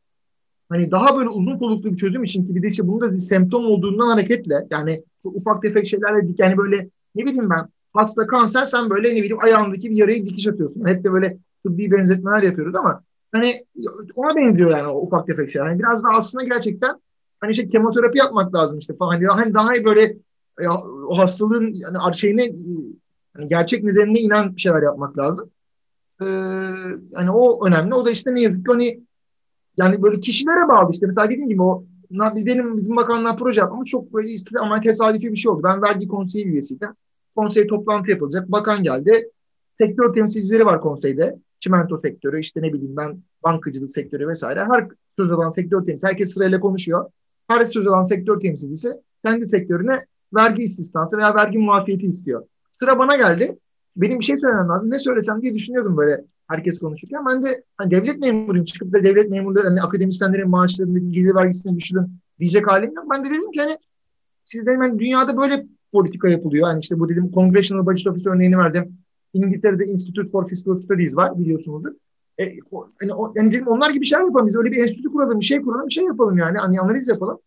hani 0.71 0.91
daha 0.91 1.17
böyle 1.17 1.29
uzun 1.29 1.57
soluklu 1.57 1.91
bir 1.91 1.97
çözüm 1.97 2.23
için 2.23 2.47
ki 2.47 2.55
bir 2.55 2.63
de 2.63 2.67
işte 2.67 2.87
bunun 2.87 3.01
da 3.01 3.11
bir 3.11 3.17
semptom 3.17 3.65
olduğundan 3.65 4.07
hareketle 4.07 4.67
yani 4.71 5.03
ufak 5.23 5.61
tefek 5.61 5.87
şeylerle 5.87 6.27
yani 6.37 6.57
böyle 6.57 6.89
ne 7.15 7.25
bileyim 7.25 7.49
ben 7.49 7.67
hasta 7.93 8.27
kanser 8.27 8.65
sen 8.65 8.89
böyle 8.89 9.09
ne 9.09 9.15
bileyim 9.15 9.43
ayağındaki 9.43 9.89
bir 9.89 9.95
yarayı 9.95 10.25
dikiş 10.25 10.47
atıyorsun. 10.47 10.87
Hep 10.87 11.03
de 11.03 11.13
böyle 11.13 11.37
tıbbi 11.65 11.91
benzetmeler 11.91 12.43
yapıyoruz 12.43 12.75
ama 12.75 13.03
hani 13.31 13.65
ona 14.15 14.35
benziyor 14.35 14.71
yani 14.71 14.87
o 14.87 15.01
ufak 15.01 15.27
tefek 15.27 15.51
şeyler. 15.51 15.67
Yani 15.67 15.79
biraz 15.79 16.03
da 16.03 16.07
aslında 16.09 16.45
gerçekten 16.45 17.01
hani 17.39 17.51
işte 17.51 17.67
kemoterapi 17.67 18.17
yapmak 18.17 18.55
lazım 18.55 18.79
işte 18.79 18.95
falan. 18.95 19.11
Hani 19.11 19.25
daha, 19.25 19.37
hani 19.37 19.53
daha 19.53 19.69
böyle 19.85 20.17
ya, 20.61 20.73
o 21.07 21.17
hastalığın 21.17 21.73
yani 21.73 22.17
şeyine 22.17 22.53
hani 23.33 23.47
gerçek 23.47 23.83
nedenine 23.83 24.19
inen 24.19 24.55
şeyler 24.55 24.81
yapmak 24.81 25.17
lazım. 25.17 25.49
e, 26.21 26.25
hani 27.13 27.31
o 27.31 27.67
önemli. 27.67 27.93
O 27.93 28.05
da 28.05 28.11
işte 28.11 28.35
ne 28.35 28.41
yazık 28.41 28.65
ki 28.65 28.71
hani 28.71 28.99
yani 29.77 30.01
böyle 30.01 30.19
kişilere 30.19 30.67
bağlı 30.67 30.91
işte. 30.91 31.05
Mesela 31.05 31.29
dediğim 31.29 31.49
gibi 31.49 31.61
o 31.61 31.83
benim 32.35 32.77
bizim 32.77 32.95
bakanlığa 32.95 33.35
proje 33.35 33.61
yapmamız 33.61 33.87
çok 33.87 34.13
böyle 34.13 34.29
işte 34.29 34.59
ama 34.59 34.81
tesadüfi 34.81 35.31
bir 35.31 35.37
şey 35.37 35.51
oldu. 35.51 35.61
Ben 35.63 35.81
vergi 35.81 36.07
konseyi 36.07 36.45
üyesiydim. 36.45 36.89
Konsey 37.35 37.67
toplantı 37.67 38.11
yapılacak. 38.11 38.51
Bakan 38.51 38.83
geldi. 38.83 39.29
Sektör 39.77 40.13
temsilcileri 40.13 40.65
var 40.65 40.81
konseyde. 40.81 41.35
Çimento 41.59 41.97
sektörü, 41.97 42.39
işte 42.39 42.61
ne 42.61 42.73
bileyim 42.73 42.97
ben 42.97 43.21
bankacılık 43.43 43.91
sektörü 43.91 44.27
vesaire. 44.27 44.65
Her 44.71 44.87
söz 45.17 45.31
alan 45.31 45.49
sektör 45.49 45.77
temsilcisi, 45.77 46.07
herkes 46.07 46.33
sırayla 46.33 46.59
konuşuyor. 46.59 47.11
Her 47.47 47.65
söz 47.65 47.87
alan 47.87 48.01
sektör 48.01 48.39
temsilcisi 48.39 48.89
kendi 49.25 49.45
sektörüne 49.45 50.05
vergi 50.33 50.63
istisnası 50.63 51.17
veya 51.17 51.35
vergi 51.35 51.57
muafiyeti 51.57 52.07
istiyor. 52.07 52.43
Sıra 52.71 52.99
bana 52.99 53.17
geldi. 53.17 53.57
Benim 53.95 54.19
bir 54.19 54.25
şey 54.25 54.37
söylemem 54.37 54.69
lazım. 54.69 54.91
Ne 54.91 54.99
söylesem 54.99 55.41
diye 55.41 55.55
düşünüyordum 55.55 55.97
böyle 55.97 56.23
herkes 56.51 56.79
konuşurken. 56.79 57.25
Ben 57.29 57.43
de 57.43 57.63
hani 57.77 57.91
devlet 57.91 58.19
memuruyum. 58.19 58.65
Çıkıp 58.65 58.93
da 58.93 59.03
devlet 59.03 59.29
memurları, 59.29 59.67
hani 59.67 59.81
akademisyenlerin 59.81 60.49
maaşlarını, 60.49 60.99
gelir 60.99 61.35
vergisini 61.35 61.77
düşürün 61.77 62.07
diyecek 62.39 62.67
halim 62.67 62.93
yok. 62.95 63.05
Ben 63.15 63.25
de 63.25 63.29
dedim 63.29 63.51
ki 63.51 63.61
hani 63.61 63.77
siz 64.45 64.65
dedim 64.65 64.79
hani 64.79 64.99
dünyada 64.99 65.37
böyle 65.37 65.67
politika 65.91 66.29
yapılıyor. 66.29 66.67
Hani 66.67 66.79
işte 66.79 66.99
bu 66.99 67.09
dedim 67.09 67.31
Congressional 67.33 67.85
Budget 67.85 68.07
Office 68.07 68.29
örneğini 68.29 68.57
verdim. 68.57 68.97
İngiltere'de 69.33 69.85
Institute 69.85 70.27
for 70.27 70.47
Fiscal 70.47 70.75
Studies 70.75 71.15
var 71.15 71.39
biliyorsunuzdur. 71.39 71.91
E, 72.37 72.51
o, 72.71 72.87
hani, 73.01 73.13
o, 73.13 73.33
yani 73.35 73.51
dedim 73.51 73.67
onlar 73.67 73.89
gibi 73.89 74.01
bir 74.01 74.05
şey 74.05 74.19
yapalım. 74.19 74.47
Biz 74.47 74.55
öyle 74.55 74.71
bir 74.71 74.81
enstitü 74.81 75.11
kuralım, 75.11 75.39
bir 75.39 75.45
şey 75.45 75.61
kuralım, 75.61 75.87
bir 75.87 75.93
şey 75.93 76.05
yapalım 76.05 76.37
yani. 76.37 76.57
Hani 76.57 76.79
analiz 76.79 77.07
yapalım. 77.07 77.39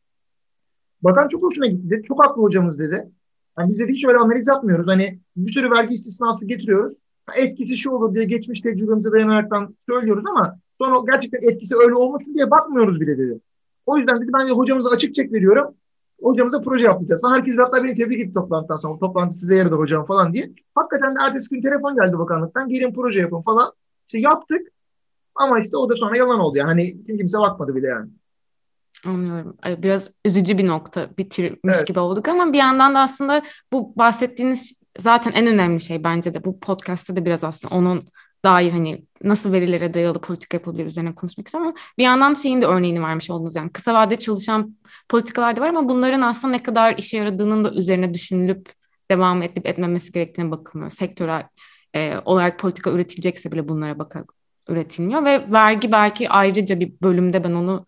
Bakan 1.03 1.29
çok 1.29 1.43
hoşuna 1.43 1.67
gitti 1.67 1.91
dedi. 1.91 2.03
Çok 2.09 2.25
haklı 2.25 2.43
hocamız 2.43 2.79
dedi. 2.79 3.11
Yani 3.59 3.69
biz 3.69 3.81
de 3.81 3.87
hiç 3.87 4.05
öyle 4.05 4.19
analiz 4.19 4.47
yapmıyoruz. 4.49 4.87
Hani 4.89 5.21
bir 5.37 5.53
sürü 5.53 5.71
vergi 5.71 5.95
istisnası 5.95 6.47
getiriyoruz. 6.47 7.03
Etkisi 7.37 7.77
şu 7.77 7.91
olur 7.91 8.15
diye 8.15 8.25
geçmiş 8.25 8.61
tecrübemize 8.61 9.13
dayanaraktan 9.13 9.77
söylüyoruz 9.89 10.25
ama 10.27 10.59
sonra 10.79 10.99
gerçekten 11.07 11.51
etkisi 11.51 11.77
öyle 11.77 11.95
olmuş 11.95 12.25
diye 12.35 12.51
bakmıyoruz 12.51 13.01
bile 13.01 13.19
dedi. 13.19 13.41
O 13.87 13.97
yüzden 13.97 14.21
dedi 14.21 14.31
ben 14.39 14.49
de 14.49 14.53
hocamıza 14.53 14.91
açık 14.91 15.15
çek 15.15 15.33
veriyorum. 15.33 15.75
Hocamıza 16.23 16.61
proje 16.61 16.85
yapacağız. 16.85 17.23
Falan. 17.23 17.35
Herkes 17.35 17.57
hatta 17.59 17.85
beni 17.85 17.95
tebrik 17.95 18.21
etti 18.21 18.33
toplantıdan 18.35 18.77
sonra. 18.77 18.99
Toplantı 18.99 19.35
size 19.35 19.57
yaradı 19.57 19.75
hocam 19.75 20.07
falan 20.07 20.33
diye. 20.33 20.51
Hakikaten 20.75 21.17
de 21.17 21.19
ertesi 21.21 21.51
gün 21.51 21.63
telefon 21.63 21.97
geldi 21.97 22.19
bakanlıktan. 22.19 22.69
Gelin 22.69 22.95
proje 22.95 23.21
yapın 23.21 23.41
falan. 23.41 23.73
İşte 24.09 24.19
yaptık. 24.19 24.69
Ama 25.35 25.61
işte 25.61 25.77
o 25.77 25.89
da 25.89 25.95
sonra 25.97 26.17
yalan 26.17 26.41
oldu. 26.41 26.59
Yani 26.59 26.69
hani 26.69 27.19
kimse 27.19 27.39
bakmadı 27.39 27.75
bile 27.75 27.87
yani. 27.87 28.11
Anlıyorum. 29.07 29.57
Biraz 29.67 30.11
üzücü 30.25 30.59
bir 30.59 30.67
nokta 30.67 31.09
bitirmiş 31.19 31.77
evet. 31.77 31.87
gibi 31.87 31.99
olduk 31.99 32.29
ama 32.29 32.53
bir 32.53 32.59
yandan 32.59 32.95
da 32.95 33.01
aslında 33.01 33.43
bu 33.73 33.97
bahsettiğiniz 33.97 34.84
zaten 34.99 35.33
en 35.33 35.47
önemli 35.47 35.81
şey 35.81 36.05
bence 36.05 36.35
de 36.35 36.45
bu 36.45 36.61
podcast'ta 36.61 37.17
da 37.17 37.25
biraz 37.25 37.45
aslında 37.45 37.75
onun 37.77 38.05
dair 38.45 38.73
hani 38.73 39.07
nasıl 39.23 39.53
verilere 39.53 39.95
dayalı 39.95 40.21
politika 40.21 40.57
yapılabilir 40.57 40.87
üzerine 40.87 41.15
konuşmak 41.15 41.47
istiyorum 41.47 41.69
ama 41.69 41.79
bir 41.99 42.03
yandan 42.03 42.35
şeyin 42.35 42.63
de 42.63 42.67
örneğini 42.67 43.03
vermiş 43.03 43.31
oldunuz 43.31 43.57
yani 43.57 43.73
kısa 43.73 43.95
vadede 43.95 44.19
çalışan 44.19 44.77
politikalar 45.09 45.57
da 45.57 45.61
var 45.61 45.69
ama 45.69 45.89
bunların 45.89 46.21
aslında 46.21 46.53
ne 46.53 46.63
kadar 46.63 46.99
işe 46.99 47.17
yaradığının 47.17 47.65
da 47.65 47.73
üzerine 47.73 48.15
düşünülüp 48.15 48.73
devam 49.11 49.43
edip 49.43 49.67
etmemesi 49.67 50.13
gerektiğine 50.13 50.51
bakılmıyor. 50.51 50.91
Sektörel 50.91 51.47
e, 51.95 52.19
olarak 52.25 52.59
politika 52.59 52.91
üretilecekse 52.91 53.53
bile 53.53 53.69
bunlara 53.69 53.99
bakarak 53.99 54.33
üretilmiyor 54.69 55.25
ve 55.25 55.53
vergi 55.53 55.93
belki 55.93 56.29
ayrıca 56.31 56.81
bir 56.81 56.93
bölümde 57.03 57.45
ben 57.45 57.53
onu 57.53 57.87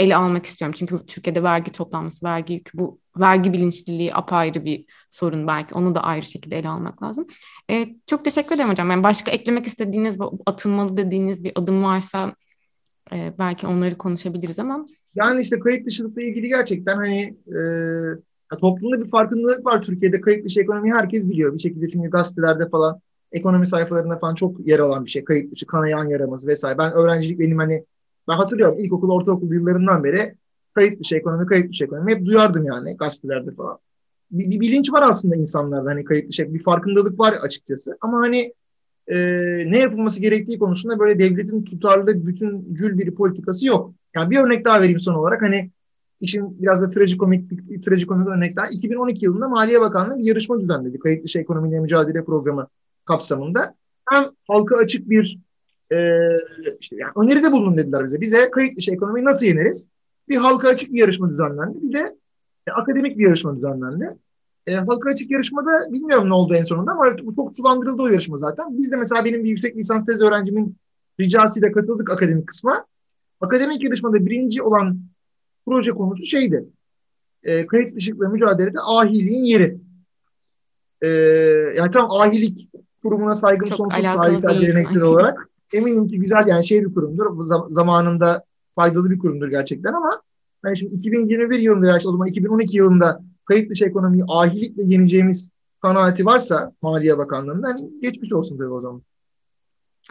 ele 0.00 0.16
almak 0.16 0.46
istiyorum. 0.46 0.74
Çünkü 0.78 1.06
Türkiye'de 1.06 1.42
vergi 1.42 1.72
toplanması, 1.72 2.26
vergi 2.26 2.54
yükü, 2.54 2.78
bu 2.78 2.98
vergi 3.16 3.52
bilinçliliği 3.52 4.14
apayrı 4.14 4.64
bir 4.64 4.84
sorun 5.10 5.46
belki. 5.46 5.74
Onu 5.74 5.94
da 5.94 6.02
ayrı 6.02 6.26
şekilde 6.26 6.58
ele 6.58 6.68
almak 6.68 7.02
lazım. 7.02 7.26
Ee, 7.70 7.88
çok 8.06 8.24
teşekkür 8.24 8.54
ederim 8.54 8.70
hocam. 8.70 8.90
Yani 8.90 9.02
başka 9.02 9.30
eklemek 9.30 9.66
istediğiniz, 9.66 10.18
atılmalı 10.46 10.96
dediğiniz 10.96 11.44
bir 11.44 11.52
adım 11.54 11.84
varsa 11.84 12.34
e, 13.12 13.32
belki 13.38 13.66
onları 13.66 13.98
konuşabiliriz 13.98 14.58
ama. 14.58 14.86
Yani 15.14 15.40
işte 15.42 15.58
kayıt 15.58 15.86
dışılıkla 15.86 16.22
ilgili 16.22 16.48
gerçekten 16.48 16.96
hani 16.96 17.36
e, 18.50 18.56
toplumda 18.60 19.04
bir 19.04 19.10
farkındalık 19.10 19.66
var 19.66 19.82
Türkiye'de. 19.82 20.20
Kayıt 20.20 20.44
dışı 20.44 20.60
ekonomi 20.60 20.92
herkes 20.92 21.28
biliyor 21.28 21.54
bir 21.54 21.58
şekilde. 21.58 21.88
Çünkü 21.88 22.10
gazetelerde 22.10 22.68
falan 22.68 23.00
ekonomi 23.32 23.66
sayfalarında 23.66 24.18
falan 24.18 24.34
çok 24.34 24.66
yer 24.66 24.78
alan 24.78 25.04
bir 25.04 25.10
şey. 25.10 25.24
Kayıt 25.24 25.52
dışı, 25.52 25.66
kanayan 25.66 26.08
yaramız 26.08 26.46
vesaire. 26.46 26.78
Ben 26.78 26.92
öğrencilik 26.92 27.38
benim 27.38 27.58
hani 27.58 27.84
ben 28.28 28.36
hatırlıyorum 28.36 28.78
ilkokul, 28.78 29.10
ortaokul 29.10 29.52
yıllarından 29.52 30.04
beri 30.04 30.34
kayıt 30.74 31.00
dışı 31.00 31.16
ekonomi, 31.16 31.46
kayıt 31.46 31.70
dışı 31.70 31.84
ekonomi 31.84 32.14
hep 32.14 32.26
duyardım 32.26 32.64
yani 32.64 32.96
gazetelerde 32.96 33.54
falan. 33.54 33.78
Bir, 34.30 34.50
bir 34.50 34.60
bilinç 34.60 34.92
var 34.92 35.02
aslında 35.08 35.36
insanlarda 35.36 35.90
hani 35.90 36.04
kayıt 36.04 36.28
dışı, 36.28 36.54
bir 36.54 36.62
farkındalık 36.62 37.20
var 37.20 37.32
açıkçası. 37.32 37.98
Ama 38.00 38.18
hani 38.18 38.54
e, 39.08 39.16
ne 39.70 39.78
yapılması 39.78 40.20
gerektiği 40.20 40.58
konusunda 40.58 40.98
böyle 40.98 41.20
devletin 41.20 41.64
tutarlı, 41.64 42.26
bütüncül 42.26 42.98
bir 42.98 43.14
politikası 43.14 43.66
yok. 43.66 43.94
Yani 44.16 44.30
bir 44.30 44.38
örnek 44.38 44.64
daha 44.64 44.80
vereyim 44.80 45.00
son 45.00 45.14
olarak 45.14 45.42
hani 45.42 45.70
işin 46.20 46.62
biraz 46.62 46.82
da 46.82 46.90
trajikomik 46.90 47.50
trajikomik 47.84 48.28
örnek 48.28 48.56
daha. 48.56 48.66
2012 48.66 49.24
yılında 49.24 49.48
Maliye 49.48 49.80
Bakanlığı 49.80 50.18
bir 50.18 50.24
yarışma 50.24 50.60
düzenledi. 50.60 50.98
Kayıt 50.98 51.24
dışı 51.24 51.38
ekonomiyle 51.38 51.80
mücadele 51.80 52.24
programı 52.24 52.68
kapsamında. 53.04 53.74
Hem 54.08 54.24
halka 54.48 54.76
açık 54.76 55.10
bir 55.10 55.38
e, 55.92 56.28
işte 56.80 56.96
yani 56.96 57.12
öneride 57.16 57.52
bulunun 57.52 57.78
dediler 57.78 58.04
bize. 58.04 58.20
Bize 58.20 58.50
kayıt 58.50 58.76
dışı 58.76 58.92
ekonomiyi 58.92 59.24
nasıl 59.24 59.46
yeneriz? 59.46 59.88
Bir 60.28 60.36
halka 60.36 60.68
açık 60.68 60.92
bir 60.92 60.98
yarışma 60.98 61.30
düzenlendi. 61.30 61.78
Bir 61.82 61.92
de 61.92 62.16
e, 62.66 62.70
akademik 62.70 63.18
bir 63.18 63.24
yarışma 63.24 63.56
düzenlendi. 63.56 64.16
E, 64.66 64.74
halka 64.74 65.10
açık 65.10 65.30
yarışmada 65.30 65.92
bilmiyorum 65.92 66.28
ne 66.28 66.34
oldu 66.34 66.54
en 66.54 66.62
sonunda 66.62 66.92
ama 66.92 67.16
çok 67.36 67.56
sulandırıldı 67.56 68.02
o 68.02 68.08
yarışma 68.08 68.36
zaten. 68.36 68.78
Biz 68.78 68.92
de 68.92 68.96
mesela 68.96 69.24
benim 69.24 69.44
bir 69.44 69.48
yüksek 69.48 69.76
lisans 69.76 70.06
tez 70.06 70.20
öğrencimin 70.20 70.76
ricasıyla 71.20 71.72
katıldık 71.72 72.10
akademik 72.10 72.46
kısma. 72.46 72.86
Akademik 73.40 73.84
yarışmada 73.84 74.26
birinci 74.26 74.62
olan 74.62 75.00
proje 75.66 75.90
konusu 75.90 76.22
şeydi. 76.22 76.64
E, 77.42 77.66
kayıt 77.66 77.96
dışılıkla 77.96 78.28
mücadelede 78.28 78.78
ahiliğin 78.80 79.44
yeri. 79.44 79.78
E, 81.02 81.08
yani 81.76 81.90
tam 81.92 82.10
ahilik 82.10 82.68
kurumuna 83.02 83.34
saygım 83.34 83.68
Çok 83.68 83.76
sonsuz 83.76 84.02
tarihsel 84.02 84.60
geleneksel 84.60 85.02
olarak 85.02 85.50
eminim 85.72 86.08
ki 86.08 86.18
güzel 86.18 86.44
yani 86.48 86.66
şey 86.66 86.84
bir 86.84 86.94
kurumdur. 86.94 87.44
Zamanında 87.70 88.44
faydalı 88.74 89.10
bir 89.10 89.18
kurumdur 89.18 89.48
gerçekten 89.48 89.92
ama 89.92 90.10
hani 90.62 90.76
şimdi 90.76 90.94
2021 90.94 91.58
yılında 91.58 91.86
ya 91.86 91.96
o 91.96 92.12
zaman 92.12 92.28
2012 92.28 92.76
yılında 92.76 93.20
kayıt 93.44 93.70
dışı 93.70 93.84
ekonomiyi 93.84 94.24
ahilikle 94.28 94.82
yeneceğimiz 94.86 95.50
kanaati 95.82 96.26
varsa 96.26 96.72
Maliye 96.82 97.18
Bakanlığı'ndan 97.18 97.72
hani 97.72 98.00
geçmiş 98.00 98.32
olsun 98.32 98.58
tabii 98.58 98.68
o 98.68 98.80
zaman. 98.80 99.02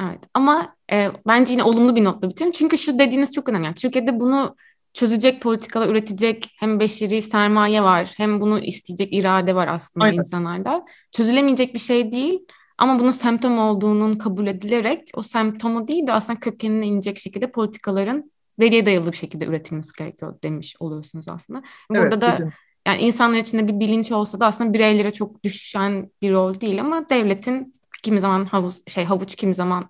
Evet 0.01 0.19
ama 0.33 0.75
e, 0.91 1.11
bence 1.27 1.53
yine 1.53 1.63
olumlu 1.63 1.95
bir 1.95 2.03
notla 2.03 2.29
bitirin. 2.29 2.51
Çünkü 2.51 2.77
şu 2.77 2.99
dediğiniz 2.99 3.31
çok 3.31 3.49
önemli. 3.49 3.65
Yani 3.65 3.75
Türkiye'de 3.75 4.19
bunu 4.19 4.55
çözecek 4.93 5.41
politikalar 5.41 5.87
üretecek 5.89 6.55
hem 6.59 6.79
beşeri 6.79 7.21
sermaye 7.21 7.83
var 7.83 8.13
hem 8.17 8.41
bunu 8.41 8.59
isteyecek 8.59 9.13
irade 9.13 9.55
var 9.55 9.67
aslında 9.67 10.05
Aynen. 10.05 10.17
insanlarda. 10.17 10.85
Çözülemeyecek 11.11 11.73
bir 11.73 11.79
şey 11.79 12.11
değil 12.11 12.39
ama 12.79 12.99
bunun 12.99 13.11
semptom 13.11 13.59
olduğunun 13.59 14.15
kabul 14.15 14.47
edilerek 14.47 15.09
o 15.13 15.21
semptomu 15.21 15.87
değil 15.87 16.07
de 16.07 16.13
aslında 16.13 16.39
kökenine 16.39 16.87
inecek 16.87 17.17
şekilde 17.17 17.51
politikaların 17.51 18.31
veriye 18.59 18.85
dayalı 18.85 19.11
bir 19.11 19.17
şekilde 19.17 19.45
üretilmesi 19.45 19.97
gerekiyor 19.97 20.35
demiş 20.43 20.75
oluyorsunuz 20.79 21.29
aslında. 21.29 21.61
Evet, 21.91 22.01
Burada 22.01 22.21
da 22.21 22.31
bizim. 22.31 22.49
yani 22.87 23.01
insanlar 23.01 23.37
içinde 23.37 23.67
bir 23.67 23.79
bilinç 23.79 24.11
olsa 24.11 24.39
da 24.39 24.45
aslında 24.45 24.73
bireylere 24.73 25.11
çok 25.11 25.43
düşen 25.43 26.11
bir 26.21 26.31
rol 26.31 26.59
değil 26.61 26.81
ama 26.81 27.09
devletin 27.09 27.79
kimi 28.03 28.19
zaman 28.19 28.45
havuz 28.45 28.81
şey 28.87 29.05
havuç 29.05 29.35
kimi 29.35 29.53
zaman 29.53 29.89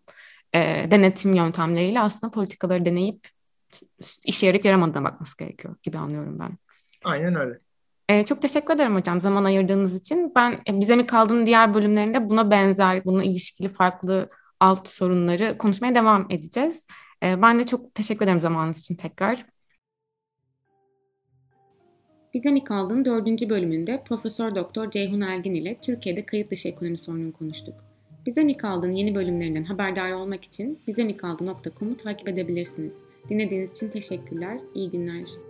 e, 0.55 0.87
denetim 0.91 1.33
yöntemleriyle 1.33 1.99
aslında 1.99 2.31
politikaları 2.31 2.85
deneyip 2.85 3.27
işe 4.25 4.45
yarayıp 4.45 4.65
yaramadığına 4.65 5.03
bakması 5.03 5.37
gerekiyor 5.37 5.75
gibi 5.83 5.97
anlıyorum 5.97 6.39
ben. 6.39 6.57
Aynen 7.03 7.35
öyle. 7.35 7.59
Ee, 8.09 8.25
çok 8.25 8.41
teşekkür 8.41 8.75
ederim 8.75 8.95
hocam 8.95 9.21
zaman 9.21 9.43
ayırdığınız 9.43 9.95
için. 9.95 10.31
Ben 10.35 10.51
e, 10.69 10.79
Bize 10.79 10.95
mi 10.95 11.07
kaldığın 11.07 11.45
diğer 11.45 11.73
bölümlerinde 11.73 12.29
buna 12.29 12.51
benzer, 12.51 13.05
buna 13.05 13.23
ilişkili 13.23 13.69
farklı 13.69 14.27
alt 14.59 14.87
sorunları 14.87 15.57
konuşmaya 15.57 15.95
devam 15.95 16.27
edeceğiz. 16.29 16.87
Ee, 17.23 17.41
ben 17.41 17.59
de 17.59 17.65
çok 17.65 17.95
teşekkür 17.95 18.25
ederim 18.25 18.39
zamanınız 18.39 18.79
için 18.79 18.95
tekrar. 18.95 19.45
Bize 22.33 22.51
mi 22.51 22.63
kaldığın 22.63 23.05
dördüncü 23.05 23.49
bölümünde 23.49 24.03
Profesör 24.03 24.55
Doktor 24.55 24.91
Ceyhun 24.91 25.21
Ergin 25.21 25.53
ile 25.55 25.77
Türkiye'de 25.81 26.25
kayıt 26.25 26.51
dışı 26.51 26.67
ekonomi 26.67 26.97
sorununu 26.97 27.33
konuştuk. 27.33 27.75
Bize 28.25 28.43
mi 28.43 28.57
kaldığın 28.57 28.91
yeni 28.91 29.15
bölümlerinden 29.15 29.63
haberdar 29.63 30.11
olmak 30.11 30.43
için 30.43 30.79
bizemikaldın.com'u 30.87 31.97
takip 31.97 32.27
edebilirsiniz. 32.27 32.93
Dinlediğiniz 33.29 33.71
için 33.71 33.89
teşekkürler, 33.89 34.59
iyi 34.75 34.91
günler. 34.91 35.48